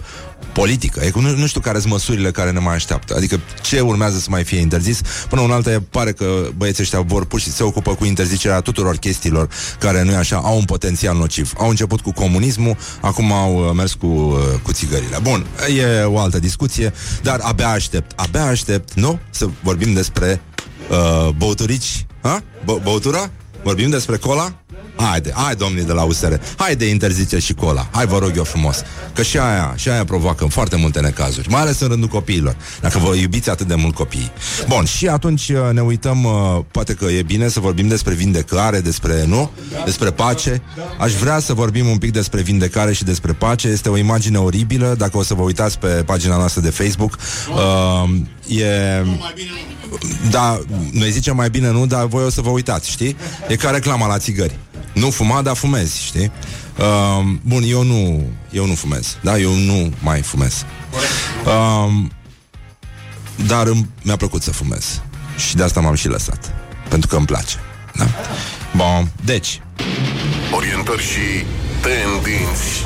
[0.53, 0.99] politică.
[1.03, 3.15] E, nu, nu știu care sunt măsurile care ne mai așteaptă.
[3.15, 5.01] Adică ce urmează să mai fie interzis.
[5.29, 6.25] Până un altă pare că
[6.57, 9.49] băieții ăștia vor pur și se ocupă cu interzicerea tuturor chestiilor
[9.79, 11.53] care nu e așa, au un potențial nociv.
[11.57, 15.17] Au început cu comunismul, acum au uh, mers cu, uh, cu țigările.
[15.21, 15.45] Bun,
[15.77, 19.19] e o altă discuție, dar abia aștept, abia aștept, nu?
[19.29, 20.41] Să vorbim despre
[20.89, 22.05] uh, băuturici.
[22.21, 22.43] Ha?
[22.63, 23.29] B- băutura?
[23.63, 24.53] Vorbim despre cola?
[24.95, 27.87] Haide, hai domnii de la USR Haide, interzice și cola.
[27.91, 28.83] Hai vă rog eu frumos.
[29.13, 32.97] Că și aia, și aia provoacă foarte multe necazuri Mai ales în rândul copiilor Dacă
[32.97, 34.31] vă iubiți atât de mult copiii.
[34.67, 36.31] Bun, și atunci uh, ne uităm uh,
[36.71, 39.51] Poate că e bine să vorbim despre vindecare Despre, nu?
[39.85, 40.61] Despre pace.
[40.99, 43.67] Aș vrea să vorbim un pic despre vindecare și despre pace.
[43.67, 44.95] Este o imagine oribilă.
[44.97, 47.17] Dacă o să vă uitați pe pagina noastră de Facebook
[47.49, 48.09] uh,
[48.47, 49.03] E
[50.29, 50.59] da,
[50.91, 53.17] noi zicem mai bine nu, dar voi o să vă uitați, știi?
[53.47, 54.57] E ca reclama la țigări.
[54.93, 56.31] Nu fuma, dar fumezi, știi?
[56.77, 59.37] Uh, bun, eu nu, eu nu fumez, da?
[59.37, 60.65] Eu nu mai fumez.
[61.45, 61.93] Uh,
[63.47, 63.71] dar
[64.01, 65.01] mi-a plăcut să fumez.
[65.37, 66.53] Și de asta m-am și lăsat.
[66.89, 67.55] Pentru că îmi place.
[67.95, 68.07] Da?
[68.75, 69.61] Bun, deci.
[70.51, 71.45] Orientări și
[71.81, 72.85] tendinți.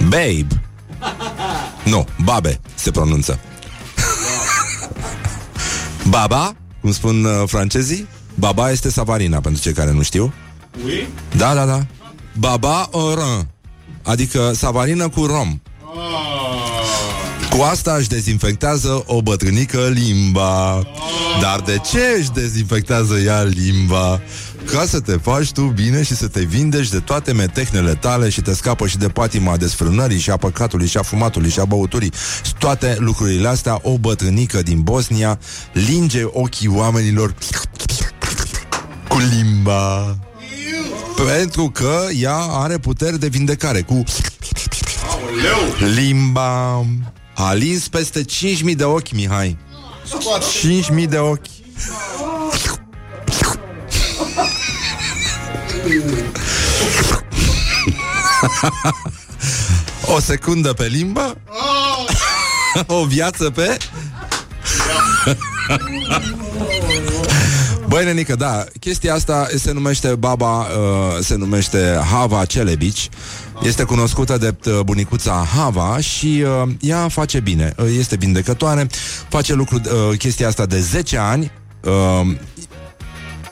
[0.08, 0.59] Babe.
[1.84, 3.38] Nu, babe se pronunță.
[6.08, 10.32] Baba, cum spun uh, francezii, baba este savarina, pentru cei care nu știu.
[10.84, 11.08] Oui?
[11.36, 11.86] Da, da, da.
[12.38, 13.48] Baba oran,
[14.02, 15.60] adică savarină cu rom.
[17.50, 20.82] Cu asta își dezinfectează o bătrânică limba.
[21.40, 24.20] Dar de ce își dezinfectează ea limba?
[24.72, 28.40] Ca să te faci tu bine și să te vindeci de toate metehnele tale și
[28.40, 32.12] te scapă și de patima desfrânării și a păcatului și a fumatului și a băuturii.
[32.58, 35.38] Toate lucrurile astea, o bătrânică din Bosnia
[35.72, 37.34] linge ochii oamenilor
[39.08, 40.18] cu limba.
[41.16, 44.02] Pentru că ea are puteri de vindecare cu
[45.94, 46.86] limba.
[47.34, 49.58] A lins peste 5.000 de ochi, Mihai.
[50.98, 51.46] 5.000 de ochi.
[60.14, 61.36] O secundă pe limbă.
[62.86, 63.76] O viață pe
[67.88, 70.66] Băi, nenică, da, chestia asta se numește baba, uh,
[71.20, 73.08] se numește Hava Celebici.
[73.62, 78.86] Este cunoscută de uh, bunicuța Hava și uh, ea face bine, uh, este vindecătoare,
[79.28, 81.50] face lucru, uh, chestia asta de 10 ani,
[81.84, 82.36] uh,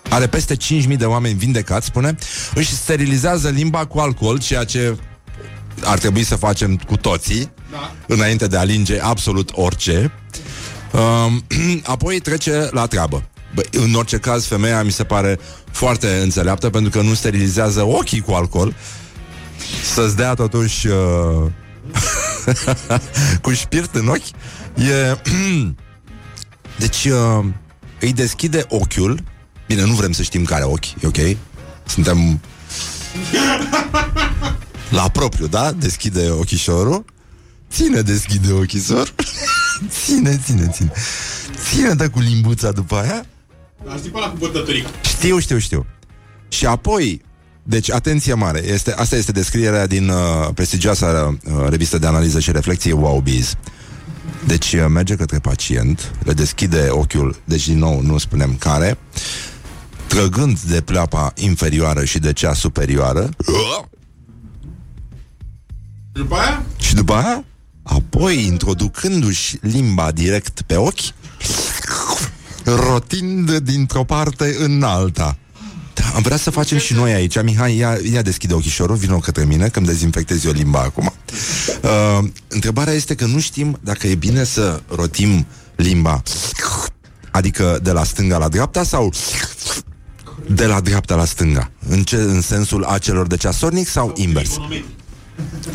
[0.08, 2.14] are peste 5.000 de oameni vindecați, spune,
[2.54, 4.96] își sterilizează limba cu alcool, ceea ce
[5.84, 7.92] ar trebui să facem cu toții, da.
[8.06, 10.12] înainte de a linge absolut orice.
[10.92, 13.22] Uh, apoi trece la treabă.
[13.54, 15.38] Bă, în orice caz, femeia mi se pare
[15.70, 18.74] foarte înțeleaptă pentru că nu sterilizează ochii cu alcool,
[19.94, 21.50] să-ți dea totuși uh,
[23.42, 24.26] cu șpirt în ochi.
[24.74, 25.18] E...
[26.78, 27.44] deci uh,
[28.00, 29.20] îi deschide ochiul.
[29.68, 31.36] Bine, nu vrem să știm care ochi, e ok?
[31.86, 32.40] Suntem
[34.90, 35.72] la propriu, da?
[35.72, 37.04] Deschide ochișorul.
[37.70, 39.14] Ține, deschide ochișor.
[40.04, 40.92] ține, ține, ține.
[41.70, 43.26] Ține, dă cu limbuța după aia.
[43.84, 44.88] Dar știi cu bătătorica.
[45.02, 45.86] Știu, știu, știu.
[46.48, 47.22] Și apoi
[47.68, 48.64] deci, atenție mare.
[48.66, 53.54] Este, asta este descrierea din uh, prestigioasa uh, revistă de analiză și reflexie Wow Biz.
[54.46, 58.98] Deci uh, merge către pacient, le deschide ochiul, deci din nou nu spunem care,
[60.08, 63.28] trăgând de pleapa inferioară și de cea superioară.
[66.12, 66.62] Și după aia?
[66.78, 67.44] Și după aia?
[67.82, 71.14] Apoi, introducându-și limba direct pe ochi,
[72.64, 75.36] rotind dintr-o parte în alta.
[75.94, 77.42] Da, am vrea să facem și noi aici.
[77.42, 81.12] Mihai, ia, ia deschide ochișorul, vină către mine, că îmi dezinfectez eu limba acum.
[81.82, 86.22] Uh, întrebarea este că nu știm dacă e bine să rotim limba,
[87.30, 89.12] adică de la stânga la dreapta sau
[90.54, 91.70] de la dreapta la stânga.
[91.88, 94.50] În, ce, în sensul acelor de ceasornic sau invers?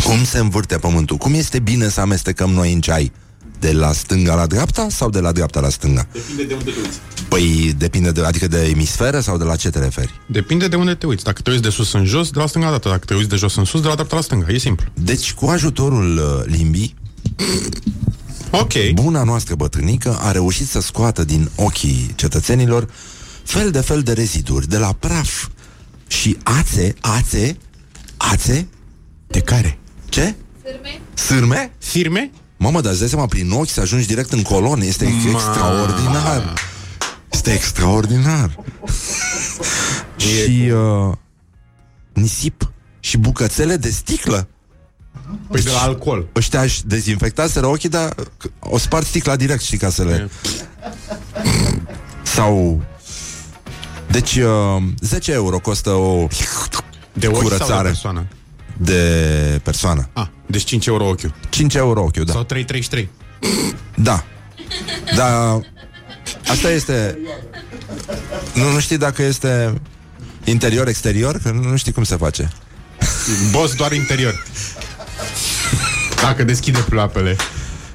[0.03, 1.17] Cum se învârte pământul?
[1.17, 3.11] Cum este bine să amestecăm noi în ceai?
[3.59, 6.07] De la stânga la dreapta sau de la dreapta la stânga?
[6.11, 6.97] Depinde de unde te uiți.
[7.27, 10.11] Păi depinde de, adică de emisferă sau de la ce te referi?
[10.27, 11.23] Depinde de unde te uiți.
[11.23, 12.89] Dacă te uiți de sus în jos, de la stânga la dreapta.
[12.89, 14.45] Dacă te uiți de jos în sus, de la dreapta la stânga.
[14.49, 14.85] E simplu.
[14.93, 16.95] Deci, cu ajutorul uh, limbii,
[18.51, 18.73] Ok.
[18.93, 22.87] buna noastră bătrânică a reușit să scoată din ochii cetățenilor
[23.43, 25.47] fel de fel de reziduri, de la praf
[26.07, 27.57] și ațe, ațe,
[28.17, 28.67] ațe,
[29.27, 29.77] De care?
[30.09, 30.35] ce?
[30.63, 31.01] Sârme.
[31.13, 31.71] Sârme?
[31.77, 32.31] Firme?
[32.57, 35.29] Mamă, dar îți dai seama, prin ochi să ajungi direct în colon Este Ma.
[35.31, 36.53] extraordinar
[37.31, 38.59] Este extraordinar
[40.17, 41.13] Și uh,
[42.13, 44.47] Nisip Și bucățele de sticlă
[45.47, 46.27] Păi de la alcool.
[46.35, 48.15] Ăștia aș dezinfectaseră ochii Dar
[48.59, 50.29] o spart sticla direct, știi, ca să le
[52.23, 52.81] Sau
[54.14, 56.27] Deci uh, 10 euro costă o
[57.14, 58.27] De ochi sau de curățare persoană?
[58.77, 61.34] de persoană Ah, deci 5 euro ochiul.
[61.49, 63.06] 5 euro ochiul, da Sau 3,33.
[63.95, 64.23] Da.
[65.15, 65.60] Da.
[66.48, 67.18] Asta este...
[68.53, 69.81] Nu, nu știi dacă este
[70.44, 71.40] interior-exterior?
[71.44, 72.52] Că nu știi cum se face.
[73.52, 74.44] Boss doar interior.
[76.22, 77.35] Dacă deschide ploapele.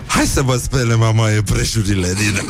[0.07, 2.41] Hai să vă spele, mama, e preșurile din...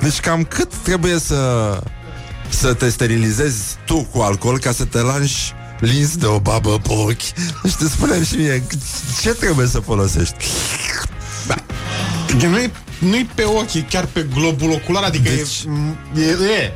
[0.00, 1.80] Deci cam cât trebuie să
[2.48, 6.92] să te sterilizezi tu cu alcool ca să te lași lins de o babă pe
[6.92, 7.20] ochi?
[7.68, 8.62] Și te spune și mie,
[9.20, 10.34] ce trebuie să folosești?
[12.48, 15.64] Nu-i, nu-i pe ochi, e chiar pe globul ocular, adică Deci-
[16.16, 16.72] e, e, e.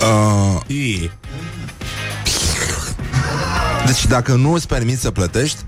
[0.00, 1.10] Uh, e.
[3.86, 5.58] deci dacă nu îți permiți să plătești,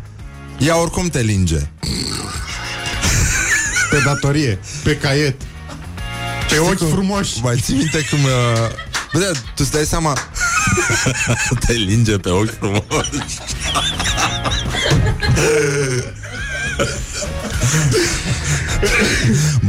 [0.59, 1.69] ea oricum te linge.
[3.91, 5.43] Pe datorie, pe caiet.
[6.53, 7.39] Pe Știi ochi cum- frumoși.
[7.43, 8.19] Mai ții minte cum...
[8.25, 8.31] Uh...
[9.13, 10.19] Bă, da, tu îți dai seama
[11.67, 12.83] Te linge pe ochi frumos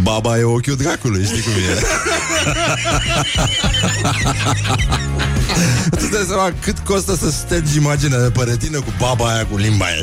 [0.04, 1.80] Baba e ochiul dracului, știi cum e
[5.90, 9.46] Tu îți dai seama cât costă să stergi imaginea de pe retină cu baba aia
[9.46, 9.96] cu limba aia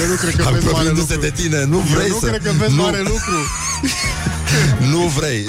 [0.00, 1.28] Eu nu cred că vezi mare Apropiindu-se lucru.
[1.28, 2.26] de tine, nu vrei Eu nu să...
[2.26, 3.36] cred că vezi nu, mare lucru.
[4.92, 5.44] nu vrei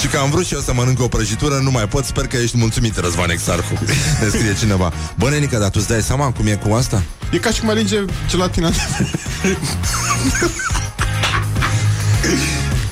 [0.00, 2.36] Și că am vrut și eu să mănânc o prăjitură Nu mai pot, sper că
[2.36, 3.78] ești mulțumit Răzvan Exarhu
[4.22, 7.02] Ne scrie cineva Bă, nenică, dar tu îți dai seama cum e cu asta?
[7.30, 8.70] E ca și cum alinge gelatina.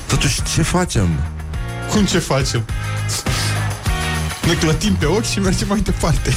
[0.07, 1.09] Totuși, ce facem?
[1.91, 2.65] Cum ce facem?
[4.45, 6.33] Ne clătim pe ochi și mergem mai departe.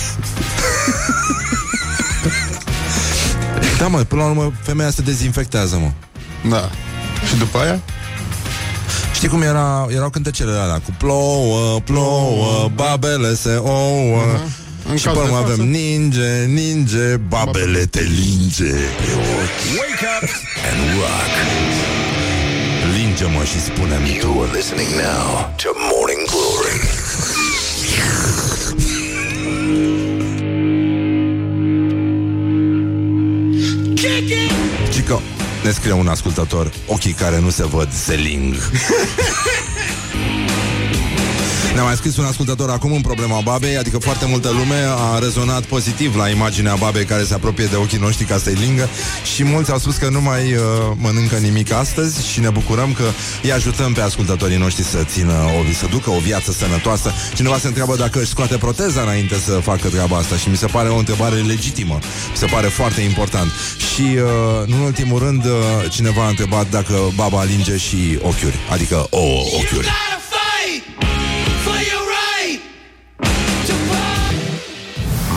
[3.79, 5.91] Da, mă, până la urmă Femeia se dezinfectează, mă
[6.51, 6.71] Da.
[7.29, 7.81] Și după aia?
[9.25, 14.23] Știi cum era, erau cântecele alea Cu plouă, plouă, babele se ouă.
[14.91, 19.09] În Și caz pe de urmă față- avem ninge, ninge, babele te linge pe
[19.41, 19.63] ochi.
[19.81, 20.29] Wake up!
[20.69, 21.33] And rock.
[22.97, 24.27] Linge-mă și spune-mi tu.
[24.27, 25.29] You are listening now
[25.63, 26.14] to Morning
[35.65, 38.55] ne scrie un ascultător Ochii care nu se văd se ling
[41.75, 45.65] Ne-a mai scris un ascultător acum în problema babei Adică foarte multă lume a rezonat
[45.65, 48.89] pozitiv La imaginea babei care se apropie de ochii noștri Ca să-i lingă
[49.35, 50.61] Și mulți au spus că nu mai uh,
[50.97, 53.05] mănâncă nimic astăzi Și ne bucurăm că
[53.43, 57.13] îi ajutăm pe ascultătorii noștri Să țină, o, să ducă o viață sănătoasă.
[57.35, 60.67] Cineva se întreabă dacă își scoate proteza Înainte să facă treaba asta Și mi se
[60.67, 61.99] pare o întrebare legitimă
[62.31, 63.51] Mi se pare foarte important.
[63.95, 65.51] Și uh, nu în ultimul rând uh,
[65.91, 69.25] Cineva a întrebat dacă baba alinge și ochiuri Adică o
[69.63, 70.14] ochiuri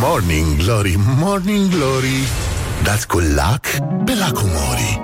[0.09, 2.27] Morning Glory, Morning Glory.
[2.83, 3.65] Dați cu lac
[4.05, 5.01] pe lacul Mori.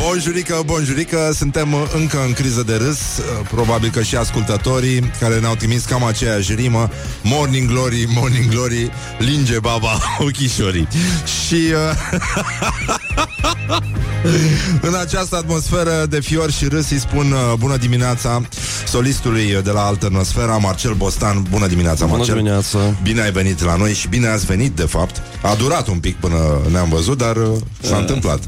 [0.00, 5.40] Bonjurică, bonjurică, suntem uh, încă în criză de râs uh, Probabil că și ascultătorii Care
[5.40, 6.88] ne-au trimis cam aceeași rimă
[7.22, 10.88] Morning Glory, Morning Glory Linge baba ochișorii
[11.46, 12.98] Și uh,
[14.88, 18.42] În această atmosferă de fior și râs Îi spun uh, bună dimineața
[18.86, 22.78] Solistului de la Alternosfera Marcel Bostan, bună dimineața Bună Marcel dimineața.
[23.02, 26.16] Bine ai venit la noi și bine ați venit de fapt A durat un pic
[26.16, 26.36] până
[26.70, 27.48] ne-am văzut Dar uh,
[27.80, 28.40] s-a întâmplat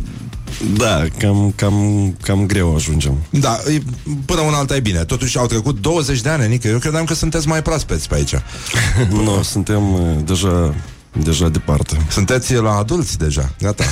[0.76, 3.18] Da, cam, cam, cam greu ajungem.
[3.30, 3.82] Da, e-
[4.24, 5.04] până una alta e bine.
[5.04, 6.68] Totuși au trecut 20 de ani, Nică.
[6.68, 8.34] Eu credeam că sunteți mai proaspeți pe aici.
[9.24, 10.74] nu, suntem uh, deja,
[11.22, 12.06] deja departe.
[12.10, 13.50] Sunteți la adulți deja.
[13.60, 13.84] Gata.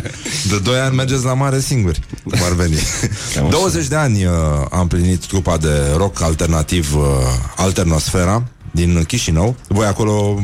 [0.50, 2.00] De 2 ani mergeți la mare singuri.
[2.24, 2.76] Cum ar veni.
[3.34, 3.50] Cam așa.
[3.56, 4.32] 20 de ani uh,
[4.70, 7.02] am plinit trupa de rock alternativ uh,
[7.56, 9.56] Alternosfera din Chișinău.
[9.68, 10.42] Voi acolo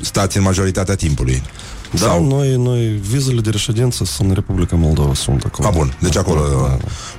[0.00, 1.42] stați în majoritatea timpului.
[1.90, 2.26] Da, Sau...
[2.26, 5.68] noi, noi, vizele de reședință sunt în Republica Moldova, sunt acolo.
[5.68, 6.76] A, bun, deci acolo Da, da.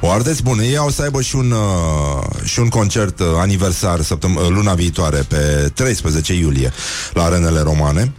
[0.08, 0.44] o ardeți.
[0.44, 4.48] Bun, ei au să aibă și un, uh, și un concert uh, aniversar săptăm- uh,
[4.50, 6.72] luna viitoare, pe 13 iulie,
[7.14, 8.14] la Arenele Romane.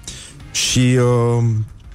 [0.57, 1.45] Și uh,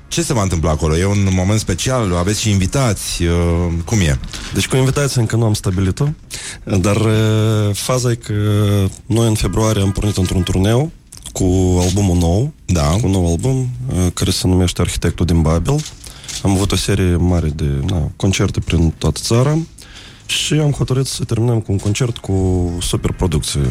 [0.07, 0.97] Ce se va întâmpla acolo?
[0.97, 2.15] E un moment special?
[2.15, 3.23] Aveți și invitați?
[3.23, 4.19] Uh, cum e?
[4.53, 6.05] Deci cu invitații încă nu am stabilit-o,
[6.63, 8.33] dar uh, faza e că
[9.05, 10.91] noi în februarie am pornit într-un turneu
[11.31, 12.88] cu albumul nou, da.
[12.88, 15.75] cu un nou album, uh, care se numește Arhitectul din Babel.
[16.43, 19.57] Am avut o serie mare de na, concerte prin toată țara
[20.32, 22.34] și am hotărât să terminăm cu un concert cu
[22.82, 23.62] superproducție,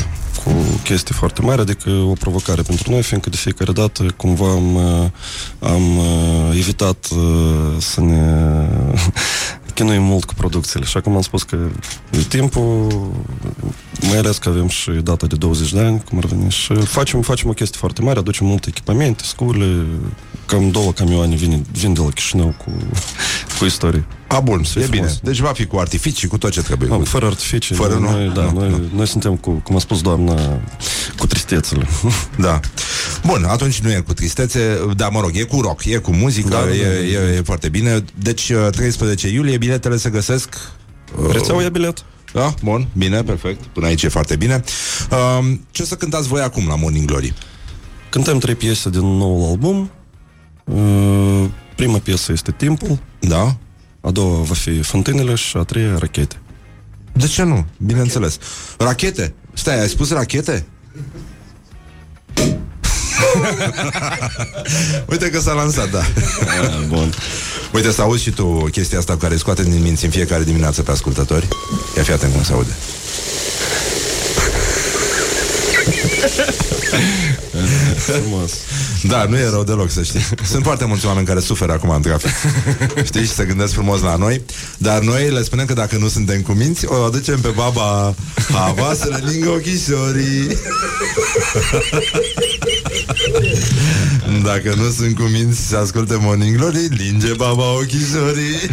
[0.45, 0.51] cu
[0.85, 5.07] chestii foarte mari, adică o provocare pentru noi, fiindcă de fiecare dată cumva am, uh,
[5.59, 8.69] am uh, evitat uh, să ne
[9.81, 10.85] chinuim mult cu producțiile.
[10.85, 11.57] Și acum am spus că
[12.11, 12.87] e timpul,
[14.09, 17.23] mai ales că avem și data de 20 de ani, cum ar veni, și facem,
[17.23, 19.87] facem o chestie foarte mare, aducem multe echipamente, scule,
[20.47, 22.73] cam două camioane vin, vin de la Chișinău cu,
[23.59, 24.05] cu istorie.
[24.27, 25.15] A, bun, e bine.
[25.23, 26.93] Deci va fi cu artificii, cu tot ce trebuie.
[26.93, 27.75] Am, fără artificii.
[27.75, 28.19] Fără, noi, nu?
[28.19, 28.81] Noi, da, nu, noi, nu.
[28.95, 30.61] noi suntem cu, cum a spus doamna,
[31.19, 31.87] cu tristețele.
[32.37, 32.61] Da.
[33.27, 36.49] Bun, atunci nu e cu tristețe, dar mă rog, e cu rock, e cu muzică,
[36.49, 37.29] Da, da, da, e, da.
[37.31, 38.05] e, e foarte bine.
[38.15, 40.55] Deci, uh, 13 iulie, biletele se găsesc...
[41.19, 42.05] uh, Rețeaua ia bilet.
[42.33, 43.65] Da, bun, bine, perfect.
[43.65, 44.63] Până aici e foarte bine.
[45.11, 47.35] Uh, ce o să cântați voi acum la Morning Glory?
[48.09, 49.91] Cântăm trei piese din noul album.
[50.65, 51.45] Uh,
[51.77, 52.99] Prima piesă este Timpul.
[53.21, 53.57] Da.
[54.01, 56.37] A doua va fi Fântânele și a treia Rachete.
[57.13, 57.67] De ce nu?
[57.79, 58.39] Bineînțeles.
[58.79, 59.35] Rachete?
[59.53, 60.67] Stai, ai spus rachete?
[65.11, 66.03] Uite că s-a lansat, da.
[66.89, 67.15] Bun.
[67.73, 70.91] Uite, să auzi și tu chestia asta care scoate din minți în fiecare dimineață pe
[70.91, 71.49] ascultători.
[71.97, 72.73] Ia fi atent cum se aude.
[77.97, 78.53] Frumos.
[79.03, 80.21] Da, nu e rău deloc, să știi.
[80.45, 82.31] Sunt foarte mulți oameni care suferă acum în trafic.
[83.05, 84.43] Știi, și se gândesc frumos la noi.
[84.79, 88.15] Dar noi le spunem că dacă nu suntem cu minți, o aducem pe baba
[88.53, 90.57] Hava să ne lingă ochișorii.
[94.49, 98.57] Dacă nu sunt cu minți să asculte Morning Glory, linge baba ochișorii.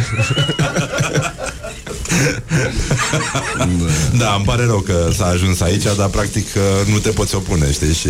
[4.18, 6.46] Da, îmi pare rău că s-a ajuns aici, dar practic
[6.90, 8.08] nu te poți opune, știi, și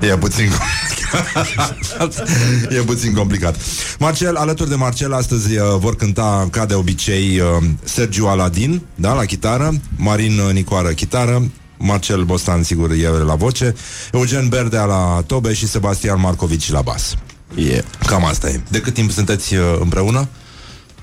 [0.00, 2.28] e puțin complicat.
[2.78, 3.56] e puțin complicat.
[3.98, 9.12] Marcel, alături de Marcel, astăzi uh, vor cânta, ca de obicei, uh, Sergiu Aladin, da,
[9.12, 11.50] la chitară, Marin uh, Nicoară, chitară,
[11.82, 13.74] Marcel Bostan, sigur, e la voce,
[14.12, 17.14] Eugen Berdea la tobe și Sebastian Marcovici la bas.
[17.54, 17.84] Yeah.
[18.06, 18.60] Cam asta e.
[18.68, 20.28] De cât timp sunteți uh, împreună?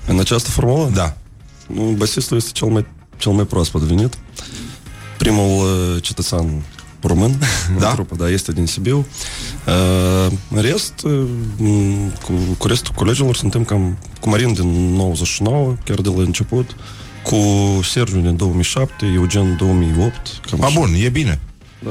[0.06, 0.90] În această formulă?
[0.94, 1.16] Da.
[1.66, 2.86] Nu, basistul este cel mai,
[3.16, 4.18] cel mai proaspăt venit.
[5.18, 6.62] Primul uh, cetățean
[7.02, 7.38] român
[7.78, 7.88] Da?
[7.88, 9.06] în trupă, da, este din Sibiu.
[9.66, 15.76] Uh, în rest, uh, m, cu, cu restul colegilor suntem cam cu Marin din 99,
[15.84, 16.76] chiar de la început,
[17.22, 17.36] cu
[17.82, 20.40] Sergiu din 2007, Eugen 2008.
[20.50, 20.78] Cam A, așa.
[20.78, 21.38] bun, e bine.
[21.78, 21.90] Da.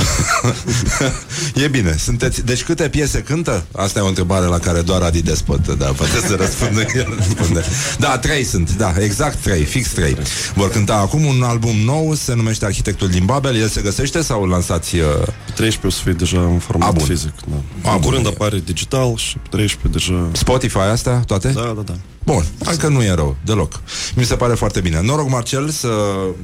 [1.64, 1.96] e bine.
[1.98, 2.44] Sunteți...
[2.44, 3.64] Deci câte piese cântă?
[3.72, 6.80] Asta e o întrebare la care doar Adi Despot, da, poate să răspundă.
[6.94, 7.64] El răspunde.
[7.98, 10.16] Da, trei sunt, da, exact trei, fix trei.
[10.54, 13.56] Vor cânta acum un album nou, se numește Arhitectul din Babel.
[13.56, 14.96] El se găsește sau îl lansați...
[14.96, 15.04] Uh...
[15.46, 17.04] Pe 13 o să fie deja în format A, bun.
[17.04, 17.32] fizic.
[17.46, 17.90] Da.
[17.90, 18.10] A, în bun.
[18.10, 20.28] curând apare digital și pe 13 deja...
[20.32, 21.48] Spotify astea, toate?
[21.48, 21.94] Da, da, da.
[22.24, 23.80] Bun, încă nu e rău, deloc.
[24.14, 25.00] Mi se pare foarte bine.
[25.02, 25.88] Noroc, Marcel, să,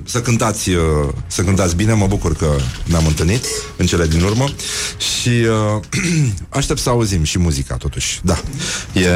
[0.05, 0.83] să cântați uh,
[1.27, 1.93] să cântați bine.
[1.93, 3.38] Mă bucur că ne-am întâlnit
[3.77, 4.45] în cele din urmă
[4.99, 5.83] și uh,
[6.49, 8.21] aștept să auzim și muzica, totuși.
[8.23, 8.41] Da,
[8.93, 9.09] e,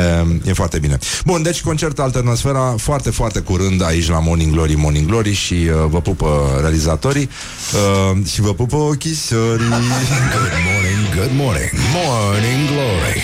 [0.44, 0.98] e foarte bine.
[1.24, 5.70] Bun, deci concert Alternosfera foarte, foarte curând aici la Morning Glory, Morning Glory și uh,
[5.88, 7.28] vă pupă realizatorii
[7.72, 9.68] uh, și vă pupă ochișorii.
[9.68, 13.20] Good morning, good morning, morning glory.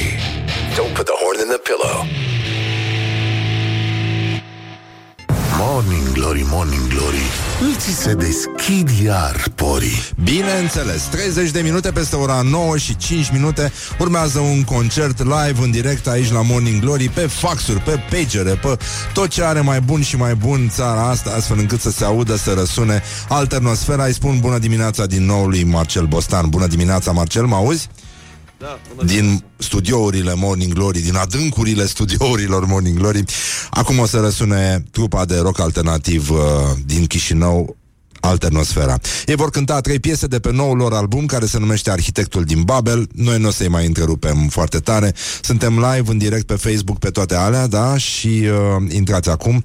[0.76, 2.37] Don't put the horn in the pillow.
[5.60, 7.22] Morning glory, morning glory.
[7.74, 10.02] Îți se deschid iar porii.
[10.22, 15.70] Bineînțeles, 30 de minute peste ora 9 și 5 minute urmează un concert live în
[15.70, 18.78] direct aici la Morning Glory pe faxuri, pe pagere, pe
[19.12, 22.36] tot ce are mai bun și mai bun țara asta, astfel încât să se audă,
[22.36, 24.04] să răsune alternosfera.
[24.04, 26.48] Îi spun bună dimineața din nou lui Marcel Bostan.
[26.48, 27.88] Bună dimineața, Marcel, mă auzi?
[28.58, 33.24] Da, din studiourile Morning Glory, din adâncurile studiourilor Morning Glory.
[33.70, 36.38] Acum o să răsune trupa de rock alternativ uh,
[36.86, 37.76] din Chișinău,
[38.20, 38.98] Alternosfera.
[39.26, 42.62] Ei vor cânta trei piese de pe noul lor album care se numește Arhitectul din
[42.62, 43.08] Babel.
[43.12, 45.14] Noi nu o să-i mai întrerupem foarte tare.
[45.42, 47.96] Suntem live în direct pe Facebook pe toate alea, da?
[47.96, 49.62] Și uh, intrați acum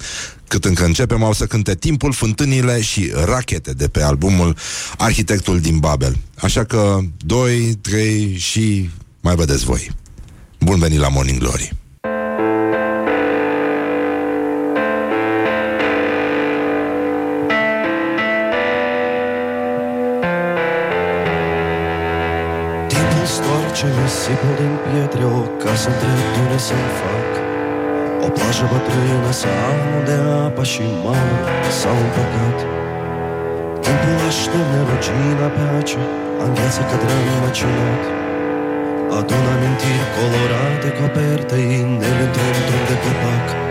[0.48, 4.58] cât încă începem, au să cânte Timpul, Fântânile și Rachete de pe albumul
[4.98, 6.18] Arhitectul din Babel.
[6.36, 8.90] Așa că 2, 3 și
[9.22, 9.92] mai vedeți voi.
[10.60, 11.83] Bun venit la Morning Glory!
[23.84, 27.30] Timpul stoarce stoarce nisipul din pietre O casă între dune să-mi fac.
[28.26, 31.42] O plajă bătrână să am de apa și malul
[31.80, 32.58] s-au împăcat.
[33.84, 36.02] Timpul așterne rugina pe ace
[36.44, 38.04] Îngheață cadran macinat
[39.18, 43.63] Adun amintiri colorate coperte Inele într-un drum de copac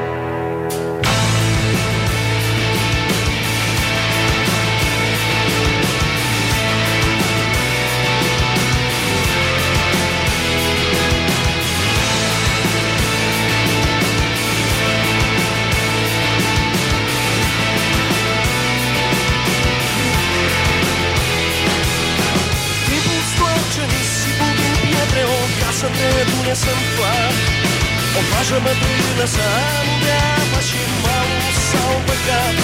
[29.12, 29.44] bătrână să
[29.78, 32.56] am de apa și malul sau păcat.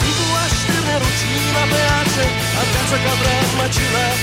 [0.00, 2.26] Tu așterne rucina pe ace
[2.62, 4.20] Acasă ca drag macinat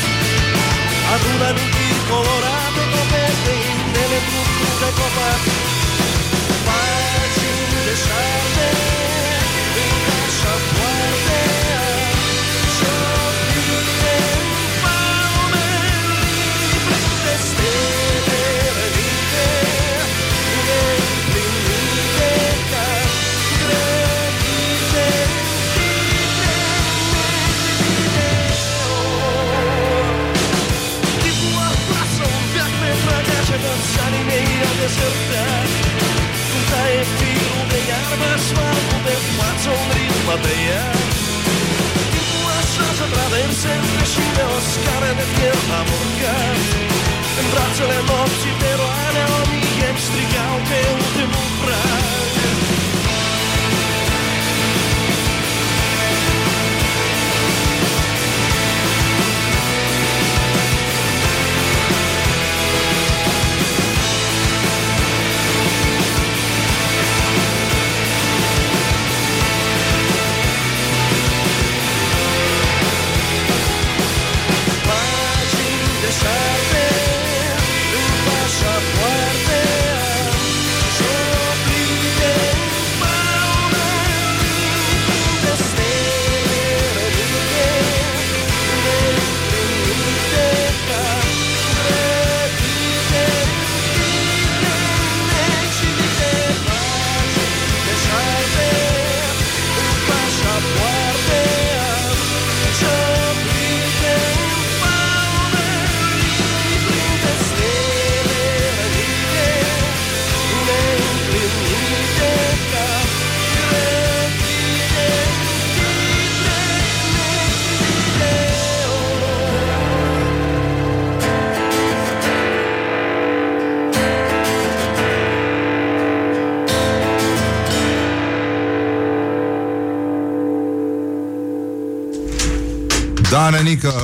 [1.13, 5.43] Adună amintiri colorate Copete indele într-un de copac.
[6.65, 9.00] Pagini de șarte
[34.91, 35.65] desertar
[36.51, 40.87] Punta e filo de iarba asfalto de față un ritmo de ea
[42.13, 46.61] Timpul așa se traverse între șine o scară de fier am urcat
[47.39, 52.40] În brațele nopții de roane o mie îmi strigau pe ultimul prag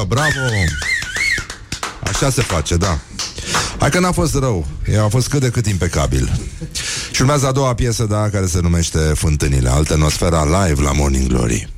[0.08, 0.48] bravo!
[2.04, 3.00] Așa se face, da.
[3.80, 6.40] Hai că n-a fost rău, ea a fost cât de cât impecabil.
[7.12, 11.77] Și urmează a doua piesă, da, care se numește Fântânile, Alternosfera Live la Morning Glory.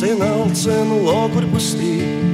[0.00, 2.29] Toate Se înalță în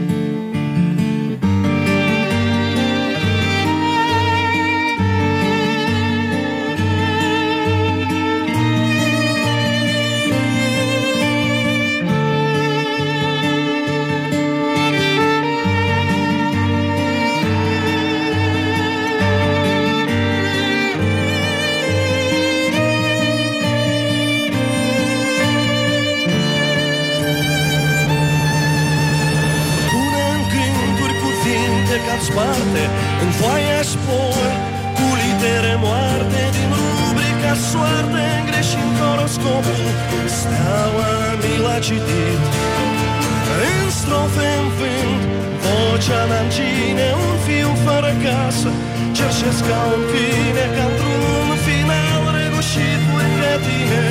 [45.98, 48.70] Vocea mea cine Un fiu fără casă
[49.16, 54.04] Cerșesc ca un câine Ca într-un final răgușit lângă tine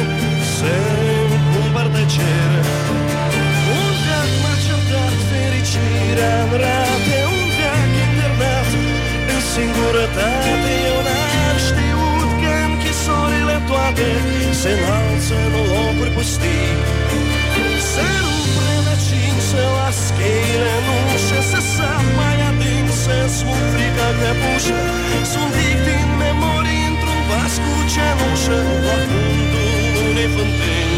[0.56, 0.76] Se
[1.36, 2.52] împulbăr de cer
[3.78, 8.70] Un veac m-a certat fericirea în rate Un veac internat
[9.34, 14.08] în singurătate Eu n-am știut că închisorile toate
[14.62, 16.74] Se înalță în locuri pustii.
[17.92, 20.86] Se rup rădăcini, se las cheile în
[21.38, 24.80] ușă Se sap mai adânc, se smut frica căpușă
[25.32, 30.95] Sunt victimi memorii într-un vas cu cenușă La fundul unei fântâni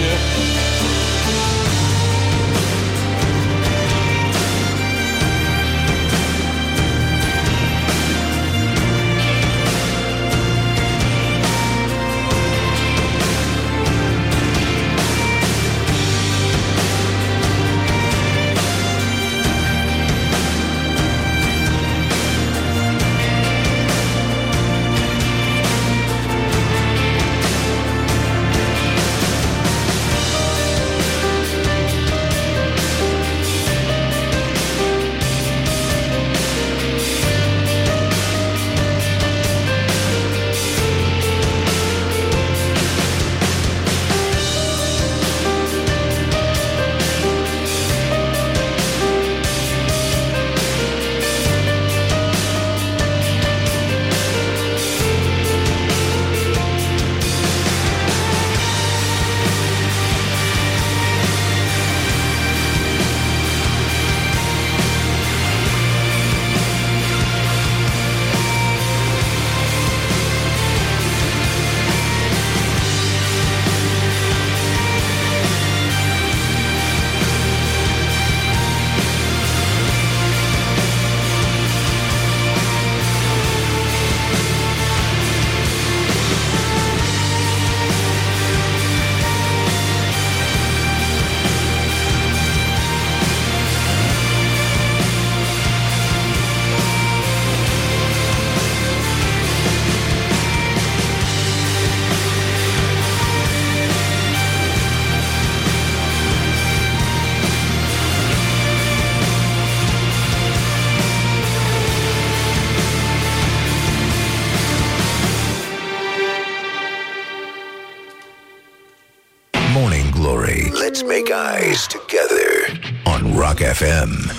[121.48, 124.32] Let's make eyes together on Rock FM.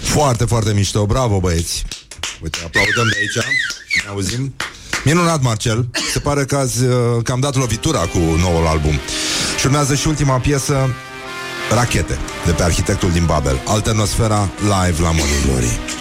[0.00, 1.84] Foarte, foarte mișto, bravo băieți.
[2.42, 3.46] Uite, aplaudăm de aici.
[4.04, 4.54] Ne auzim?
[5.04, 5.88] Minunat, Marcel.
[6.12, 8.98] Se pare că, azi, uh, că am dat lovitura cu noul album.
[9.58, 10.94] Și urmează și ultima piesă
[11.70, 13.60] Rachete, de pe arhitectul din Babel.
[13.66, 15.97] Alternosfera live la Morning Glory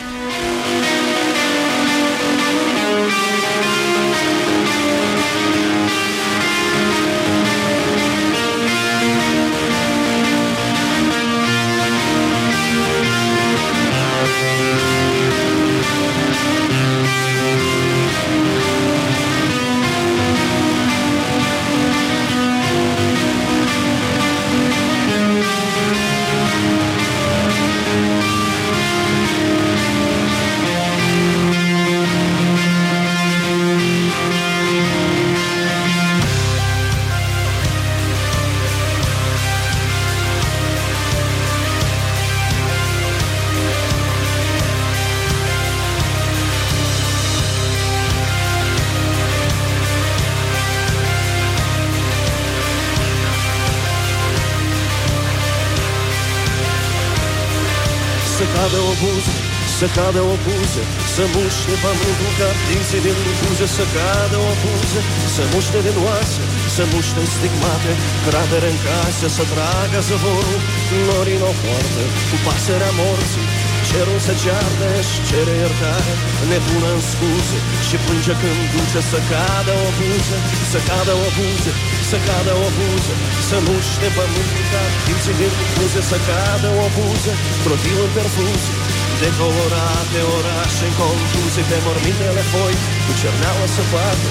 [61.22, 65.00] Să muște pământul ca dinții din buze Să cadă o buză,
[65.36, 66.42] să muște din oase
[66.76, 67.92] Să muște stigmate,
[68.26, 70.62] cratere în case Să tragă zăvorul,
[71.08, 73.48] norii o poartă Cu pasărea morții
[73.90, 76.14] Cerul se cearde și cere iertare
[76.50, 77.58] Nebună în scuze
[77.88, 80.38] și plânge când duce Să cadă o buză,
[80.72, 81.72] să cadă o buză
[82.10, 83.14] Să cadă o buză,
[83.50, 87.32] să muște pământul ca dinții din buze Să cadă o buză,
[87.64, 88.77] trotil în perfuzie
[89.22, 92.76] de colorate orașe în confuzie Pe mormintele foi.
[93.06, 94.30] Cu cerneală să bată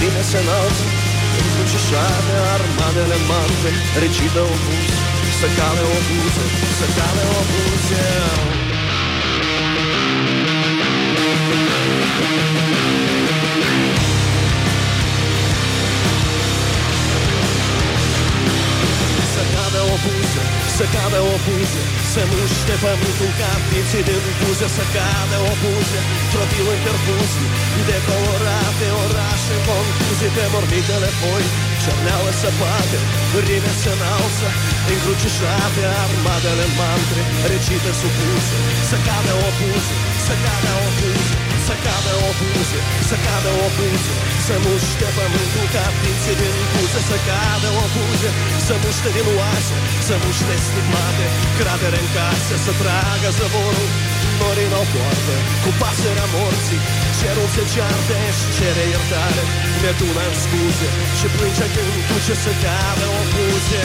[0.00, 0.86] Bine se înalță
[1.40, 3.70] încrucișate armadele mante
[4.02, 5.02] Recidă o buză,
[5.40, 7.24] să cale
[19.74, 20.42] cadă o buză,
[20.76, 21.82] să cade o buză
[22.12, 26.00] Să muște pământul ca pieții din buze Să cade o buză,
[26.32, 27.50] tropiu în cărbuzii
[27.88, 31.44] Decolorate orașe concluzii Pe mormitele foi,
[31.82, 32.98] cerneală săpate
[33.46, 34.48] Rime se înalță,
[34.92, 37.20] încrucișate Armadele mantre,
[37.52, 38.56] recite supuse.
[38.90, 39.94] Să cadă o buză,
[40.26, 42.80] să cade o buză să cadă o buze,
[43.10, 44.14] să cadă o buze
[44.46, 48.30] Să muște pământul ca ptiții din buze Să cadă o buze,
[48.66, 49.76] să muște din oase
[50.08, 51.26] Să muște stigmate,
[51.58, 53.90] cratere în case Să tragă zăvorul
[54.40, 56.80] norii în o poartă Cu pasărea morții,
[57.18, 59.42] cerul se ceartă Și cere iertare,
[59.82, 60.88] ne tună în scuze
[61.18, 63.84] Și plânge când duce să cadă o buze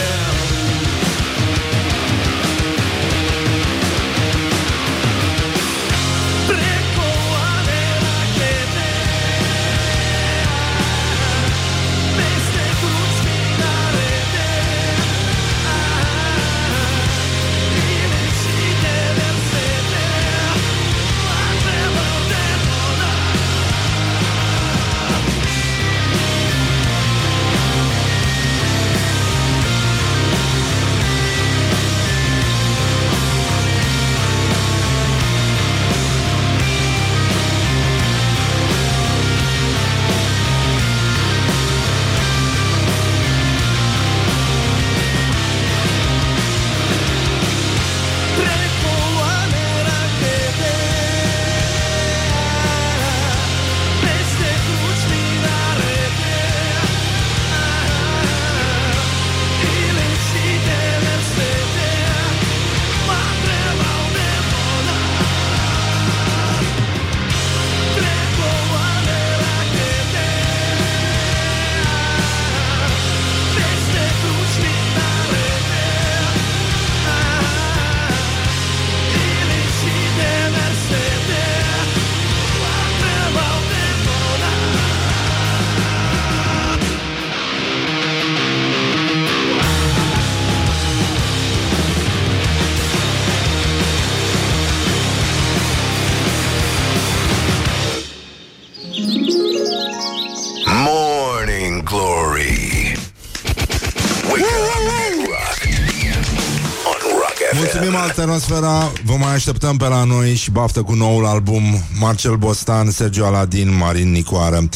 [108.52, 111.64] Alternosfera Vă mai așteptăm pe la noi și baftă cu noul album
[112.00, 114.70] Marcel Bostan, Sergio Aladin, Marin Nicoară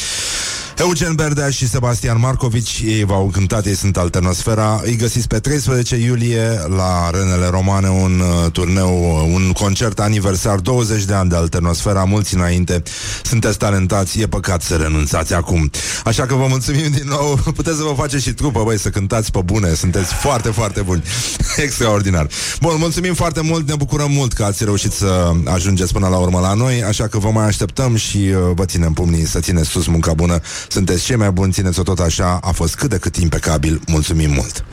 [0.84, 4.82] Eugen Berdea și Sebastian Marcovici Ei v-au cântat, ei sunt Alternosfera.
[4.84, 10.60] Îi găsiți pe 13 iulie La Renele Romane Un uh, turneu, uh, un concert aniversar
[10.60, 12.84] 20 de ani de Alternosfera Mulți înainte,
[13.24, 15.72] sunteți talentați E păcat să renunțați acum.
[16.04, 17.40] Așa că vă mulțumim din nou.
[17.56, 19.74] Puteți să vă faceți și trupă, băi, să cântați pe bune.
[19.74, 21.04] Sunteți foarte, foarte buni.
[21.66, 22.28] Extraordinar.
[22.62, 26.40] Bun, mulțumim foarte mult, ne bucurăm mult Că ați reușit să ajungeți până la urmă
[26.40, 29.88] la noi Așa că vă mai așteptăm și uh, Vă ținem pumnii să țineți sus
[29.88, 30.42] munca bună
[30.74, 34.66] Sunteți cei mai buni, țineți-o tot așa A fost cât de cât impecabil, mulțumim mult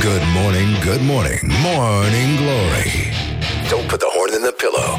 [0.00, 2.90] Good morning, good morning, morning glory.
[3.70, 4.90] Don't put the horn in the pillow.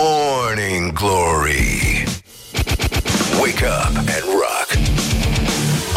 [0.00, 2.04] Morning glory.
[3.40, 4.57] Wake up and rock.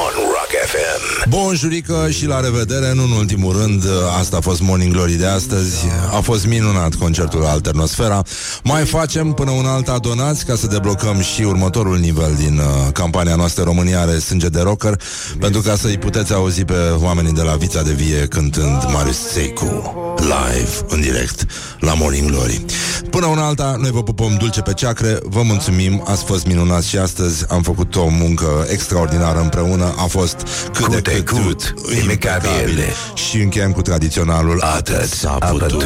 [0.04, 1.30] On Rock FM.
[1.30, 3.84] Bun jurică și la revedere Nu în ultimul rând,
[4.20, 5.86] asta a fost Morning Glory de astăzi.
[6.12, 8.24] A fost minunat concertul Alternosfera.
[8.64, 13.36] Mai facem până un alta donați Ca să deblocăm și următorul nivel Din uh, campania
[13.36, 15.02] noastră România are sânge de rocker
[15.40, 19.96] Pentru ca să-i puteți auzi pe oamenii de la Vița de Vie Cântând Marius Seicu
[20.18, 21.46] Live, în direct
[21.80, 22.66] La Morning Glory.
[23.10, 26.98] Până una alta, noi vă pupăm dulce pe ceacre Vă mulțumim, ați fost minunați și
[26.98, 30.36] astăzi Am făcut o muncă extraordinară împreună A fost
[30.74, 32.84] cât Cât de de cât cât, impecabil.
[33.14, 35.84] Și încheiem cu tradiționalul Atât s-a putut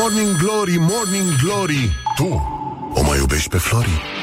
[0.00, 1.90] Morning glory, morning glory.
[2.16, 2.42] Tu
[2.94, 4.19] o mai iubești pe Flori?